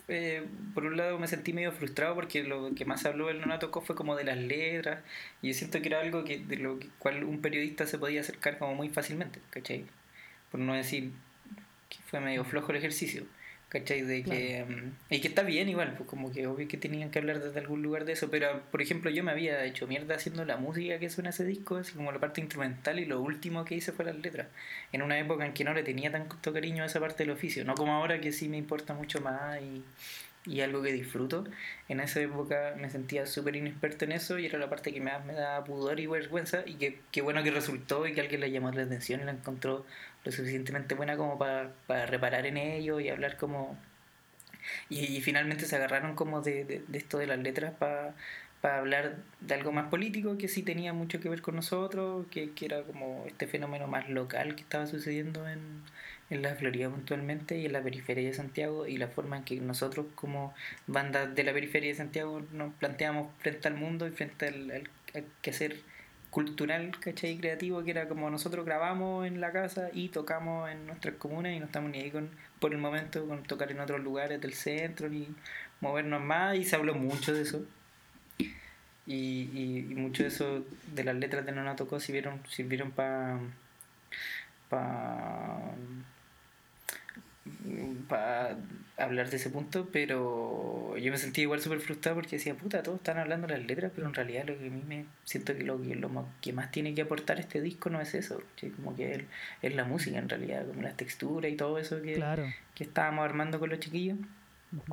[0.08, 3.60] eh, por un lado, me sentí medio frustrado porque lo que más habló el Nona
[3.60, 5.04] Tocó fue como de las letras
[5.42, 8.22] y yo siento que era algo que, de lo que- cual un periodista se podía
[8.22, 9.86] acercar como muy fácilmente, ¿cachai?
[10.52, 11.12] Por no decir
[11.90, 13.26] que fue medio flojo el ejercicio.
[13.78, 14.01] ¿Cachai?
[14.01, 17.19] De que, mm, y que está bien igual, pues como que obvio que tenían que
[17.19, 20.45] hablar desde algún lugar de eso, pero por ejemplo yo me había hecho mierda haciendo
[20.45, 23.75] la música que suena ese disco, así como la parte instrumental y lo último que
[23.75, 24.47] hice fue las letras,
[24.91, 27.63] en una época en que no le tenía tanto cariño a esa parte del oficio,
[27.65, 29.84] no como ahora que sí me importa mucho más y,
[30.47, 31.43] y algo que disfruto,
[31.89, 35.23] en esa época me sentía súper inexperto en eso y era la parte que más
[35.25, 38.49] me daba pudor y vergüenza y que, que bueno que resultó y que alguien le
[38.49, 39.86] llamó la atención y la encontró
[40.24, 43.78] lo suficientemente buena como para, para reparar en ello y hablar como...
[44.89, 48.15] Y, finalmente se agarraron como de, de, esto de las letras para
[48.61, 52.51] para hablar de algo más político que sí tenía mucho que ver con nosotros, que,
[52.51, 55.84] que era como este fenómeno más local que estaba sucediendo en,
[56.30, 59.59] en la Florida puntualmente y en la periferia de Santiago y la forma en que
[59.59, 60.53] nosotros como
[60.88, 64.89] banda de la periferia de Santiago nos planteamos frente al mundo y frente al, al,
[65.13, 65.78] al quehacer
[66.38, 67.36] cultural, ¿cachai?
[67.36, 71.60] Creativo, que era como nosotros grabamos en la casa y tocamos en nuestras comunas y
[71.60, 72.30] no estamos ni ahí con,
[72.60, 75.28] por el momento con tocar en otros lugares del centro ni
[75.82, 77.66] movernos más y se habló mucho de eso.
[79.08, 80.64] Y, y, y mucho de eso
[80.94, 83.40] de las letras de Nona Tocó sirvieron, sirvieron para
[84.70, 85.60] pa,
[88.08, 88.58] para
[88.98, 92.98] hablar de ese punto, pero yo me sentí igual súper frustrado porque decía, puta, todos
[92.98, 95.64] están hablando de las letras, pero en realidad lo que a mí me siento que
[95.64, 98.72] lo que, lo más- que más tiene que aportar este disco no es eso, ¿cachai?
[98.72, 99.24] como que es,
[99.62, 102.45] es la música en realidad, como las texturas y todo eso que, Claro.
[102.74, 104.18] que estábamos armando con los chiquillos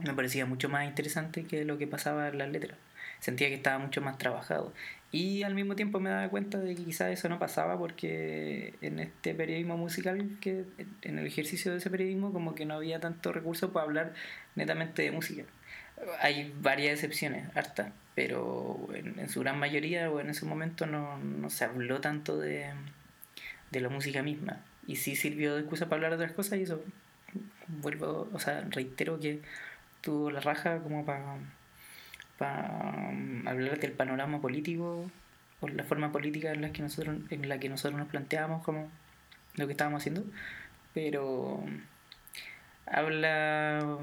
[0.05, 2.79] me parecía mucho más interesante que lo que pasaba en las letras.
[3.21, 4.73] Sentía que estaba mucho más trabajado.
[5.15, 8.99] Y al mismo tiempo me daba cuenta de que quizás eso no pasaba porque en
[8.99, 10.65] este periodismo musical, que
[11.03, 14.15] en el ejercicio de ese periodismo, como que no había tanto recurso para hablar
[14.57, 15.45] netamente de música.
[16.21, 21.17] Hay varias excepciones, hartas, pero en, en su gran mayoría o en ese momento no,
[21.19, 22.73] no se habló tanto de,
[23.71, 24.65] de la música misma.
[24.89, 26.83] Y sí sirvió de excusa para hablar de otras cosas y eso
[27.69, 29.43] vuelvo, o sea, reitero que
[30.01, 31.37] tuvo la raja como para
[32.39, 35.11] para um, hablar del panorama político
[35.61, 38.91] o la forma política en la que nosotros en la que nosotros nos planteamos como
[39.55, 40.25] lo que estábamos haciendo
[40.93, 41.81] pero um,
[42.87, 43.99] habla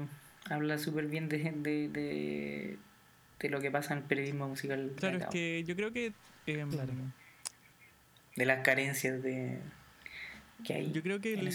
[0.50, 2.78] habla súper bien de, de, de,
[3.38, 6.12] de, lo que pasa en el periodismo musical claro es que yo creo que
[6.46, 6.70] em,
[8.36, 9.58] de las carencias de
[10.64, 11.46] que hay yo creo que, en,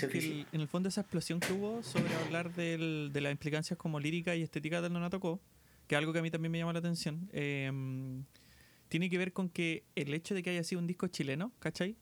[0.52, 4.44] el, fondo esa explosión que hubo sobre hablar del, de las implicancias como lírica y
[4.44, 5.40] estética del no tocó
[5.88, 8.24] que es algo que a mí también me llama la atención, em,
[8.90, 11.96] tiene que ver con que el hecho de que haya sido un disco chileno, ¿cachai?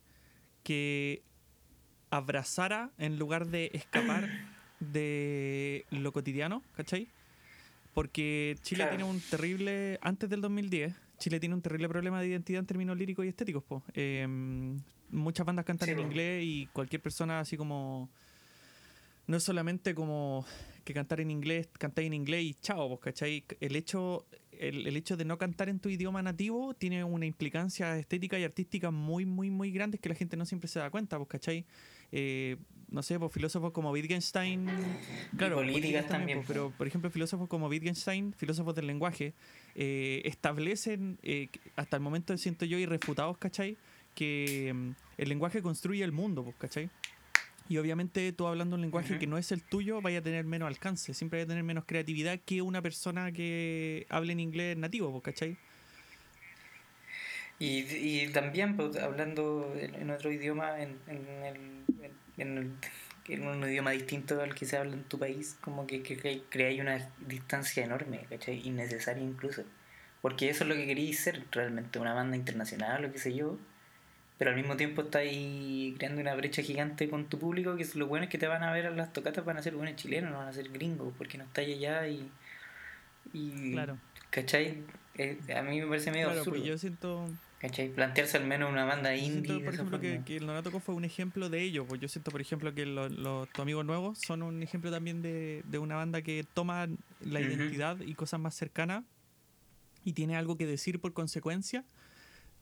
[0.64, 1.24] Que
[2.10, 4.30] abrazara en lugar de escapar
[4.80, 7.08] de lo cotidiano, ¿cachai?
[7.94, 12.60] Porque Chile tiene un terrible, antes del 2010, Chile tiene un terrible problema de identidad
[12.60, 13.64] en términos líricos y estéticos.
[13.64, 13.84] Po.
[13.94, 14.78] Em,
[15.10, 18.10] muchas bandas cantan en inglés y cualquier persona así como...
[19.28, 20.46] No es solamente como
[20.86, 23.44] que cantar en inglés, cantar en inglés y chao, pues, ¿cachai?
[23.60, 27.98] El hecho, el, el, hecho de no cantar en tu idioma nativo tiene una implicancia
[27.98, 31.18] estética y artística muy, muy, muy grande que la gente no siempre se da cuenta,
[31.18, 31.66] pues, ¿cachai?
[32.12, 32.58] Eh,
[32.90, 34.68] no sé, pues filósofos como Wittgenstein,
[35.38, 39.34] claro, políticas también, pues, pero por ejemplo filósofos como Wittgenstein, filósofos del lenguaje,
[39.74, 43.76] eh, establecen eh, hasta el momento siento yo irrefutados, ¿cachai?
[44.14, 46.90] Que mm, el lenguaje construye el mundo, ¿cachai?
[47.68, 50.68] Y obviamente tú hablando un lenguaje que no es el tuyo, vaya a tener menos
[50.68, 55.20] alcance, siempre vaya a tener menos creatividad que una persona que hable en inglés nativo,
[55.22, 55.58] ¿cachai?
[57.58, 61.86] Y, y también pues, hablando en, otro idioma, en, en,
[62.38, 66.82] en, un idioma distinto al que se habla en tu país, como que, que, creáis
[66.82, 68.62] una distancia enorme, ¿cachai?
[68.68, 69.64] Innecesaria incluso.
[70.22, 73.58] Porque eso es lo que queréis ser realmente, una banda internacional, lo que sé yo
[74.38, 78.08] pero al mismo tiempo estás ahí creando una brecha gigante con tu público, que lo
[78.08, 80.32] bueno es que te van a ver a las tocatas, van a ser buenos chilenos,
[80.32, 82.30] no van a ser gringos, porque no estáis allá y...
[83.34, 83.98] y claro.
[84.30, 84.84] ¿Cachai?
[85.18, 87.30] Eh, a mí me parece medio claro, Pues yo siento...
[87.60, 87.88] ¿Cachai?
[87.88, 89.46] Plantearse al menos una banda indie.
[89.46, 91.86] Siento, por ejemplo, que, que, el Nonato fue un ejemplo de ello.
[91.86, 95.22] Pues yo siento, por ejemplo, que los, los tus amigos nuevos son un ejemplo también
[95.22, 96.88] de, de una banda que toma
[97.22, 99.06] la identidad y cosas más cercanas
[100.04, 101.86] y tiene algo que decir por consecuencia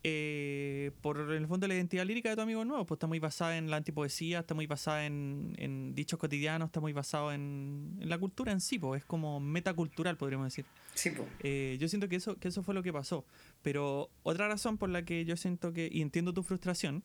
[0.05, 3.19] eh, por el fondo de la identidad lírica de tu amigo nuevo, pues está muy
[3.19, 8.17] basada en la antipoesía, está muy basada en, dichos cotidianos, está muy basado en, la
[8.17, 10.65] cultura en sí, pues es como metacultural, podríamos decir.
[10.93, 11.29] Sí, pues.
[11.39, 13.25] Eh, yo siento que eso, que eso fue lo que pasó.
[13.61, 17.03] Pero otra razón por la que yo siento que, y entiendo tu frustración,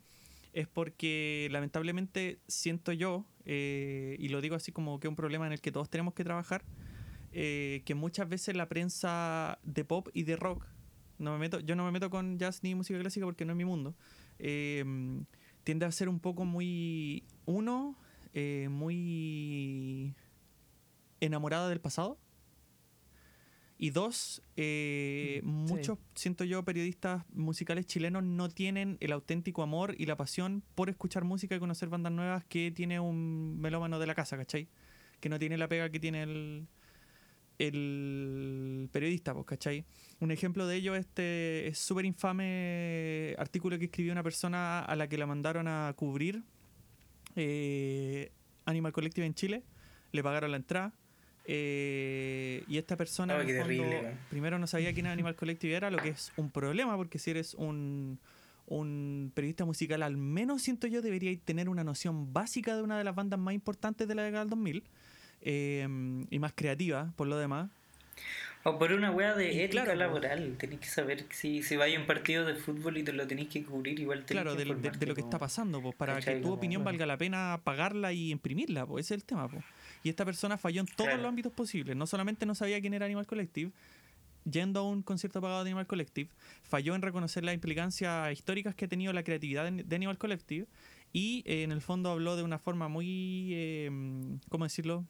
[0.53, 5.46] es porque lamentablemente siento yo, eh, y lo digo así como que es un problema
[5.46, 6.64] en el que todos tenemos que trabajar,
[7.32, 10.66] eh, que muchas veces la prensa de pop y de rock
[11.19, 13.57] no me meto, yo no me meto con jazz ni música clásica porque no es
[13.57, 13.95] mi mundo.
[14.39, 15.25] Em,
[15.64, 17.25] tiende a ser un poco muy.
[17.45, 17.97] Uno,
[18.35, 20.14] eh, muy
[21.21, 22.19] enamorada del pasado.
[23.81, 29.95] Y dos, eh, mm, muchos, siento yo, periodistas musicales chilenos no tienen el auténtico amor
[29.97, 34.07] y la pasión por escuchar música y conocer bandas nuevas que tiene un melómano de
[34.09, 34.69] la casa, ¿cachai?
[35.21, 36.66] Que no tiene la pega que tiene el,
[37.59, 39.84] el periodista, pues, ¿cachai?
[40.20, 45.09] Un ejemplo de ello este es súper infame artículo que escribió una persona a la
[45.09, 46.42] que la mandaron a cubrir
[47.36, 48.30] eh,
[48.64, 49.62] Animal Collective en Chile,
[50.12, 50.92] le pagaron la entrada.
[51.50, 53.38] Eh, y esta persona
[54.28, 57.54] primero no sabía quién Animal Collective era, lo que es un problema, porque si eres
[57.54, 58.18] un,
[58.66, 63.04] un periodista musical, al menos siento yo, debería tener una noción básica de una de
[63.04, 64.84] las bandas más importantes de la década del 2000
[65.41, 67.70] Em, y más creativa por lo demás.
[68.64, 72.07] O por una wea de ética laboral, tenéis que saber si, si vais a un
[72.07, 75.14] partido de fútbol y te lo tenéis que cubrir, igual tenéis Claro, de, de, lo
[75.14, 79.07] que está pasando, pues, para que tu opinión valga la pena pagarla y imprimirla, pues
[79.07, 79.49] ese es el tema.
[79.49, 79.64] Pues.
[80.03, 83.07] Y esta persona falló en todos los ámbitos posibles, no solamente no sabía quién era
[83.07, 83.70] Animal Collective,
[84.45, 86.28] yendo a un concierto pagado de Animal Collective,
[86.64, 90.66] falló en reconocer las implicancias históricas que ha tenido la creatividad de, Animal Collective
[91.12, 93.91] y eh, en el fondo habló de una forma muy, eh,
[94.49, 95.05] ¿cómo decirlo?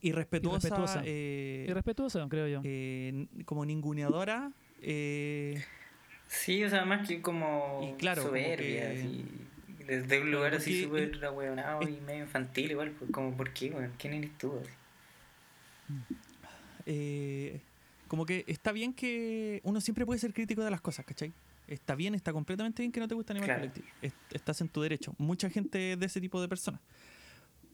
[0.00, 0.68] Irrespetuosa.
[0.68, 2.60] Irrespetuosa, eh, irrespetuosa creo yo.
[2.64, 4.52] Eh, como ninguneadora.
[4.82, 5.62] Eh,
[6.26, 8.92] sí, o sea, más que como y claro, soberbia.
[9.86, 12.90] desde un lugar así súper ahueonado y medio infantil, igual.
[12.92, 13.90] Pues, como, ¿por qué, bueno?
[13.98, 14.52] ¿Quién eres tú?
[16.86, 17.60] Eh,
[18.08, 21.32] como que está bien que uno siempre puede ser crítico de las cosas, ¿cachai?
[21.68, 23.60] Está bien, está completamente bien que no te guste Animal claro.
[23.60, 24.12] Collective.
[24.32, 25.14] Estás en tu derecho.
[25.18, 26.80] Mucha gente de ese tipo de personas.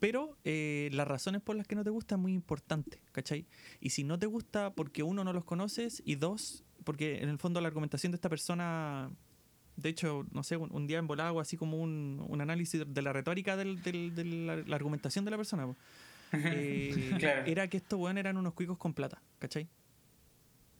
[0.00, 3.46] Pero eh, las razones por las que no te gusta es muy importante, ¿cachai?
[3.80, 7.38] Y si no te gusta porque uno no los conoces y dos, porque en el
[7.38, 9.10] fondo la argumentación de esta persona,
[9.76, 13.12] de hecho, no sé, un, día en volado así como un, un, análisis de la
[13.12, 14.24] retórica del, del, de
[14.66, 15.66] la, argumentación de la persona,
[16.32, 19.68] eh, era que estos weones eran unos cuicos con plata, ¿cachai?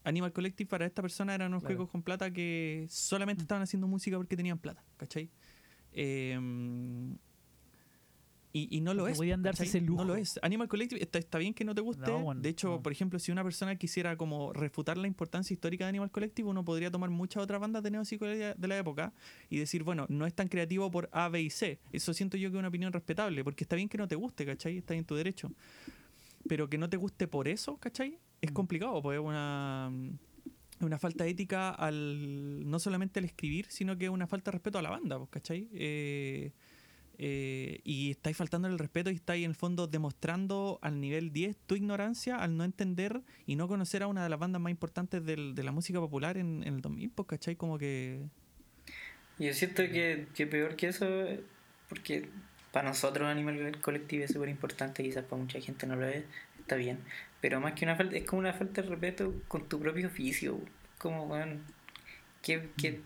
[0.05, 1.77] Animal Collective para esta persona eran unos Claro.
[1.77, 3.45] juegos con plata que solamente Mm.
[3.45, 5.31] estaban haciendo música porque tenían plata, ¿cachai?
[5.93, 7.17] Em,
[8.57, 9.16] y, y no lo es.
[9.18, 9.78] podían darse ¿cachai?
[9.78, 10.02] ese lujo.
[10.04, 10.38] No lo es.
[10.42, 12.02] Animal Collective está, está bien que no te guste.
[12.11, 12.82] No, bueno, de hecho, no.
[12.82, 16.64] por ejemplo, si una persona quisiera como refutar la importancia histórica de Animal Collective, uno
[16.64, 19.12] podría tomar muchas otras bandas de neopsicodelia de la época
[19.50, 21.78] y decir, bueno, no es tan creativo por A, B y C.
[21.92, 24.46] Eso siento yo que es una opinión respetable, porque está bien que no te guste,
[24.46, 24.78] ¿cachai?
[24.78, 25.50] Está en tu derecho.
[26.48, 28.18] Pero que no te guste por eso, ¿cachai?
[28.40, 28.54] Es Mm.
[28.54, 29.90] complicado, porque es una,
[30.80, 34.78] una falta ética al no solamente al escribir, sino que es una falta de respeto
[34.78, 35.68] a la banda, pues, ¿cachai?
[35.72, 36.52] Eh,
[37.19, 41.57] eh, y estáis faltando el respeto y estáis en el fondo demostrando al nivel 10
[41.67, 45.25] tu ignorancia al no entender y no conocer a una de las bandas más importantes
[45.25, 47.57] del- de la música popular en, en el 2000, pues, ¿cachai?
[47.57, 48.21] Como que...
[49.39, 51.07] Yo siento que, que peor que eso,
[51.89, 52.29] porque
[52.73, 56.25] para nosotros Animal Collective es súper importante, quizás para mucha gente no lo es,
[56.59, 56.99] está bien.
[57.41, 60.59] Pero más que una falta, es como una falta de respeto con tu propio oficio.
[60.99, 61.62] Como, weón,
[62.43, 63.01] que, que,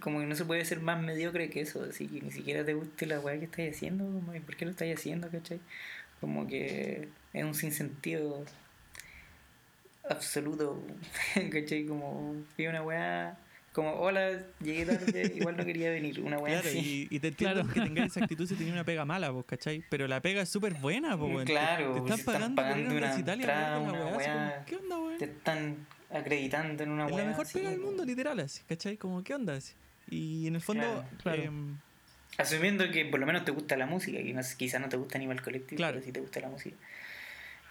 [0.00, 2.74] como que no se puede ser más mediocre que eso, así que ni siquiera te
[2.74, 5.60] guste la weá que estás haciendo, como, ¿y ¿por qué lo estás haciendo, cachai?
[6.20, 8.44] Como que es un sinsentido
[10.08, 10.82] absoluto,
[11.52, 13.36] cachai, como vi una weá,
[13.72, 17.08] como hola, llegué tarde, igual no quería venir, una weá Claro, así.
[17.10, 17.72] y, y te entiendo Claro.
[17.74, 19.82] que tengáis esa actitud si tenía una pega mala, pues, ¿cachai?
[19.88, 21.44] Pero la pega es súper buena, pues, weón.
[21.46, 24.30] Te- Claro, te, pues, están te pagando, están pagando un una entrada, una weá, así
[24.30, 24.64] como, weá.
[24.64, 25.18] ¿Qué onda?
[25.18, 25.76] Te están
[26.10, 28.96] acreditando en una Es la mejor pega del mundo, literal, así, ¿cachai?
[28.96, 29.54] Como, ¿qué onda?
[29.56, 29.74] Así.
[30.10, 31.42] Y en el fondo, Claro, claro.
[31.42, 31.76] em,
[32.36, 35.18] Asumiendo que por lo menos te gusta la música, que no, quizás no te gusta
[35.18, 35.94] Animal Collective, Claro.
[35.94, 36.76] pero sí te gusta la música.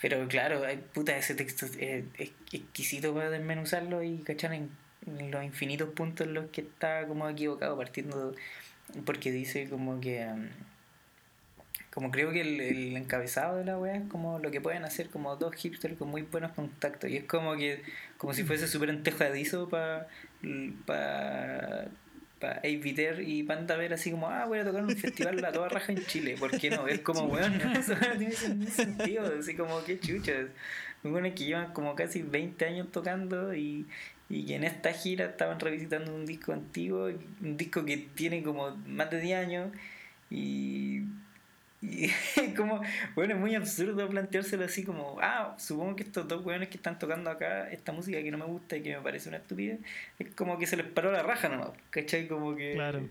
[0.02, 0.62] Pero claro,
[0.94, 1.78] puta, ese texto es,
[2.18, 4.70] es exquisito para desmenuzarlo y cachar en,
[5.06, 8.34] en los infinitos puntos en los que está como equivocado, partiendo
[9.06, 10.26] porque dice como que...
[10.26, 10.48] um,
[11.94, 15.10] como creo que el, el encabezado de la wea es como lo que pueden hacer
[15.10, 17.10] como dos hipsters con muy buenos contactos.
[17.10, 17.84] Y es como que
[18.18, 20.08] como si fuese súper entejadizo para
[20.86, 21.86] pa,
[22.40, 25.70] pa Aviter y Panda ver así como, ah, voy a tocar un festival a toda
[25.70, 26.36] raja en Chile.
[26.38, 26.88] ¿Por qué no?
[26.88, 29.32] Es como, weón, eso no tiene sen- sentido.
[29.40, 30.48] Así como, qué chuchas.
[31.04, 33.86] Muy bueno que llevan como casi 20 años tocando y,
[34.30, 37.10] y que en esta gira estaban revisitando un disco antiguo,
[37.42, 39.70] un disco que tiene como más de 10 años
[40.30, 41.02] y
[41.84, 42.10] y
[42.56, 42.82] como,
[43.16, 46.98] bueno, es muy absurdo planteárselo así como, ah, supongo que estos dos weones que están
[46.98, 49.80] tocando acá esta música que no me gusta y que me parece una estupidez,
[50.20, 52.28] es como que se les paró la raja nomás, ¿cachai?
[52.28, 52.74] Como que...
[52.74, 53.02] Claro.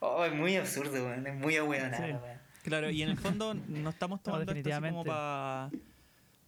[0.00, 2.12] Oh, es muy absurdo, weón, es muy ahueonado, Sí.
[2.12, 2.38] weón.
[2.64, 5.70] Claro, y en el fondo no estamos tomando esto así como para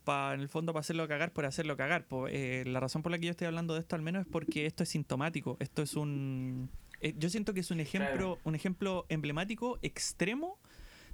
[0.04, 2.04] pa, en el fondo para hacerlo cagar por hacerlo cagar.
[2.04, 2.28] po.
[2.28, 4.66] Eh, la razón por la que yo estoy hablando de esto al menos es porque
[4.66, 5.56] esto es sintomático.
[5.60, 6.68] Esto es un
[7.00, 8.38] eh, yo siento que es un ejemplo, Claro.
[8.44, 10.58] un ejemplo emblemático, extremo,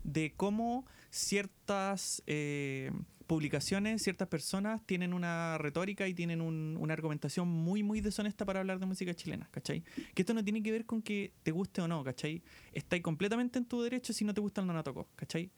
[0.05, 2.91] de cómo ciertas eh,
[3.27, 8.59] publicaciones, ciertas personas tienen una retórica y tienen un- una argumentación muy, muy deshonesta para
[8.61, 9.85] hablar de música chilena, ¿cachai?
[10.15, 12.43] Que esto no tiene que ver con que te guste o no, ¿cachai?
[12.73, 15.51] Estáis completamente en tu derecho si no te gusta el Donatoco, ¿cachai?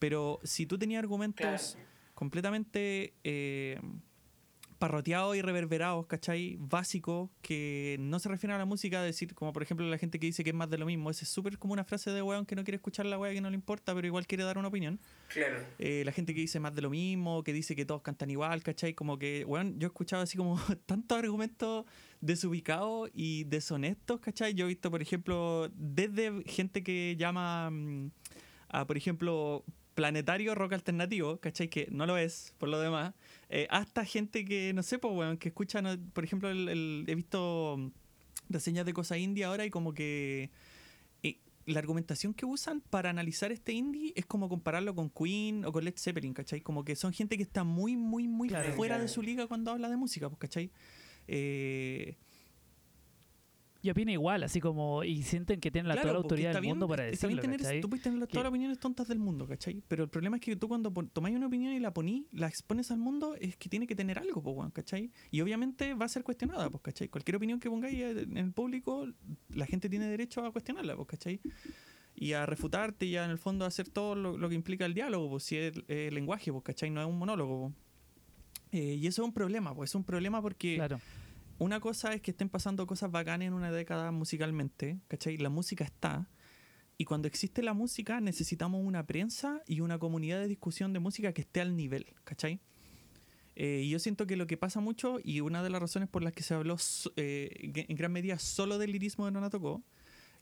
[0.00, 1.88] Pero si tú tenías argumentos Claro.
[2.14, 3.80] completamente eh,
[4.80, 6.56] parroteados y reverberados, ¿cachai?
[6.58, 10.26] Básicos, que no se refieren a la música, decir, como por ejemplo la gente que
[10.26, 11.10] dice que es más de lo mismo.
[11.10, 13.42] Esa es súper como una frase de weón que no quiere escuchar la weá que
[13.42, 14.98] no le importa, pero igual quiere dar una opinión.
[15.28, 15.58] Claro.
[15.78, 18.62] Eh, la gente que dice más de lo mismo, que dice que todos cantan igual,
[18.62, 18.94] ¿cachai?
[18.94, 21.84] Como que, weón, yo he escuchado así como tantos argumentos
[22.22, 24.54] desubicados y deshonestos, ¿cachai?
[24.54, 28.10] Yo he visto, por ejemplo, desde gente que llama mm,
[28.68, 29.62] a, por ejemplo,
[29.94, 31.68] planetario rock alternativo, ¿cachai?
[31.68, 33.14] Que no lo es, por lo demás,
[33.48, 37.04] eh, hasta gente que, no sé, pues, weón, que escuchan, eh, por ejemplo, el, el-
[37.06, 37.90] he visto
[38.48, 40.50] reseñas de cosas indie ahora y como que
[41.22, 45.72] eh, la argumentación que usan para analizar este indie es como compararlo con Queen o
[45.72, 46.60] con Led Zeppelin, ¿cachai?
[46.60, 48.72] Como que son gente que está muy, muy, muy Claro.
[48.74, 50.70] fuera de su liga cuando habla de música, pues, ¿cachai?
[51.28, 52.16] Eh,
[53.82, 56.60] Y opina igual, así como, y sienten que tienen la, claro, toda la autoridad del
[56.60, 57.80] bien- mundo para está bien decirlo.
[57.80, 59.82] Tú puedes tener todas las opiniones tontas del mundo, ¿cachai?
[59.88, 62.90] Pero el problema es que tú cuando tomáis una opinión y la ponís, la expones
[62.90, 65.10] al mundo, es que tiene que tener algo, pues, ¿cachai?
[65.30, 67.08] Y obviamente va a ser cuestionada, pues, ¿cachai?
[67.08, 69.06] Cualquier opinión que pongáis en el público,
[69.54, 71.40] la gente tiene derecho a cuestionarla, pues, ¿cachai?
[72.16, 74.84] Y a refutarte y a, en el fondo a hacer todo lo, lo que implica
[74.84, 76.90] el diálogo, pues, si es el lenguaje, pues, ¿cachai?
[76.90, 77.74] No es un monólogo, pues.
[78.72, 81.00] Eh, y eso es un problema, pues, es un problema porque Claro.
[81.60, 85.36] Una cosa es que estén pasando cosas bacanas en una década musicalmente, ¿cachai?
[85.36, 86.26] La música está.
[86.96, 91.32] Y cuando existe la música, necesitamos una prensa y una comunidad de discusión de música
[91.32, 92.60] que esté al nivel, ¿cachai?
[93.56, 96.22] Eh, y yo siento que lo que pasa mucho, y una de las razones por
[96.22, 96.76] las que se habló
[97.16, 99.82] eh, en gran medida solo del lirismo de Nona Tocó,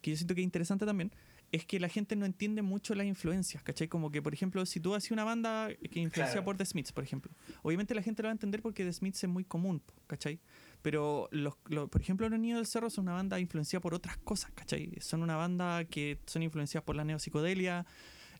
[0.01, 1.11] que yo siento que es interesante también,
[1.51, 3.89] es que la gente no entiende mucho las influencias, ¿cachai?
[3.89, 6.45] Como que, por ejemplo, si tú haces una banda que influencia Claro.
[6.45, 9.25] por The Smiths, por ejemplo, obviamente la gente lo va a entender porque The Smiths
[9.25, 10.39] es muy común, ¿cachai?
[10.83, 14.17] Pero, los, lo- por ejemplo, Los Niños del Cerro son una banda influenciada por otras
[14.19, 14.93] cosas, ¿cachai?
[15.01, 17.85] Son una banda que son influenciadas por la neopsicodelia,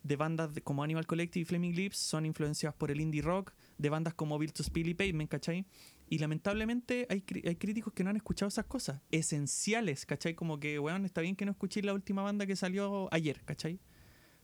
[0.03, 3.89] de bandas como Animal Collective y Flaming Lips son influenciadas por el indie rock, de
[3.89, 5.65] bandas como Built to Spill y Pavement, ¿cachai?
[6.07, 10.35] Y lamentablemente hay, hay críticos que no han escuchado esas cosas, esenciales, ¿cachai?
[10.35, 13.79] Como que, weón, está bien que no escuchéis la última banda que salió ayer, ¿cachai?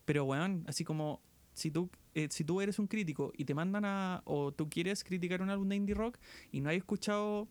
[0.03, 1.21] Pero, weón, así como
[1.53, 5.05] si tú, eh, si tú eres un crítico y te mandan a, o tú quieres
[5.05, 6.17] criticar un álbum de indie rock
[6.51, 7.47] y no has escuchado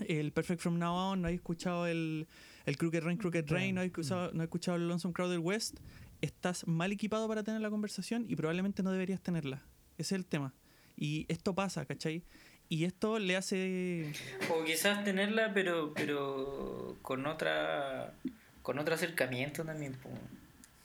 [0.00, 2.26] el Perfect From Now On, no has escuchado el,
[2.66, 5.40] el Crooked Rain, Crooked Rain, no has escuchado, no has escuchado el Lonesome Crowd del
[5.40, 5.78] West,
[6.20, 9.62] estás mal equipado para tener la conversación y probablemente no deberías tenerla.
[9.98, 10.54] Ese es el tema.
[10.96, 12.22] Y esto pasa, ¿cachai?
[12.68, 14.12] Y esto le hace...
[14.50, 18.14] O quizás tenerla, pero pero con otra
[18.62, 19.96] con otro acercamiento también.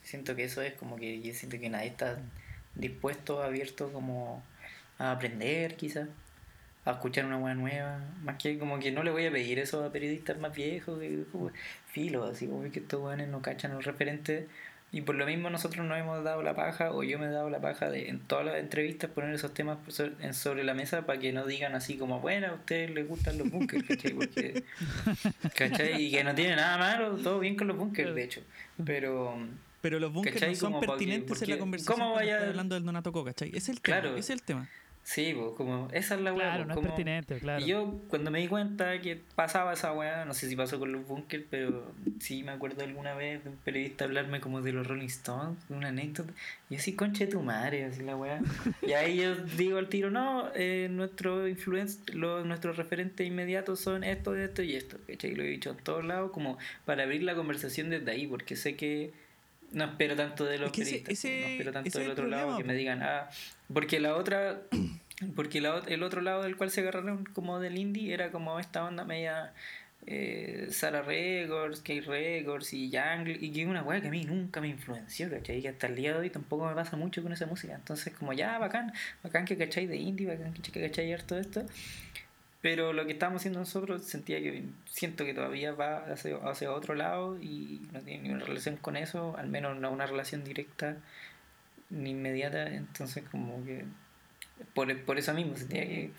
[0.02, 2.20] Siento que eso es como que yo siento que nadie está
[2.76, 4.44] dispuesto, abierto como
[4.98, 6.10] a aprender quizás,
[6.90, 8.00] a escuchar una buena nueva.
[8.24, 11.00] Más que como que no le voy a pedir eso a periodistas más viejos,
[11.32, 11.52] como,
[11.92, 14.46] filo, así como que estos weones no cachan los referentes.
[14.90, 17.50] Y por lo mismo nosotros nos hemos dado la paja, o yo me he dado
[17.50, 21.06] la paja de en todas las entrevistas poner esos temas sobre- en- sobre la mesa
[21.06, 24.14] para que no digan así como, bueno, a ustedes les gustan los bunkers, ¿cachai?
[24.14, 24.64] Porque,
[25.56, 26.02] ¿cachai?
[26.06, 28.42] Y que no tiene nada malo, todo bien con los bunkers, de hecho.
[28.86, 29.38] Pero,
[29.82, 32.48] Pero los bunkers no son Como pa' que- pertinentes en la porque- conversación ¿cómo vaya-
[32.48, 33.52] hablando del Donato Co, ¿cachai?
[33.56, 34.00] Es el tema.
[34.02, 34.16] Claro.
[34.18, 34.70] Es el tema.
[35.08, 36.56] Sí, pues, como, esa es la weá.
[36.56, 37.64] Claro, pues, no es pertinente, claro.
[37.64, 40.92] Y yo cuando me di cuenta que pasaba esa weá, no sé si pasó con
[40.92, 44.86] los bunkers, pero sí me acuerdo alguna vez de un periodista hablarme como de los
[44.86, 46.34] Rolling Stones, de una anécdota.
[46.70, 48.42] Y yo así, conche tu madre, así la weá.
[48.82, 54.36] Y ahí yo digo al tiro, no, eh, nuestro los, nuestros referentes inmediatos son esto,
[54.36, 54.98] esto y esto.
[55.08, 55.32] ¿cachai?
[55.32, 58.58] Y lo he dicho en todos lados como para abrir la conversación desde ahí, porque
[58.58, 59.14] sé que
[59.72, 62.12] no espero tanto de los Es que ese- periodistas, ese- no espero tanto del el
[62.12, 62.68] otro lado problema, que po.
[62.68, 63.30] me digan, ah,
[63.74, 64.62] porque la otra,
[65.36, 68.84] porque la, el otro lado del cual se agarraron como del indie era como esta
[68.84, 69.54] onda media
[70.10, 74.24] eh, Sara Records, K Records y Jungle, y que es una weá que a mí
[74.24, 75.62] nunca me influenció, ¿cachai?
[75.62, 78.32] Que hasta el día de hoy tampoco me pasa mucho con esa música, entonces como
[78.32, 81.66] ya, bacán, bacán que cachai de indie, bacán que que cachai harto esto,
[82.68, 86.96] pero lo que estamos haciendo nosotros sentía que siento que todavía va hacia, hacia otro
[86.96, 90.98] lado y no tiene ninguna relación con eso, al menos no una relación directa
[91.90, 93.86] ni inmediata, entonces como que
[94.74, 96.12] por, por eso mismo sentía que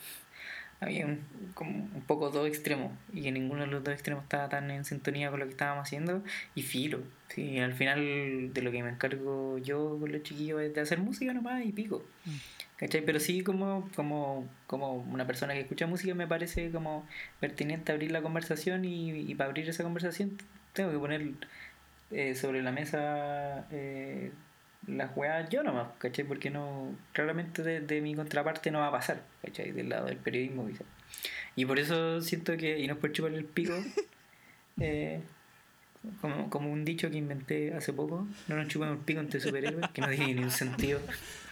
[0.80, 1.20] había un,
[1.52, 4.86] como un poco dos extremos y que ninguno de los dos extremos estaba tan en
[4.86, 6.24] sintonía con lo que estábamos haciendo
[6.54, 10.72] y filo, sí, al final de lo que me encargo yo con los chiquillos es
[10.72, 12.02] de hacer música nomás y pico.
[12.24, 12.30] Mm.
[12.78, 13.04] ¿Cachai?
[13.04, 17.06] Pero sí como, como, como una persona que escucha música me parece como
[17.40, 20.38] pertinente abrir la conversación y, y para abrir esa conversación
[20.72, 21.32] tengo que poner
[22.12, 24.30] eh, sobre la mesa eh,
[24.86, 26.24] las weas yo nomás, ¿cachai?
[26.24, 29.72] Porque no, claramente de, de mi contraparte no va a pasar, ¿cachai?
[29.72, 30.86] Del lado del periodismo quizás.
[31.56, 33.74] Y por eso siento que, y no es por chuparle el pico,
[34.80, 35.20] eh,
[36.20, 39.88] como, como un dicho que inventé hace poco, no nos chupamos el pico entre superhéroes,
[39.90, 41.00] que no tiene ni un sentido.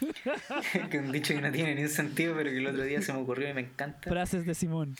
[0.90, 3.12] que un dicho que no tiene ni un sentido, pero que el otro día se
[3.12, 4.08] me ocurrió y me encanta.
[4.08, 4.96] Frases de Simón.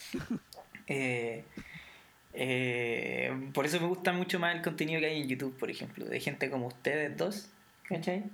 [0.86, 1.44] Eh,
[2.32, 6.04] eh, por eso me gusta mucho más el contenido que hay en YouTube, por ejemplo,
[6.04, 7.48] de gente como ustedes dos,
[7.84, 8.24] ¿cachai?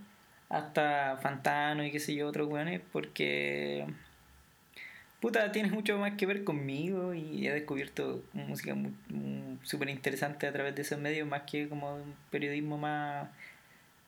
[0.49, 3.87] Hasta Fantano y qué sé yo, otros weones, porque.
[5.23, 8.93] Puta, tienes mucho más que ver conmigo y he descubierto música muy-
[9.63, 13.29] súper interesante a través de esos medios, más que como un periodismo más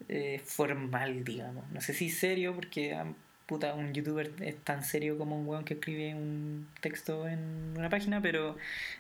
[0.09, 1.71] eh, formal, digamos.
[1.71, 2.99] No sé si serio, porque
[3.47, 7.89] puta, un youtuber es tan serio como un weón que escribe un texto en una
[7.89, 8.57] página, pero,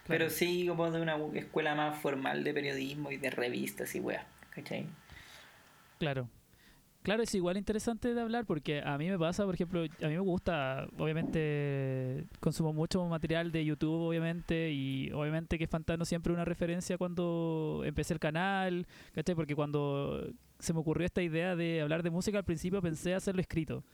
[0.06, 4.24] pero sí como de una escuela más formal de periodismo y de revistas y weas,
[4.50, 4.86] ¿cachai?
[5.98, 6.28] Claro.
[7.04, 10.14] Claro, es igual interesante de hablar porque a mí me pasa, por ejemplo, a mí
[10.14, 16.46] me gusta, obviamente, consumo mucho material de YouTube, obviamente, y obviamente que Fantano siempre una
[16.46, 19.34] referencia cuando empecé el canal, ¿cachai?
[19.34, 23.42] Porque cuando se me ocurrió esta idea de hablar de música, al principio pensé hacerlo
[23.42, 23.84] escrito.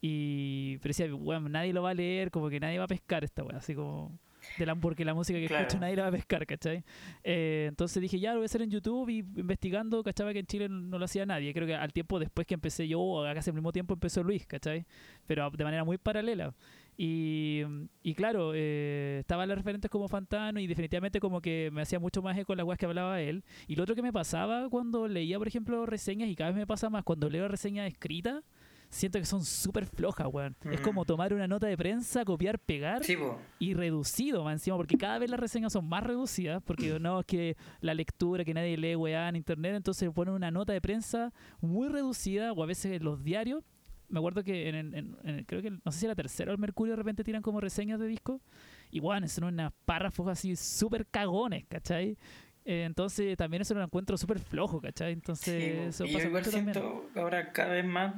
[0.00, 3.24] Y pero decía, bueno, nadie lo va a leer, como que nadie va a pescar
[3.24, 4.20] esta weá, así como
[4.58, 5.62] de la, porque la música que Claro.
[5.66, 6.84] escucho nadie la va a pescar, ¿cachai?
[7.24, 10.46] Eh, entonces dije, ya lo voy a hacer en YouTube y investigando, cachaba que en
[10.46, 11.52] Chile no lo hacía nadie.
[11.52, 14.84] Creo que al tiempo después que empecé yo, casi al mismo tiempo empezó Luis, ¿cachai?
[15.26, 16.54] Pero de manera muy paralela.
[16.96, 17.62] Y,
[18.02, 22.20] y claro, eh, estaban las referentes como Fantano y definitivamente como que me hacía mucho
[22.22, 23.44] más eco las weas que hablaba él.
[23.66, 26.66] Y lo otro que me pasaba cuando leía, por ejemplo, reseñas, y cada vez me
[26.66, 28.44] pasa más, cuando leo reseñas escritas,
[28.92, 30.54] siento que son súper flojas, weón.
[30.70, 30.84] Es Mm.
[30.84, 33.16] como tomar una nota de prensa, copiar, pegar Sí,
[33.58, 37.26] y reducido más encima, porque cada vez las reseñas son más reducidas, porque no es
[37.26, 41.32] que la lectura, que nadie lee weá en internet, entonces ponen una nota de prensa
[41.60, 43.64] muy reducida, o a veces en los diarios.
[44.08, 46.58] Me acuerdo que en, en- en- creo que no sé si era tercero o el
[46.60, 48.42] Mercurio de repente tiran como reseñas de disco.
[48.90, 52.18] Y bueno, son unos párrafos así súper cagones, ¿cachai?
[52.66, 55.12] Eh, entonces también eso lo encuentro súper flojo, ¿cachai?
[55.14, 56.74] Entonces Sí, eso y yo pasa igual mucho también.
[56.74, 58.14] siento ahora cada vez más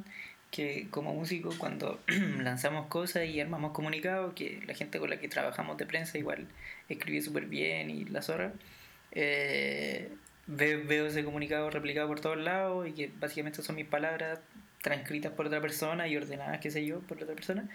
[0.54, 1.98] que como músico cuando
[2.38, 6.46] lanzamos cosas y armamos comunicados, que la gente con la que trabajamos de prensa igual
[6.88, 8.52] escribe súper bien y la zorra,
[9.12, 10.08] eh,
[10.46, 14.38] ve- veo ese comunicado replicado por todos lados y que básicamente son mis palabras
[14.80, 17.68] transcritas por otra persona y ordenadas, qué sé yo, por otra persona,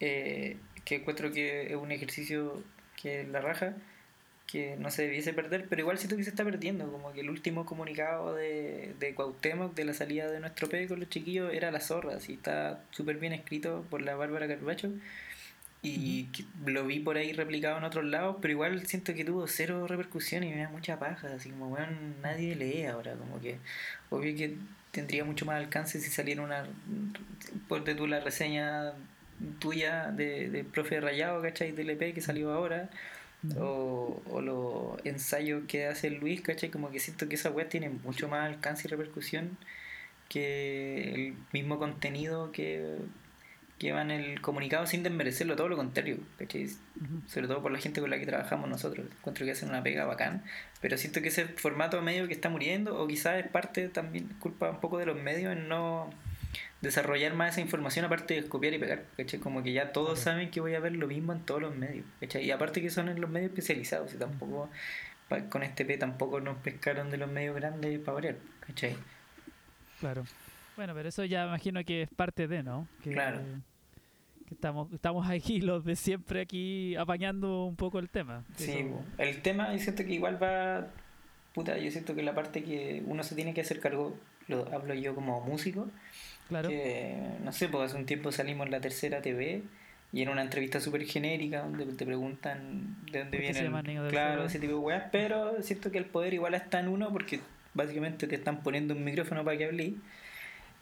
[0.00, 2.62] eh, que encuentro que es un ejercicio
[3.02, 3.74] que la raja
[4.46, 7.30] que no se debiese perder, pero igual siento que se está perdiendo, como que el
[7.30, 11.70] último comunicado de, de Cuauhtémoc de la salida de nuestro P con los chiquillos era
[11.70, 14.90] la zorra, así está súper bien escrito por la Bárbara Carbacho
[15.82, 16.28] y
[16.64, 20.42] lo vi por ahí replicado en otros lados, pero igual siento que tuvo cero repercusión
[20.42, 23.58] y me da mucha paja, así como weón, nadie lee ahora, como que
[24.10, 24.56] obvio que
[24.90, 26.66] tendría mucho más alcance si saliera una,
[27.68, 28.94] por de tú la reseña
[29.58, 31.72] tuya de, de profe Rayado, ¿cachai?
[31.72, 32.90] Del EP que salió ahora.
[33.58, 36.70] O, o los ensayos que hace Luis, ¿cachai?
[36.70, 39.56] Como que siento que esa web tiene mucho más alcance y repercusión
[40.28, 42.96] que el mismo contenido que,
[43.78, 46.68] que va en el comunicado sin desmerecerlo, todo lo contrario, ¿cachai?
[47.26, 49.06] Sobre todo por la gente con la que trabajamos nosotros.
[49.18, 50.42] Encuentro que hacen una pega bacán,
[50.80, 54.70] pero siento que ese formato medio que está muriendo, o quizás es parte también, culpa
[54.70, 56.10] un poco de los medios en no
[56.82, 59.40] desarrollar más esa información aparte de copiar y pegar, ¿cachai?
[59.40, 60.36] Como que ya todos Claro.
[60.38, 62.44] saben que voy a ver lo mismo en todos los medios, ¿cachai?
[62.44, 64.68] Y aparte que son en los medios especializados, y tampoco,
[65.28, 68.96] pa- con este P tampoco nos pescaron de los medios grandes para variar, ¿cachai?
[70.00, 70.24] Claro.
[70.76, 72.86] Bueno, pero eso ya imagino que es parte de, ¿no?
[73.02, 73.40] Que, Claro.
[74.46, 78.44] que estamos, estamos aquí, los de siempre, aquí apañando un poco el tema.
[78.56, 80.88] Sí, Eso- el tema yo siento que igual va,
[81.54, 84.14] puta, yo siento que la parte que uno se tiene que hacer cargo,
[84.48, 85.88] lo hablo yo como músico,
[86.48, 86.68] claro.
[86.68, 89.62] que no sé, pues hace un tiempo salimos en la tercera TV
[90.12, 93.64] y en una entrevista súper genérica donde te preguntan de dónde ¿Por qué se vienen,
[93.64, 96.80] llama Niño del claro, ese tipo de weas, pero siento que el poder igual está
[96.80, 97.40] en uno porque
[97.74, 99.92] básicamente te están poniendo un micrófono para que hables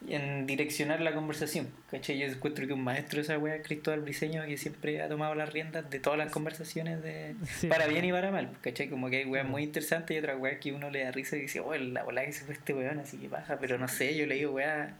[0.07, 2.19] en direccionar la conversación, ¿cachai?
[2.19, 5.51] Yo encuentro que un maestro de esa wea Cristóbal Briseño que siempre ha tomado las
[5.51, 7.67] riendas de todas las conversaciones de, Sí.
[7.67, 8.87] para bien y para mal, ¿cachai?
[8.89, 11.41] Como que hay weas muy interesantes y otras weas que uno le da risa y
[11.41, 14.15] dice, oh, la bola que se fue este weón, así que pasa, pero no sé,
[14.15, 14.91] yo le digo weas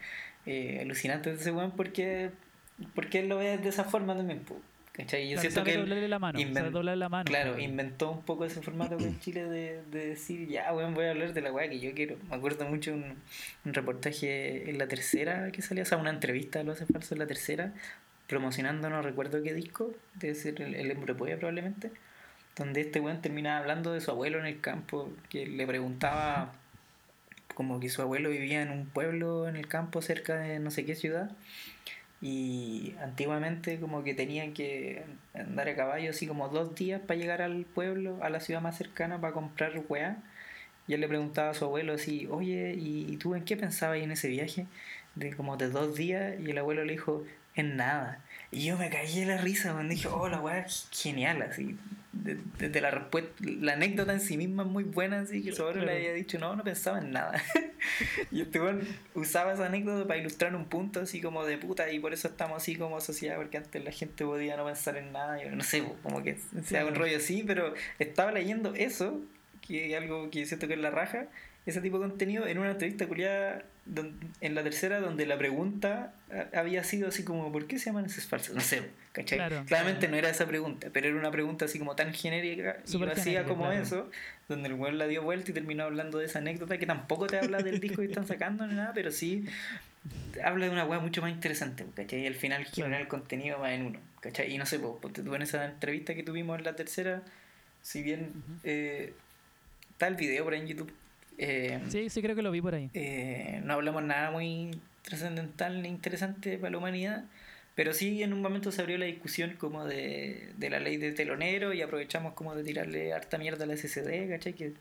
[0.46, 2.32] eh, alucinantes de ese weón porque,
[2.94, 4.42] porque él lo ve de esa forma también,
[4.92, 5.24] ¿cachai?
[5.30, 7.26] Yo Claro, siento que doblarle la mano, inven- sabe doblarle la mano.
[7.26, 11.12] claro, inventó un poco ese formato con Chile de, de decir, ya, weón, voy a
[11.12, 12.18] hablar de la wea que yo quiero.
[12.30, 13.16] Me acuerdo mucho un,
[13.66, 17.20] un reportaje en la tercera que salía, o sea, una entrevista, lo hace falso en
[17.20, 17.74] la tercera,
[18.28, 21.92] promocionando, no recuerdo qué disco, debe ser el, el probablemente,
[22.56, 26.54] donde este weón terminaba hablando de su abuelo en el campo, que le preguntaba
[27.56, 30.86] como que su abuelo vivía en un pueblo en el campo cerca de no sé
[30.86, 31.32] qué ciudad
[32.22, 35.04] y antiguamente como que tenían que
[35.34, 38.78] andar a caballo así como dos días para llegar al pueblo, a la ciudad más
[38.78, 40.18] cercana para comprar weá.
[40.88, 44.12] Y él le preguntaba a su abuelo así, oye, ¿y tú en qué pensabas en
[44.12, 44.68] ese viaje?
[45.16, 47.24] De como de dos días y el abuelo le dijo,
[47.56, 48.20] en nada.
[48.52, 51.78] Y yo me caí de la risa cuando dije, oh, la weá es genial, así.
[52.26, 55.82] De- la respuesta, la anécdota en sí misma es muy buena, así que su abuelo
[55.82, 56.00] le Claro.
[56.00, 57.42] había dicho, no, no pensaba en nada.
[58.32, 58.82] y este weón
[59.14, 62.58] usaba esa anécdota para ilustrar un punto así como de puta, y por eso estamos
[62.58, 65.84] así como sociedad, porque antes la gente podía no pensar en nada, yo no sé,
[66.04, 66.96] como que sea un Claro.
[66.96, 69.22] rollo así, pero estaba leyendo eso,
[69.62, 71.28] que es algo que siento que es la raja,
[71.66, 73.64] ese tipo de contenido en una entrevista culiada
[74.42, 78.06] en la tercera donde la pregunta ah, había sido así como ¿por qué se llaman
[78.06, 78.56] esos falsos?
[78.56, 78.82] No sé,
[79.12, 79.38] ¿cachai?
[79.38, 80.12] Claro, Claramente claro.
[80.12, 83.46] no era esa pregunta, pero era una pregunta así como tan genérica y vacía genérica,
[83.46, 83.82] como claro.
[83.82, 84.10] eso,
[84.50, 87.38] donde el weón la dio vuelta y terminó hablando de esa anécdota que tampoco te
[87.38, 89.46] habla del disco que están sacando ni nada, pero sí
[90.44, 92.22] habla de una weá mucho más interesante, ¿cachai?
[92.22, 94.52] Y al final genera el contenido más en uno, ¿cachai?
[94.52, 97.24] Y no sé, pues, ponte tú en esa entrevista que tuvimos en la tercera,
[97.82, 98.60] si bien Ujú.
[98.64, 99.14] eh,
[99.92, 100.92] está el video por ahí en YouTube,
[101.38, 102.90] eh, Sí, sí, creo que lo vi por ahí.
[102.94, 104.72] eh, no hablamos nada muy
[105.04, 107.26] trascendental ni interesante para la humanidad,
[107.76, 111.12] pero sí en un momento se abrió la discusión como de, de la ley de
[111.12, 114.54] telonero y aprovechamos como de tirarle harta mierda a la SCD, ¿cachai?
[114.54, 114.74] Que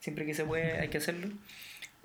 [0.00, 1.28] siempre que se puede hay que hacerlo.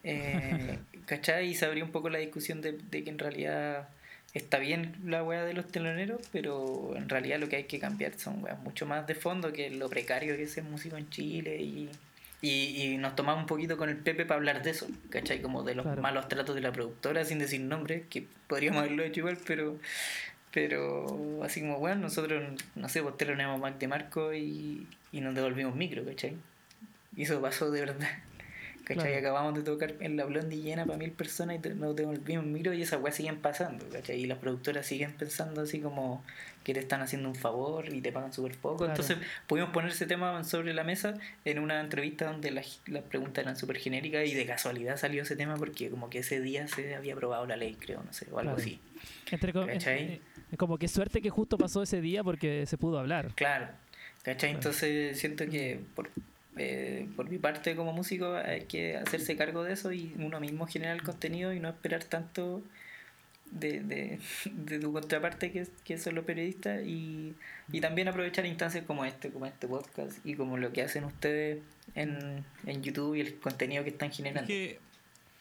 [0.04, 1.50] Eh, ¿Cachai?
[1.50, 3.88] Y se abrió un poco la discusión de, de que en realidad
[4.34, 8.18] está bien la weá de los teloneros, pero en realidad lo que hay que cambiar
[8.18, 11.62] son weas mucho más de fondo que lo precario que es ser músico en Chile
[11.62, 11.88] y
[12.42, 15.42] Y, y nos tomamos un poquito con el Pepe para hablar de eso, ¿cachai?
[15.44, 16.02] Como de los Claro.
[16.02, 19.78] malos tratos de la productora, sin decir nombres, que podríamos haberlo hecho igual, pero
[20.52, 22.44] pero así como, bueno, nosotros,
[22.76, 26.36] no sé, pues teloneamos Mac de Marco y, y nos devolvimos micro, ¿cachai?
[27.16, 28.10] Y eso pasó de verdad.
[28.84, 29.04] ¿Cachai?
[29.12, 29.20] Claro.
[29.20, 32.82] Acabamos de tocar en la Blondie llena para mil personas y nos devolvimos micro y
[32.82, 34.20] esas weas siguen pasando, ¿cachai?
[34.20, 36.24] Y las productoras siguen pensando así como
[36.64, 38.78] que te están haciendo un favor y te pagan súper poco.
[38.86, 38.92] Claro.
[38.94, 39.18] Entonces
[39.48, 41.16] pudimos poner ese tema sobre la mesa
[41.46, 45.36] en una entrevista donde las, las preguntas eran súper genéricas y de casualidad salió ese
[45.36, 48.40] tema porque como que ese día se había aprobado la ley, creo, no sé, o
[48.40, 48.58] algo Claro.
[48.58, 48.80] así.
[49.32, 50.04] Entre ¿Cachai?
[50.04, 50.22] eh,
[50.58, 53.30] como que suerte que justo pasó ese día porque se pudo hablar.
[53.36, 53.68] Claro.
[54.24, 56.10] Entonces siento que por,
[56.58, 60.68] eh, por mi parte como músico hay que hacerse cargo de eso y uno mismo
[60.68, 62.62] generar el contenido y no esperar tanto
[63.52, 64.20] de, de,
[64.52, 67.34] de tu contraparte que, que son los periodistas y,
[67.72, 71.60] y también aprovechar instancias como este, como este podcast y como lo que hacen ustedes
[71.96, 74.48] en, en YouTube y el contenido que están Es generando.
[74.48, 74.80] que,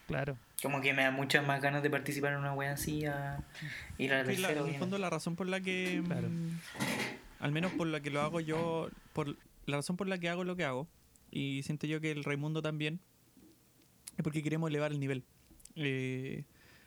[0.06, 0.36] Claro.
[0.61, 3.38] Como que me da muchas más ganas de participar en una wea así a
[3.96, 4.50] ir a la que la- tercera.
[4.50, 4.78] en el obviamente.
[4.80, 6.28] fondo la razón por la que, Claro.
[6.28, 6.58] mm,
[7.38, 9.36] al menos por la que lo hago yo, por
[9.66, 10.88] la razón por la que hago lo que hago,
[11.31, 13.01] y siento yo que el Raimundo también,
[14.16, 15.24] es porque queremos elevar el nivel.
[15.76, 16.45] Eh,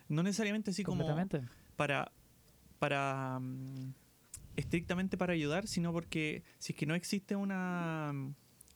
[0.09, 1.05] no necesariamente así como
[1.75, 2.11] para,
[2.79, 3.93] para mm,
[4.57, 8.13] estrictamente para ayudar, sino porque si es que no existe una,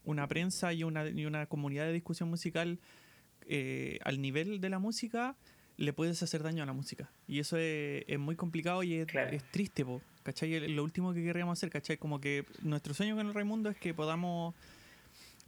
[0.06, 2.80] una prensa y una, y una comunidad de discusión musical
[3.48, 5.36] eh, al nivel de la música,
[5.78, 7.12] le puedes hacer daño a la música.
[7.28, 9.32] Y eso es, es muy complicado y es, Claro.
[9.32, 10.68] es triste, po, ¿cachai?
[10.70, 11.98] Lo último que querríamos hacer, ¿cachai?
[11.98, 14.56] Como que nuestro sueño con el Raimundo es que podamos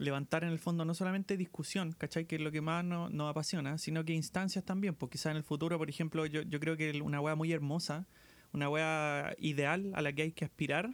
[0.00, 2.24] levantar en el fondo no solamente discusión, ¿cachai?
[2.26, 5.36] Que es lo que más nos, nos apasiona, sino que instancias también, porque quizás en
[5.36, 8.06] el futuro, por ejemplo, yo, yo creo que una wea muy hermosa,
[8.52, 10.90] una wea ideal a la que hay que aspirar,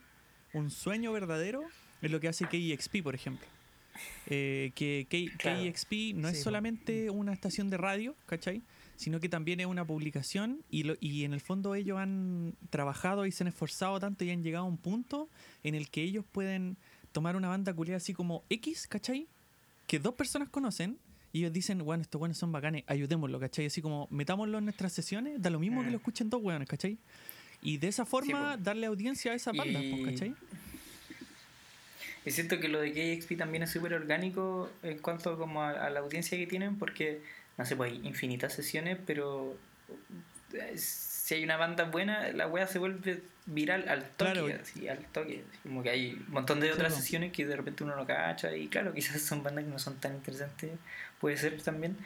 [0.53, 1.63] un sueño verdadero,
[2.03, 3.47] es lo que hace KEXP, por ejemplo.
[4.27, 5.61] Eh, que K- Claro.
[5.63, 8.61] KEXP no Sí, es solamente una estación de radio, ¿cachai?
[8.97, 13.25] Sino que también es una publicación y, lo- y en el fondo ellos han trabajado
[13.27, 15.29] y se han esforzado tanto y han llegado a un punto
[15.63, 16.77] en el que ellos pueden
[17.17, 19.27] tomar una banda culiada así como X, ¿cachai?
[19.87, 20.99] Que dos personas conocen
[21.33, 23.65] y ellos dicen, bueno, estos buenos son bacanes, ayudémoslo, ¿cachai?
[23.67, 25.93] Así como metámoslo en nuestras sesiones, da lo mismo que Mm.
[25.93, 26.99] lo escuchen dos weones, ¿cachai?
[27.63, 30.35] Y de esa forma darle audiencia a esas bandas, pues, Y- ¿cachai?
[32.27, 35.89] Y siento que lo de KXP también es súper orgánico en cuanto como a, a
[35.89, 37.23] la audiencia que tienen, porque,
[37.57, 39.57] no sé, pues hay infinitas sesiones, pero
[40.53, 44.49] eh, si hay una banda buena, la wea se vuelve viral al toque, Claro.
[44.63, 45.45] así, al toque.
[45.63, 46.99] Como que hay un montón de Sí, otras po.
[47.01, 49.97] sesiones que de repente uno no cacha, y claro, quizás son bandas que no son
[50.01, 50.73] tan interesantes,
[51.21, 51.97] puede ser también.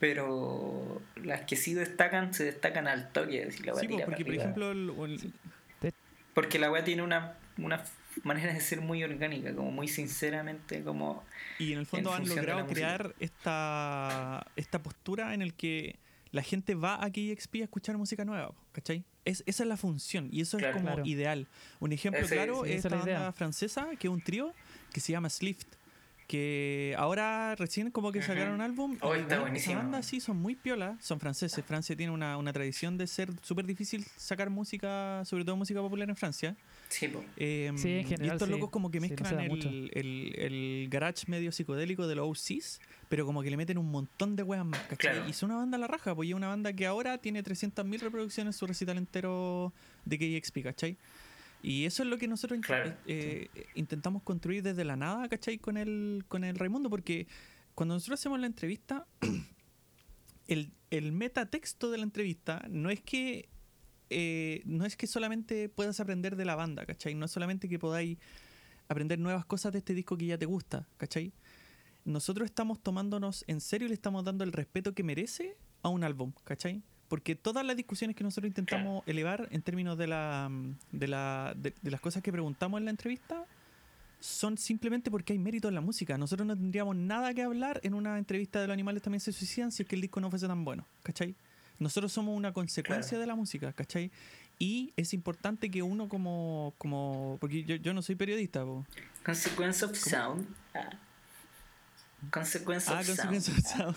[0.00, 3.44] Pero las que sí destacan, se destacan al toque.
[3.44, 5.92] Así, la Sí, porque por ejemplo, el- el-
[6.34, 7.82] Porque la weá tiene una, una
[8.24, 11.24] manera de ser muy orgánica, como muy sinceramente, como...
[11.58, 15.96] Y en el fondo en han logrado crear esta, esta postura en el que
[16.34, 19.04] la gente va a KXP a escuchar música nueva, ¿cachai?
[19.24, 20.76] Es, esa es la función y eso Claro.
[20.76, 21.08] es como Claro.
[21.08, 21.46] ideal.
[21.80, 24.52] Un ejemplo Ese- claro sí, es esta es banda francesa, que es un trío,
[24.92, 25.68] que se llama Slift.
[26.26, 28.96] Que ahora recién como que sacaron un álbum.
[29.02, 29.72] Oh, y, está buenísimo.
[29.74, 31.62] Esa banda sí son muy piolas, son franceses.
[31.64, 36.08] Francia tiene una, una tradición de ser súper difícil sacar música, sobre todo música popular
[36.08, 36.56] en Francia.
[36.88, 37.10] Sí.
[37.36, 38.52] Eh, Sí, en y general, estos sí.
[38.54, 39.68] locos como que Sí, no mezclan mucho.
[39.68, 43.90] el, el, el garage medio psicodélico de los OCs, pero como que le meten un
[43.90, 45.12] montón de weas más, ¿cachai?
[45.12, 45.26] Claro.
[45.28, 47.42] Y es una banda a la raja, pues y es una banda que ahora tiene
[47.44, 49.72] 300.000 reproducciones su recital entero
[50.06, 50.96] de KXP, ¿cachai?
[51.64, 55.56] Y eso es lo que nosotros Claro, eh, eh, intentamos construir desde la nada, ¿cachai?
[55.56, 57.26] Con el, con el Raimundo, porque
[57.74, 59.06] cuando nosotros hacemos la entrevista,
[60.46, 63.48] el, el metatexto de la entrevista no es que
[64.10, 67.14] eh, no es que solamente puedas aprender de la banda, ¿cachai?
[67.14, 68.18] No es solamente que podáis
[68.88, 71.32] aprender nuevas cosas de este disco que ya te gusta, ¿cachai?
[72.04, 76.04] Nosotros estamos tomándonos en serio y le estamos dando el respeto que merece a un
[76.04, 76.82] álbum, ¿cachai?
[77.08, 80.50] Porque todas las discusiones que nosotros intentamos elevar en términos de, la,
[80.90, 83.44] de, la, de, de las cosas que preguntamos en la entrevista
[84.20, 86.16] son simplemente porque hay mérito en la música.
[86.16, 89.70] Nosotros no tendríamos nada que hablar en una entrevista de los animales también se suicidan
[89.70, 91.34] si es que el disco no fuese tan bueno, ¿cachai?
[91.78, 93.20] Nosotros somos una consecuencia Claro.
[93.20, 94.10] de la música, ¿cachai?
[94.58, 96.72] Y es importante que uno como...
[96.78, 98.86] como porque yo, yo no soy periodista, po.
[99.24, 100.46] Consequence of Sound.
[100.74, 100.88] Ah.
[102.30, 103.96] Consequence Ah, consecuencia sound.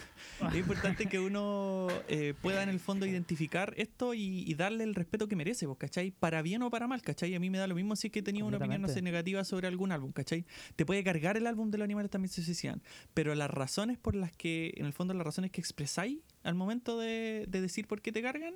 [0.49, 4.95] Es importante que uno eh, pueda en el fondo identificar esto y, y darle el
[4.95, 6.11] respeto que merece, pues, ¿cachai?
[6.11, 7.35] Para bien o para mal, ¿cachai?
[7.35, 9.43] A mí me da lo mismo si es que tenía una opinión, no sé, negativa
[9.43, 10.45] sobre algún álbum, ¿cachai?
[10.75, 12.81] Te puede cargar el álbum de los animales también se suicidan.
[13.13, 16.97] Pero las razones por las que, en el fondo, las razones que expresáis al momento
[16.97, 18.55] de, de decir por qué te cargan,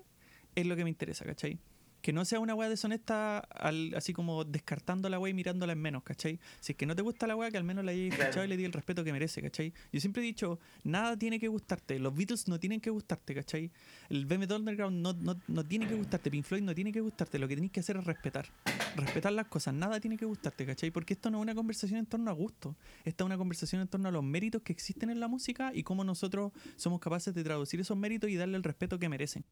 [0.55, 1.59] es lo que me interesa, ¿cachai?
[2.01, 5.79] Que no sea una weá deshonesta al, así como descartando la weá y mirándola en
[5.79, 6.39] menos, ¿cachai?
[6.59, 8.23] Si es que no te gusta la weá, que al menos la hayas Claro.
[8.23, 9.73] escuchado y le di el respeto que merece, ¿cachai?
[9.91, 13.71] Yo siempre he dicho, nada tiene que gustarte, los Beatles no tienen que gustarte, ¿cachai?
[14.09, 17.37] El BMT Underground no, no, no tiene que gustarte, Pink Floyd no tiene que gustarte,
[17.39, 18.47] lo que tienes que hacer es respetar,
[18.95, 20.91] respetar las cosas, nada tiene que gustarte, ¿cachai?
[20.91, 22.75] Porque esto no es una conversación en torno a gusto,
[23.05, 25.83] esta es una conversación en torno a los méritos que existen en la música y
[25.83, 29.45] cómo nosotros somos capaces de traducir esos méritos y darle el respeto que merecen.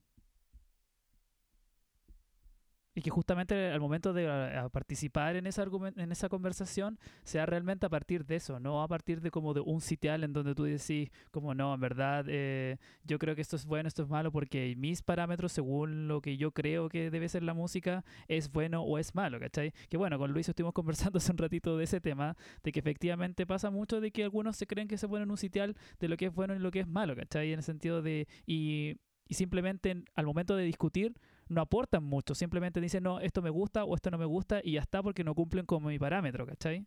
[3.00, 4.28] Y que justamente al momento de
[4.74, 5.66] participar en esa,
[5.96, 9.62] en esa conversación sea realmente a partir de eso, no a partir de como de
[9.62, 13.56] un sitial en donde tú decís como no, en verdad eh, yo creo que esto
[13.56, 17.30] es bueno, esto es malo, porque mis parámetros según lo que yo creo que debe
[17.30, 19.72] ser la música es bueno o es malo, ¿cachai?
[19.88, 23.48] Que bueno, con Luis estuvimos conversando hace un ratito de ese tema, de que efectivamente
[23.48, 26.26] pasa mucho de que algunos se creen que se ponen un sitial de lo que
[26.26, 27.54] es bueno y lo que es malo, ¿cachai?
[27.54, 28.28] En el sentido de...
[28.46, 31.16] Y, y simplemente en- al momento de discutir
[31.50, 34.74] no aportan mucho, simplemente dicen, no, esto me gusta o esto no me gusta y
[34.74, 36.86] ya está porque no cumplen con mi parámetro, ¿cachai?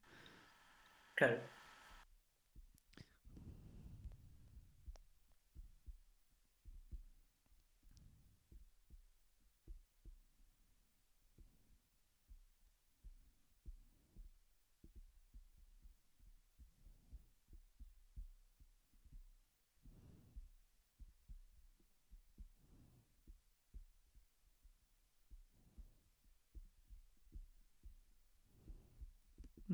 [1.14, 1.51] Claro.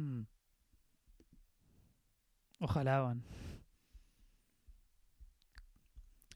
[0.09, 0.26] Mm.
[2.60, 3.22] Ojalá, van.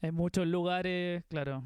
[0.01, 1.63] Hay muchos lugares, claro.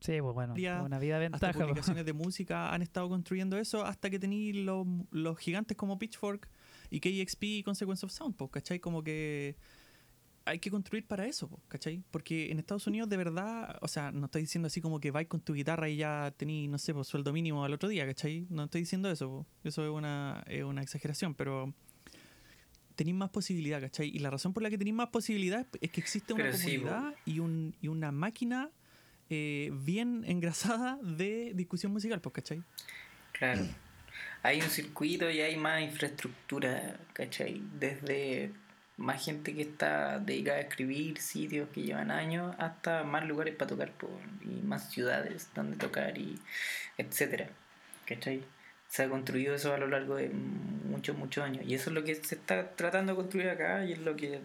[0.00, 0.54] Sí, pues bueno,
[0.84, 1.52] una vida de hasta ventaja.
[1.52, 1.64] pues.
[1.64, 6.46] publicaciones de música han estado construyendo eso hasta que tenéis los, los gigantes como Pitchfork
[6.90, 8.80] y KXP y Consequence of Sound, pues, ¿cachai?
[8.80, 9.56] Como que
[10.46, 12.02] hay que construir para eso, ¿cachai?
[12.10, 15.26] Porque en Estados Unidos de verdad, o sea, no estoy diciendo así como que vais
[15.26, 18.46] con tu guitarra y ya tenéis, no sé, pues, sueldo mínimo al otro día, ¿cachai?
[18.50, 19.72] No estoy diciendo eso, pues.
[19.72, 21.72] eso es una, es una exageración, pero
[22.94, 24.08] tenéis más posibilidad, ¿cachai?
[24.08, 26.76] Y la razón por la que tenéis más posibilidad es que existe una Pero sí,
[26.76, 28.70] comunidad y, un, y una máquina
[29.30, 32.62] eh, bien engrasada de discusión musical, pues, ¿cachai?
[33.32, 33.66] Claro.
[34.42, 37.62] Hay un circuito y hay más infraestructura, ¿cachai?
[37.78, 38.52] Desde
[38.96, 43.68] más gente que está dedicada a escribir, sitios que llevan años, hasta más lugares para
[43.68, 44.08] tocar po,
[44.42, 46.38] y más ciudades donde tocar y
[46.96, 47.48] etcétera.
[48.06, 48.42] ¿Cachai?
[48.88, 51.64] Se ha construido eso a lo largo de muchos, muchos años.
[51.66, 54.40] Y eso es lo que se está tratando de construir acá y es lo que,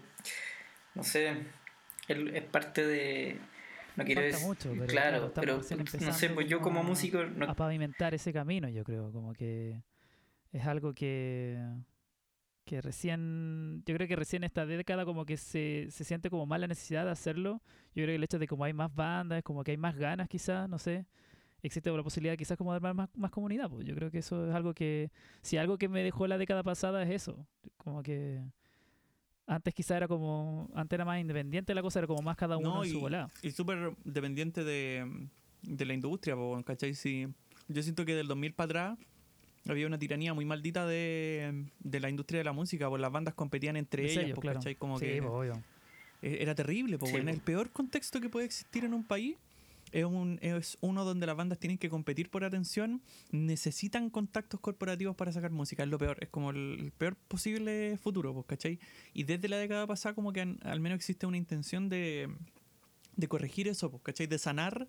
[0.94, 1.36] no sé,
[2.08, 3.38] es, parte de...
[3.96, 4.46] No quiero decir...
[4.46, 7.22] mucho, pero claro, pero no sé, pues yo como como músico...
[7.22, 9.76] No, a pavimentar ese camino, yo creo, como que
[10.52, 11.58] es algo que
[12.70, 16.60] que recién, yo creo que recién esta década como que se, se siente como más
[16.60, 17.60] la necesidad de hacerlo.
[17.96, 20.28] Yo creo que el hecho de como hay más bandas, como que hay más ganas
[20.28, 21.04] quizás, no sé,
[21.64, 23.68] existe la posibilidad quizás como de armar más, más comunidad.
[23.68, 25.10] Pues yo creo que eso es algo que,
[25.42, 27.44] si algo que me dejó la década pasada es eso,
[27.76, 28.40] como que
[29.48, 32.74] antes quizás era como, antes era más independiente la cosa, era como más cada uno
[32.76, 33.28] No, en su y- volada.
[33.42, 35.28] Y súper dependiente de,
[35.62, 36.94] de la industria, ¿cachai?
[36.94, 37.26] Si,
[37.66, 38.98] yo siento que del 2000 para atrás
[39.68, 43.34] había una tiranía muy maldita de, de la industria de la música, pues las bandas
[43.34, 44.58] competían entre De ellas, claro.
[44.58, 44.74] ¿cachai?
[44.76, 45.62] Como Sí, que pues, obvio.
[46.22, 47.30] eh, era terrible, po, Sí, en po.
[47.30, 49.36] el peor contexto que puede existir en un país.
[49.92, 55.16] Es, un, es uno donde las bandas tienen que competir por atención, necesitan contactos corporativos
[55.16, 58.78] para sacar música, es lo peor, es como el, el peor posible futuro, pues, ¿cachai?
[59.14, 62.28] Y desde la década pasada como que al menos existe una intención de,
[63.16, 64.28] de corregir eso, pues, ¿cachai?
[64.28, 64.86] De sanar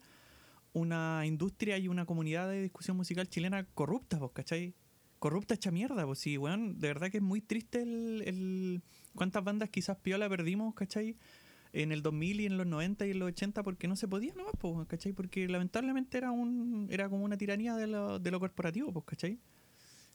[0.74, 4.74] una industria y una comunidad de discusión musical chilena corrupta, pues, ¿cachai?
[5.20, 8.82] Corrupta hecha mierda, pues sí, weón, de verdad que es muy triste el, el
[9.14, 11.18] cuántas bandas quizás piola perdimos, ¿cachai?
[11.74, 14.34] En el 2000 y en los 90 y en los 80 porque no se podía
[14.34, 15.14] nomás, pues, ¿cachai?
[15.14, 19.40] Porque lamentablemente era un era como una tiranía de lo, de lo corporativo, pues, ¿cachai?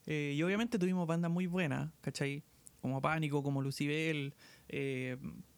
[0.07, 2.43] Eh, y obviamente tuvimos bandas muy buenas, ¿cachai?
[2.81, 4.35] Como Pánico, como Lucibel,
[4.69, 5.17] eh,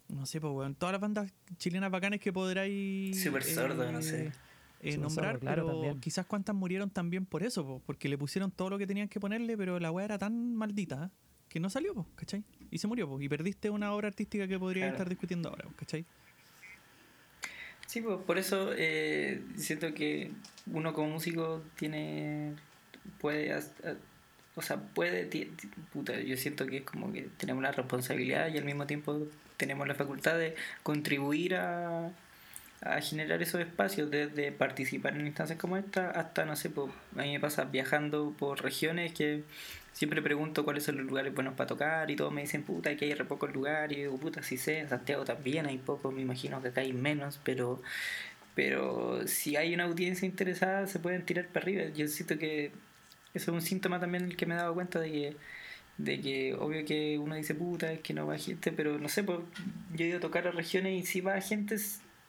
[0.09, 3.23] no sé, pues, weón, todas las bandas chilenas bacanas que podráis...
[3.23, 4.33] Super Sordo, no sé.
[4.81, 6.01] Eh, nombrar, claro, pero también.
[6.01, 9.19] quizás cuántas murieron también por eso, po, porque le pusieron todo lo que tenían que
[9.21, 11.17] ponerle, pero la weá era tan maldita ¿eh?
[11.49, 12.45] que no salió, po, ¿cachai?
[12.71, 14.95] Y se murió, po, y perdiste una obra artística que podría Claro.
[14.97, 16.05] estar discutiendo ahora, ¿cachai?
[17.87, 20.31] Sí, pues por eso eh, siento que
[20.67, 22.55] uno como músico tiene.
[23.19, 23.55] puede.
[24.55, 25.29] O sea, puede.
[25.93, 29.27] Puta, yo siento que es como que tenemos la responsabilidad y al mismo tiempo
[29.57, 32.13] tenemos la facultad de contribuir a,
[32.81, 37.23] a generar esos espacios, desde participar en instancias como esta hasta, no sé, pues, a
[37.23, 39.43] mí me pasa viajando por regiones que
[39.93, 43.07] siempre pregunto cuáles son los lugares buenos para tocar y todos me dicen, puta, que
[43.07, 43.99] hay re pocos lugares.
[43.99, 46.93] Y digo, puta, sí sé, en Santiago también hay pocos, me imagino que acá hay
[46.93, 47.83] menos, pero,
[48.55, 51.85] pero si hay una audiencia interesada se pueden tirar para arriba.
[51.95, 52.73] Yo siento que
[53.35, 55.37] eso es un síntoma también el que me he dado cuenta de que
[55.99, 59.25] de que obvio que uno dice puta, es que no va gente, pero no sé,
[59.25, 59.41] pues
[59.95, 61.77] yo he ido a tocar a regiones y si va gente,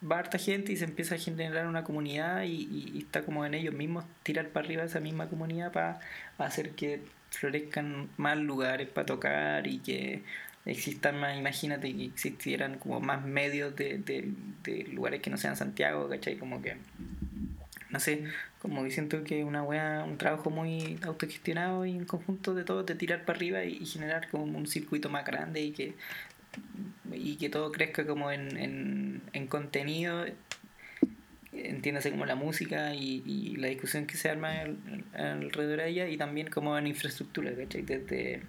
[0.01, 3.73] va harta gente y se empieza a generar una comunidad y, está como en ellos
[3.73, 5.99] mismos tirar para arriba esa misma comunidad para
[6.37, 7.01] hacer que
[7.31, 10.23] florezcan más lugares para tocar y que
[10.65, 16.07] existan más, imagínate que existieran como más medios de, de, lugares que no sean Santiago,
[16.09, 16.37] ¿cachai?
[16.37, 16.75] Como que,
[17.89, 18.23] no sé,
[18.61, 22.83] como que siento que una wea, un trabajo muy autogestionado y en conjunto de todo,
[22.83, 25.95] de tirar para arriba y, generar como un circuito más grande y que
[27.11, 30.25] y que todo crezca como en, en, en contenido
[31.51, 34.51] entiéndase como la música y, la discusión que se arma
[35.13, 37.81] alrededor de ella y también como en infraestructura, ¿cachai?
[37.81, 38.43] Desde,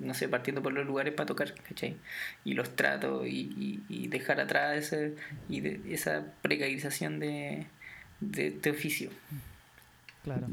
[0.00, 1.96] no sé, partiendo por los lugares para tocar, ¿cachai?
[2.44, 5.14] Y los tratos y, y, dejar atrás ese,
[5.48, 7.66] y de, esa precarización de,
[8.20, 9.10] de, de oficio.
[10.24, 10.46] Claro.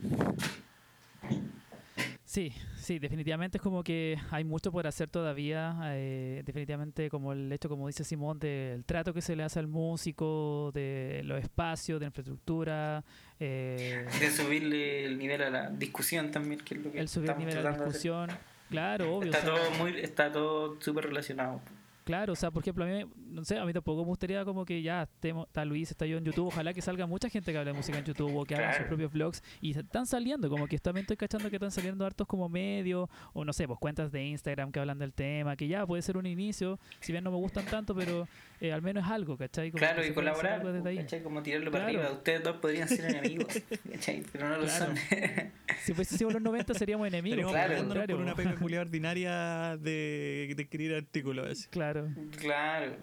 [2.25, 2.53] Sí,
[2.85, 5.75] sí, definitivamente es como que hay mucho por hacer todavía.
[5.85, 9.67] Eh, definitivamente como el hecho, como dice Simón, del trato que se le hace al
[9.67, 13.03] músico, de los espacios, de infraestructura.
[13.39, 17.31] Eh, de subirle el nivel a la discusión también, que es lo que El subir
[17.31, 18.29] el nivel a la discusión,
[18.69, 19.31] claro, obvio.
[19.31, 21.61] Está todo muy, está todo súper relacionado.
[22.05, 24.63] Claro, o sea, por ejemplo, a mí, no sé, a mí tampoco me gustaría como
[24.63, 27.71] que ya está Luis, está yo en YouTube, ojalá que salga mucha gente que hable
[27.71, 30.77] de música en YouTube o que haga sus propios vlogs y están saliendo, como que
[30.77, 34.23] también estoy cachando que están saliendo hartos como medios o no sé, pues cuentas de
[34.23, 37.37] Instagram que hablan del tema, que ya puede ser un inicio, si bien no me
[37.37, 38.27] gustan tanto, pero
[38.61, 39.71] eh, al menos es algo, ¿cachai?
[39.71, 41.21] claro, y colaborar, ¿cachai?
[41.21, 43.61] Como tirarlo para arriba, ustedes dos podrían ser enemigos,
[43.91, 44.23] ¿cachai?
[44.31, 44.95] Pero no lo son.
[45.83, 47.51] si fuésemos los 90 seríamos enemigos.
[47.51, 51.67] Claro, por una pega ordinaria de, de escribir artículos.
[51.67, 52.07] Claro.
[52.39, 52.95] Claro.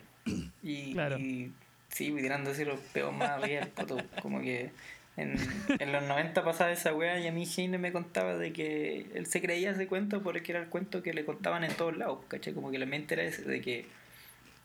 [0.63, 1.19] Y, claro.
[1.19, 1.53] y
[1.89, 3.69] sí, tirándose los peos más arriba
[4.23, 4.71] Como que
[5.17, 5.37] en,
[5.79, 9.27] en, los 90 pasaba esa wea y a mí Heine me contaba de que él
[9.27, 12.55] se creía ese cuento porque era el cuento que le contaban en todos lados, ¿cachai?
[12.55, 13.87] Como que la mente era ese, de que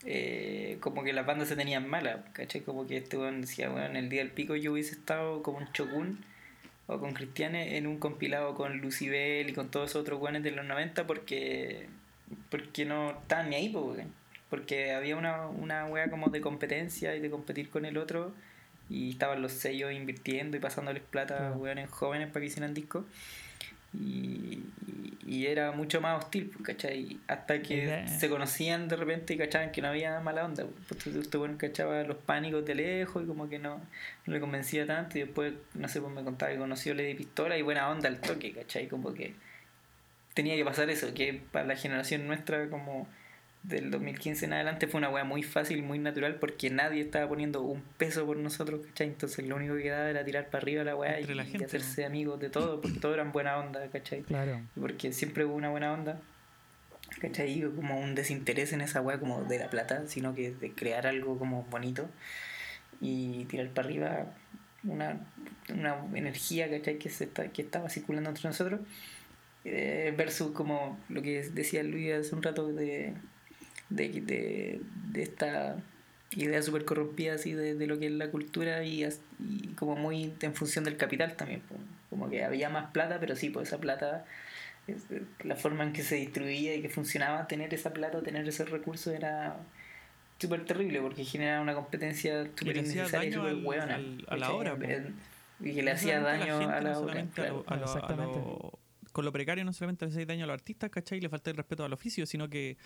[0.05, 2.61] eh, como que las bandas se tenían malas, ¿cachai?
[2.61, 5.57] Como que este weón decía, bueno, en el día del pico yo hubiese estado como
[5.59, 6.23] un chocún
[6.87, 10.51] o con Cristiane en un compilado con Lucibel y con todos esos otros weones de
[10.51, 11.87] los 90 porque
[12.49, 13.75] porque no estaban ni ahí,
[14.49, 18.33] porque había una, una wea como de competencia y de competir con el otro
[18.89, 23.05] y estaban los sellos invirtiendo y pasándoles plata a weones jóvenes para que hicieran discos
[23.93, 24.63] y,
[25.27, 27.19] y, era mucho más hostil, ¿cachai?
[27.27, 30.65] Hasta que se conocían de repente y cachaban que no había mala onda.
[30.87, 33.81] Pues usted bueno cachaba los pánicos de lejos y como que no,
[34.25, 37.57] no le convencía tanto y después, no sé, pues me contaba que conoció Lady Pistola
[37.57, 38.87] y buena onda al toque, ¿cachai?
[38.87, 39.33] Como que
[40.33, 43.07] tenía que pasar eso, que para la generación nuestra como
[43.67, 47.61] del 2015 en adelante fue una weá muy fácil, muy natural, porque nadie estaba poniendo
[47.61, 49.07] un peso por nosotros, ¿cachai?
[49.07, 51.25] Entonces lo único que quedaba era tirar para arriba la weá y,
[51.63, 54.21] hacerse amigos de todo, porque todos eran buena onda, ¿cachai?
[54.21, 54.61] Claro.
[54.79, 56.21] Porque siempre hubo una buena onda,
[57.19, 57.61] ¿cachai?
[57.75, 61.37] Como un desinterés en esa weá como de la plata, sino que de crear algo
[61.37, 62.09] como bonito
[63.01, 64.33] y tirar para arriba
[64.85, 65.19] una,
[65.69, 66.99] una energía, ¿cachai?
[66.99, 68.79] Que, se está, que estaba circulando entre nosotros
[69.65, 73.13] eh, versus como lo que decía Luis hace un rato de,
[73.89, 74.81] de,
[75.15, 75.77] esta
[76.31, 79.07] idea súper corrompida así de, lo que es la cultura y,
[79.75, 81.61] como muy en función del capital también.
[82.09, 84.25] Como que había más plata, pero sí, pues esa plata,
[85.43, 89.11] la forma en que se distribuía y que funcionaba tener esa plata, tener ese recurso
[89.11, 89.57] era
[90.39, 93.99] súper terrible porque generaba una competencia súper innecesaria y súper buena.
[94.27, 94.77] a la hora.
[95.59, 97.21] Y que le hacía daño a la obra.
[97.21, 98.39] Exactamente
[99.17, 101.17] con lo precario no solamente le hace daño a los artistas, ¿cachai?
[101.17, 102.77] Y le falta el respeto al oficio, sino que,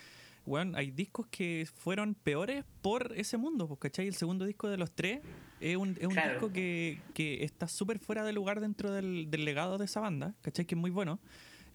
[0.44, 4.08] bueno, hay discos que fueron peores por ese mundo, pues, ¿cachai?
[4.08, 5.20] El segundo disco de los tres
[5.60, 9.44] es un, es un disco que, que está súper fuera de lugar dentro del, del
[9.44, 10.64] legado de esa banda, ¿cachai?
[10.64, 11.20] Que es muy bueno.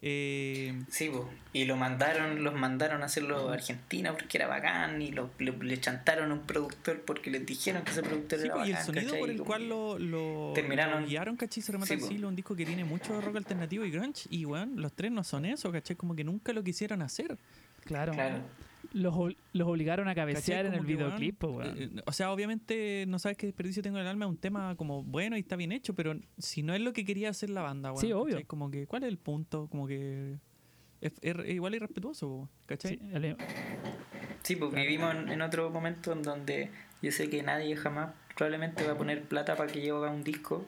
[0.00, 1.10] Eh, sí,
[1.52, 5.80] y lo mandaron, los mandaron a hacerlo a Argentina porque era bacán y lo, le,
[5.80, 8.68] chantaron a un productor porque les dijeron que ese productor era bacán.
[8.68, 11.62] Y el sonido por el cual lo, lo, terminaron, guiaron, ¿cachai?
[11.62, 14.92] Se remata el un disco que tiene mucho rock alternativo y grunge y bueno, los
[14.92, 15.96] tres no son eso, ¿cachai?
[15.96, 17.36] Como que nunca lo quisieron hacer.
[17.88, 18.12] Claro.
[18.12, 18.42] claro
[18.92, 19.14] los,
[19.52, 21.42] los obligaron a cabecear en el videoclip.
[21.44, 24.74] Eh, o sea, obviamente no sabes qué desperdicio tengo en el alma, es un tema
[24.76, 27.62] como bueno y está bien hecho, pero si no es lo que quería hacer la
[27.62, 28.40] banda, sí, obvio.
[28.46, 29.68] Como que, ¿cuál es el punto?
[29.68, 30.36] Como que
[31.00, 31.12] es,
[31.46, 32.98] igual irrespetuoso, ¿cachai?
[34.42, 36.70] Sí, pues vivimos en, en otro momento en donde
[37.02, 40.24] yo sé que nadie jamás probablemente va a poner plata para que yo haga un
[40.24, 40.66] disco,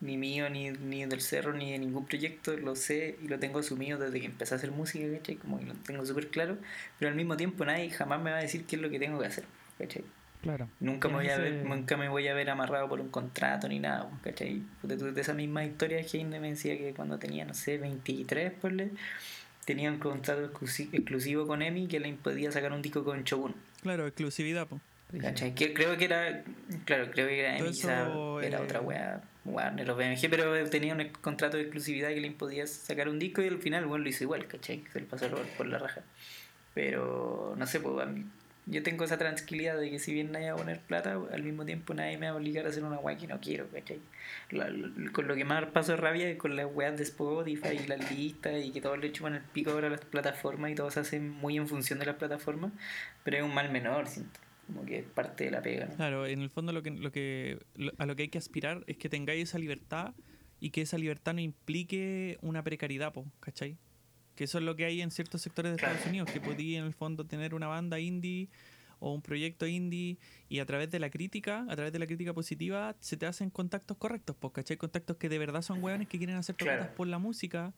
[0.00, 3.58] ni mío, ni, ni del cerro, ni de ningún proyecto, lo sé y lo tengo
[3.58, 5.36] asumido desde que empecé a hacer música, ¿cachai?
[5.36, 6.56] Como que lo tengo súper claro,
[6.98, 9.18] pero al mismo tiempo nadie jamás me va a decir qué es lo que tengo
[9.20, 9.44] que hacer,
[9.78, 10.04] ¿cachai?
[10.42, 10.68] Claro.
[10.78, 13.68] Nunca me, voy a Ese- ver, nunca me voy a ver amarrado por un contrato
[13.68, 14.62] ni nada, ¿cachai?
[14.84, 18.90] De, de esa misma historia Heine me decía que cuando tenía, no sé, 23, ponle,
[19.64, 23.54] tenía un contrato exclusi- exclusivo con EMI que le impedía sacar un disco con Shogun.
[23.82, 24.68] Claro, exclusividad.
[25.56, 26.44] Que creo que era,
[26.84, 28.80] claro, creo que era EMI, quizá eso, era eh, otra
[29.48, 33.18] weá, Warner o BMG, pero tenía un contrato de exclusividad que le impedía sacar un
[33.18, 34.84] disco y al final, bueno, lo hizo igual, ¿cachai?
[34.92, 36.02] Se le pasó robar por la raja.
[36.74, 38.24] Pero, no sé, pues a mí-
[38.66, 41.64] yo tengo esa tranquilidad de que si bien nadie va a poner plata, al mismo
[41.64, 43.98] tiempo nadie me va a obligar a hacer una weá que no quiero, ¿cachai?
[44.50, 47.86] La- la- con lo que más paso rabia es con las weas de Spotify y
[47.86, 50.94] las listas y que todos le chupan el pico ahora a las plataformas y todos
[50.94, 52.72] se hacen muy en función de las plataformas,
[53.24, 54.38] pero es un mal menor, siento,
[54.68, 55.96] como que es parte de la pega, ¿no?
[55.96, 58.84] Claro, en el fondo lo que, lo que lo- a lo que hay que aspirar
[58.86, 60.14] es que tengáis esa libertad
[60.60, 63.76] y que esa libertad no implique una precariedad, po, ¿cachai?
[64.36, 65.76] Que eso es lo que hay en ciertos sectores de.
[65.76, 68.48] Estados Unidos, que podía en el fondo tener una banda indie
[69.00, 70.18] o un proyecto indie
[70.48, 73.50] y a través de la crítica, a través de la crítica positiva, se te hacen
[73.50, 74.76] contactos correctos, pues, ¿cachai?
[74.76, 76.94] Contactos que de verdad son hueones que quieren hacer tocatas Claro.
[76.96, 77.72] por la música,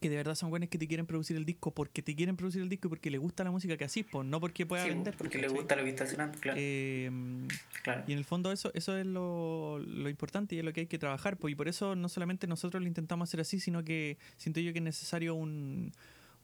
[0.00, 2.62] que de verdad son hueones que te quieren producir el disco porque te quieren producir
[2.62, 4.88] el disco y porque les gusta la música que así, pues, no porque pueda Sí,
[4.88, 5.14] vender.
[5.16, 6.58] porque le gusta lo que está sonando, claro.
[6.60, 7.10] Eh,
[7.82, 8.04] claro.
[8.06, 10.86] y en el fondo eso, eso es lo, lo importante y es lo que hay
[10.86, 11.36] que trabajar.
[11.36, 14.72] Pues, y por eso no solamente nosotros lo intentamos hacer así, sino que siento yo
[14.72, 15.92] que es necesario un,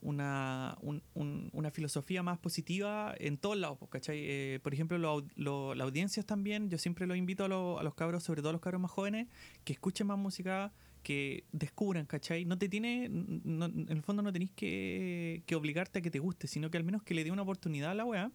[0.02, 3.78] una, un- un- una filosofía más positiva en todos lados.
[3.90, 4.18] ¿cachai?
[4.20, 7.94] Eh, por ejemplo, lo, lo- las audiencias también, yo siempre los invito a, a los
[7.94, 9.28] cabros, sobre todo a los cabros más jóvenes,
[9.64, 10.72] que escuchen más música,
[11.06, 12.44] que descubran, ¿cachai?
[12.44, 16.68] No te tiene, en el fondo no tenéis que, obligarte a que te guste, sino
[16.68, 18.32] que al menos que le dé una oportunidad a la weá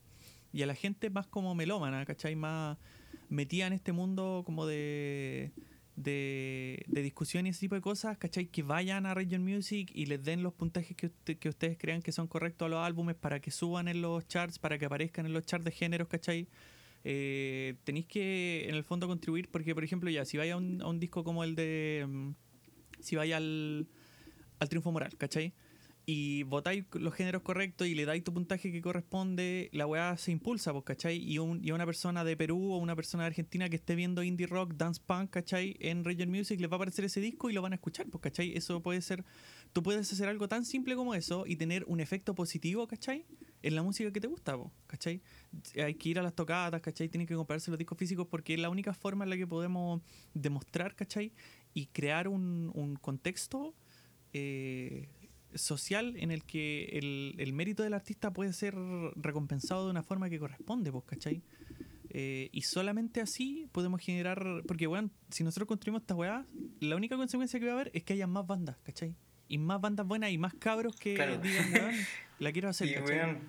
[0.54, 2.38] y a la gente más como melómana, ¿cachai?
[2.38, 2.78] Más
[3.28, 5.52] metida en este mundo como de,
[5.98, 8.46] de, de discusión y ese tipo de cosas, ¿cachai?
[8.48, 12.02] Que vayan a Region Music y les den los puntajes que, usted- que ustedes crean
[12.02, 15.26] que son correctos a los álbumes para que suban en los charts, para que aparezcan
[15.26, 16.48] en los charts de géneros, ¿cachai?
[17.04, 20.82] Eh, tenéis que en el fondo contribuir porque, por ejemplo, ya, si vais a un,
[20.82, 22.34] a un disco como el de...
[23.02, 23.88] si vais al,
[24.60, 25.54] al Triunfo Moral, ¿cachai?
[26.06, 30.32] y votáis los géneros correctos y le dais tu puntaje que corresponde, la weá se
[30.32, 31.18] impulsa, pues, ¿cachai?
[31.18, 34.24] Y, un, y una persona de Perú o una persona de Argentina que esté viendo
[34.24, 35.78] indie rock, dance punk, ¿cachai?
[35.80, 38.22] En Region Music les va a aparecer ese disco y lo van a escuchar, pues,
[38.22, 38.56] ¿cachai?
[38.58, 39.24] Eso puede ser,
[39.74, 43.26] tú puedes hacer algo tan simple como eso y tener un efecto positivo, ¿cachai?
[43.62, 45.22] En la música que te gusta, pues, ¿cachai?
[45.82, 47.10] Hay que ir a las tocadas, ¿cachai?
[47.10, 50.02] Tienen que comprarse los discos físicos porque es la única forma en la que podemos
[50.34, 51.32] demostrar, ¿cachai?
[51.74, 53.74] Y crear un, un contexto
[54.34, 55.08] eh,
[55.56, 58.76] social en el que el, el mérito del artista puede ser
[59.16, 61.42] recompensado de una forma que corresponde, pues, ¿cachai?
[62.14, 64.64] Eh, y solamente así podemos generar.
[64.68, 66.46] Porque, weón, si nosotros construimos esta weá,
[66.82, 69.16] la única consecuencia que va a haber es que haya más bandas, ¿cachai?
[69.48, 71.38] Y más bandas buenas y más cabros que Claro.
[71.38, 71.96] digan, weón,
[72.40, 73.18] la quiero hacer, Y, ¿cachai?
[73.18, 73.40] weón,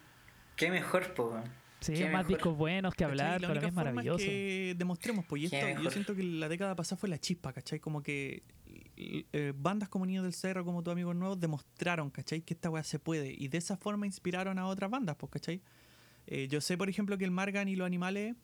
[0.56, 1.61] qué mejor, po, weón.
[1.82, 2.26] Sí, Qué más mejor.
[2.28, 4.24] discos buenos que hablar, la para mí única es forma maravilloso.
[4.24, 7.52] es que demostremos, pues, y esto, yo siento que la década pasada fue la chispa,
[7.52, 7.80] ¿cachai?
[7.80, 8.42] Como que
[8.96, 12.42] eh, bandas como Niños del Cerro, como Tu Amigo Nuevo, demostraron, ¿cachai?
[12.42, 13.32] Que esta weá se puede.
[13.36, 15.60] Y de esa forma inspiraron a otras bandas, pues, ¿cachai?
[16.26, 18.36] Eh, yo sé, por ejemplo, que el Margan y los animales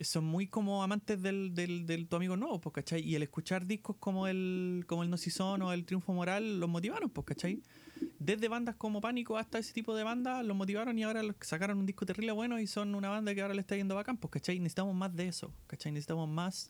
[0.00, 3.02] son muy como amantes del, del, del Tu Amigo Nuevo, pues, ¿cachai?
[3.02, 6.60] Y el escuchar discos como el, como el No Si Son o el Triunfo Moral
[6.60, 7.62] los motivaron, pues, ¿cachai?
[8.18, 11.78] Desde bandas como Pánico hasta ese tipo de bandas los motivaron y ahora los sacaron
[11.78, 14.30] un disco terrible bueno y son una banda que ahora le está yendo bacán, pues,
[14.32, 14.58] ¿cachai?
[14.58, 15.92] Necesitamos más de eso, ¿cachai?
[15.92, 16.68] Necesitamos más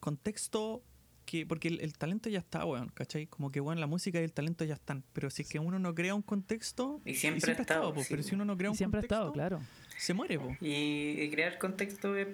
[0.00, 0.82] contexto
[1.24, 3.26] que porque el, el talento ya está, weón, ¿cachai?
[3.26, 5.78] Como que, weón, la música y el talento ya están, pero si es que uno
[5.78, 7.02] no crea un contexto...
[7.04, 8.06] Y siempre ha estado, po, sí.
[8.08, 9.60] pero si uno no crea Y un siempre ha contexto, estado, claro.
[9.98, 10.56] Se muere, po.
[10.60, 12.28] Y, crear contexto es,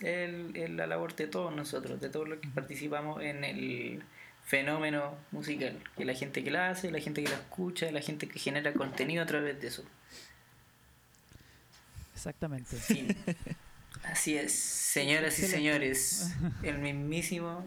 [0.00, 4.02] el- la labor de todos nosotros, de todos los que participamos en el
[4.44, 5.78] fenómeno musical.
[5.96, 8.72] Que la gente que la hace, la gente que la escucha, la gente que genera
[8.72, 9.84] contenido a través de eso.
[12.14, 12.76] Exactamente.
[12.76, 13.16] Fin.
[14.04, 17.66] Así es, señoras y señores, el mismísimo...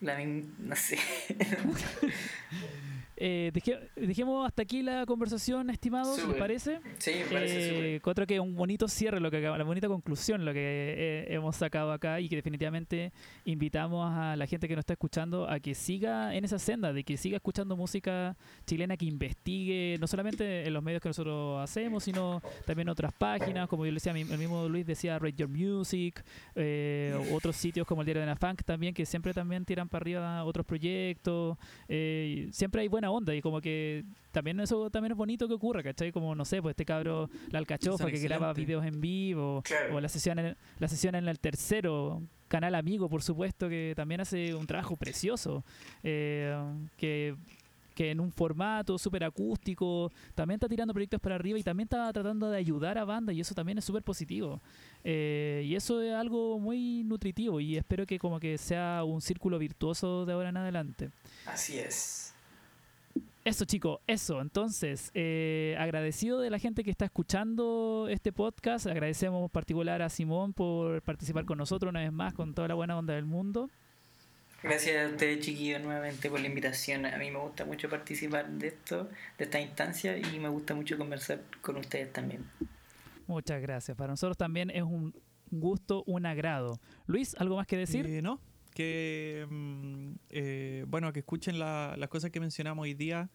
[0.00, 0.98] La no sé.
[3.20, 6.78] Eh, deje- dejemos hasta aquí la conversación, estimados, ¿les parece?
[6.98, 10.52] Sí, me parece Eh, que es un bonito cierre, lo que la bonita conclusión, lo
[10.52, 13.12] que eh, hemos sacado acá y que definitivamente
[13.44, 17.02] invitamos a la gente que nos está escuchando a que siga en esa senda, de
[17.02, 18.36] que siga escuchando música
[18.66, 23.12] chilena, que investigue, no solamente en los medios que nosotros hacemos, sino también en otras
[23.12, 26.22] páginas, como yo le decía, mi- el mismo Luis decía Rate Your Music,
[26.54, 30.02] eh, otros sitios como el Diario de la Funk también, que siempre también tiran para
[30.02, 31.56] arriba otros proyectos,
[32.52, 35.82] siempre hay buena buena onda y como que también eso también es bonito que ocurra,
[35.82, 36.12] ¿cachai?
[36.12, 38.66] Como, no sé, pues este cabro, la alcachofa que graba excelentes.
[38.66, 39.96] videos en vivo, Claro.
[39.96, 44.20] o la sesión, en, la sesión en el tercero, canal amigo, por supuesto, que también
[44.20, 45.64] hace un trabajo precioso,
[46.02, 46.56] eh,
[46.96, 47.34] que
[47.94, 52.12] que en un formato súper acústico, también está tirando proyectos para arriba y también está
[52.12, 54.62] tratando de ayudar a bandas y eso también es súper positivo.
[55.02, 59.58] Eh, y eso es algo muy nutritivo y espero que como que sea un círculo
[59.58, 61.10] virtuoso de ahora en adelante.
[61.44, 62.27] Así es.
[63.44, 64.40] Eso chicos, eso.
[64.40, 68.86] Entonces, eh, agradecido de la gente que está escuchando este podcast.
[68.86, 72.74] Agradecemos en particular a Simón por participar con nosotros una vez más con toda la
[72.74, 73.70] buena onda del mundo.
[74.62, 77.06] Gracias a ustedes, chiquillos, nuevamente por la invitación.
[77.06, 79.08] A mí me gusta mucho participar de esto,
[79.38, 82.44] de esta instancia, y me gusta mucho conversar con ustedes también.
[83.28, 83.96] Muchas gracias.
[83.96, 85.14] Para nosotros también es un
[85.50, 86.80] gusto, un agrado.
[87.06, 88.06] Luis, ¿algo más que decir?
[88.06, 88.40] Eh, no,
[88.78, 93.28] que mm, eh, bueno, que escuchen la- las cosas que mencionamos hoy día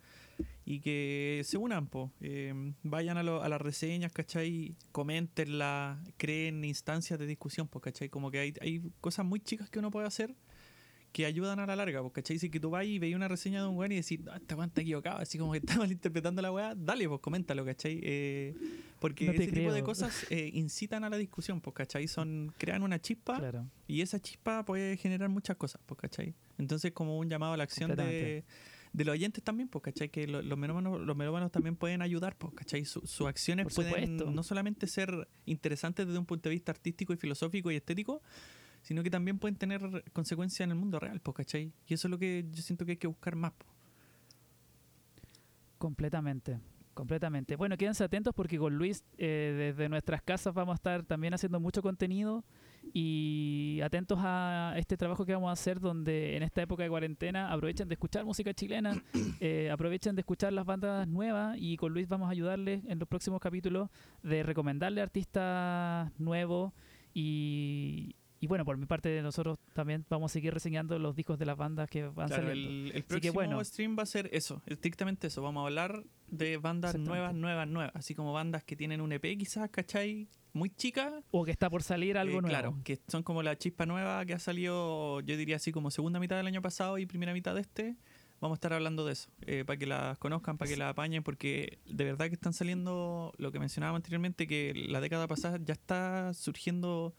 [0.65, 1.89] y que se unan.
[2.21, 2.53] Eh,
[2.83, 4.75] vayan a, lo- a las reseñas, ¿cachai?
[4.93, 8.07] Coméntenla, creen instancias de discusión, pues, ¿cachai?
[8.07, 10.33] Como que hay, hay cosas muy chicas que uno puede hacer
[11.13, 12.39] que ayudan a la larga, pues, ¿cachai?
[12.39, 14.55] Si que tú vas y veis una reseña de un weón y decís, ah, este
[14.55, 17.99] weón está equivocado, así como que está malinterpretando la weá, dale, pues, coméntalo, ¿cachai?
[18.03, 18.55] Eh,
[18.99, 22.07] porque No ese tipo de cosas eh, incitan a la discusión, pues, ¿cachai?
[22.07, 23.69] Son, crean una chispa Claro.
[23.87, 26.33] y esa chispa puede generar muchas cosas, pues, ¿cachai?
[26.57, 28.43] Entonces, como un llamado a la acción de,
[28.91, 30.09] de los oyentes también, pues, ¿cachai?
[30.09, 32.85] Que lo- los melómanos, los melómanos también pueden ayudar, pues, ¿cachai?
[32.85, 37.17] Su- sus acciones pueden no solamente ser interesantes desde un punto de vista artístico y
[37.17, 38.23] filosófico y estético,
[38.83, 41.71] sino que también pueden tener consecuencias en el mundo real, pues, ¿cachai?
[41.87, 43.71] Y eso es lo que yo siento que hay que buscar más, pues.
[45.77, 46.59] Completamente,
[46.93, 47.55] completamente.
[47.55, 51.59] Bueno, quédense atentos porque con Luis eh, desde nuestras casas vamos a estar también haciendo
[51.59, 52.43] mucho contenido
[52.93, 57.51] y atentos a este trabajo que vamos a hacer donde en esta época de cuarentena
[57.51, 59.01] aprovechen de escuchar música chilena,
[59.39, 63.07] eh, aprovechen de escuchar las bandas nuevas y con Luis vamos a ayudarles en los
[63.07, 63.89] próximos capítulos
[64.21, 66.73] de recomendarle artistas nuevos
[67.13, 68.15] y...
[68.43, 71.55] Y bueno, por mi parte, nosotros también vamos a seguir reseñando los discos de las
[71.55, 72.69] bandas que van Claro, saliendo.
[72.71, 73.63] el, el que próximo bueno.
[73.63, 75.41] stream va a ser eso, estrictamente eso.
[75.41, 77.95] Vamos a hablar de bandas nuevas, nuevas, nuevas.
[77.95, 80.27] Así como bandas que tienen un EP quizás, ¿cachai?
[80.51, 82.49] Muy chica, O que está por salir algo Eh, nuevo.
[82.49, 86.19] Claro, que son como la chispa nueva que ha salido, yo diría así como segunda
[86.19, 87.95] mitad del año pasado y primera mitad de este.
[88.41, 91.23] Vamos a estar hablando de eso, eh, para que las conozcan, para que las apañen,
[91.23, 95.71] porque de verdad que están saliendo lo que mencionaba anteriormente, que la década pasada ya
[95.71, 97.15] está surgiendo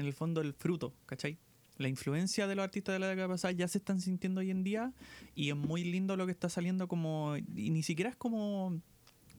[0.00, 1.38] en el fondo el fruto, ¿cachai?
[1.76, 4.62] La influencia de los artistas de la década pasada ya se están sintiendo hoy en
[4.62, 4.92] día
[5.34, 7.36] y es muy lindo lo que está saliendo como...
[7.36, 8.80] Y ni siquiera es como...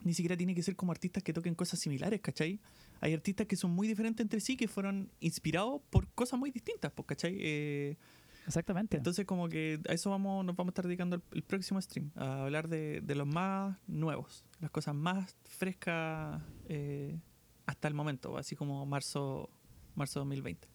[0.04, 2.60] Ni siquiera tiene que ser como artistas que toquen cosas similares, ¿cachai?
[3.02, 6.92] hay artistas que son muy diferentes entre sí, que fueron inspirados por cosas muy distintas,
[6.92, 7.36] pues, ¿cachai?
[7.40, 7.98] Eh,
[8.46, 8.98] Exactamente.
[8.98, 12.12] entonces, como que a eso vamos, nos vamos a estar dedicando el, el próximo stream,
[12.16, 17.20] a hablar de, de los más nuevos, las cosas más frescas eh,
[17.66, 19.50] hasta el momento, así como marzo,
[19.96, 20.68] marzo 2020.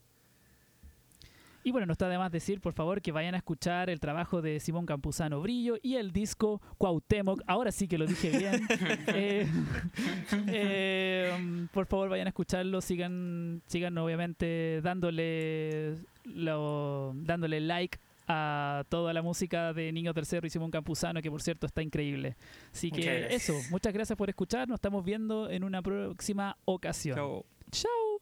[1.66, 4.40] Y bueno, no está de más decir, por favor, que vayan a escuchar el trabajo
[4.40, 7.42] de Simón Campuzano Brillo y el disco Cuauhtémoc.
[7.44, 8.68] Ahora sí que lo dije bien.
[9.08, 9.48] Eh,
[10.46, 12.80] eh, por favor, vayan a escucharlo.
[12.80, 17.98] Sigan, sigan obviamente dándole, lo, dándole like
[18.28, 22.36] a toda la música de Niño Tercero y Simón Campuzano, que por cierto está increíble.
[22.72, 24.68] Así que eso, muchas gracias por escuchar.
[24.68, 27.16] Nos estamos viendo en una próxima ocasión.
[27.16, 27.44] Chao.
[27.72, 28.15] Chao.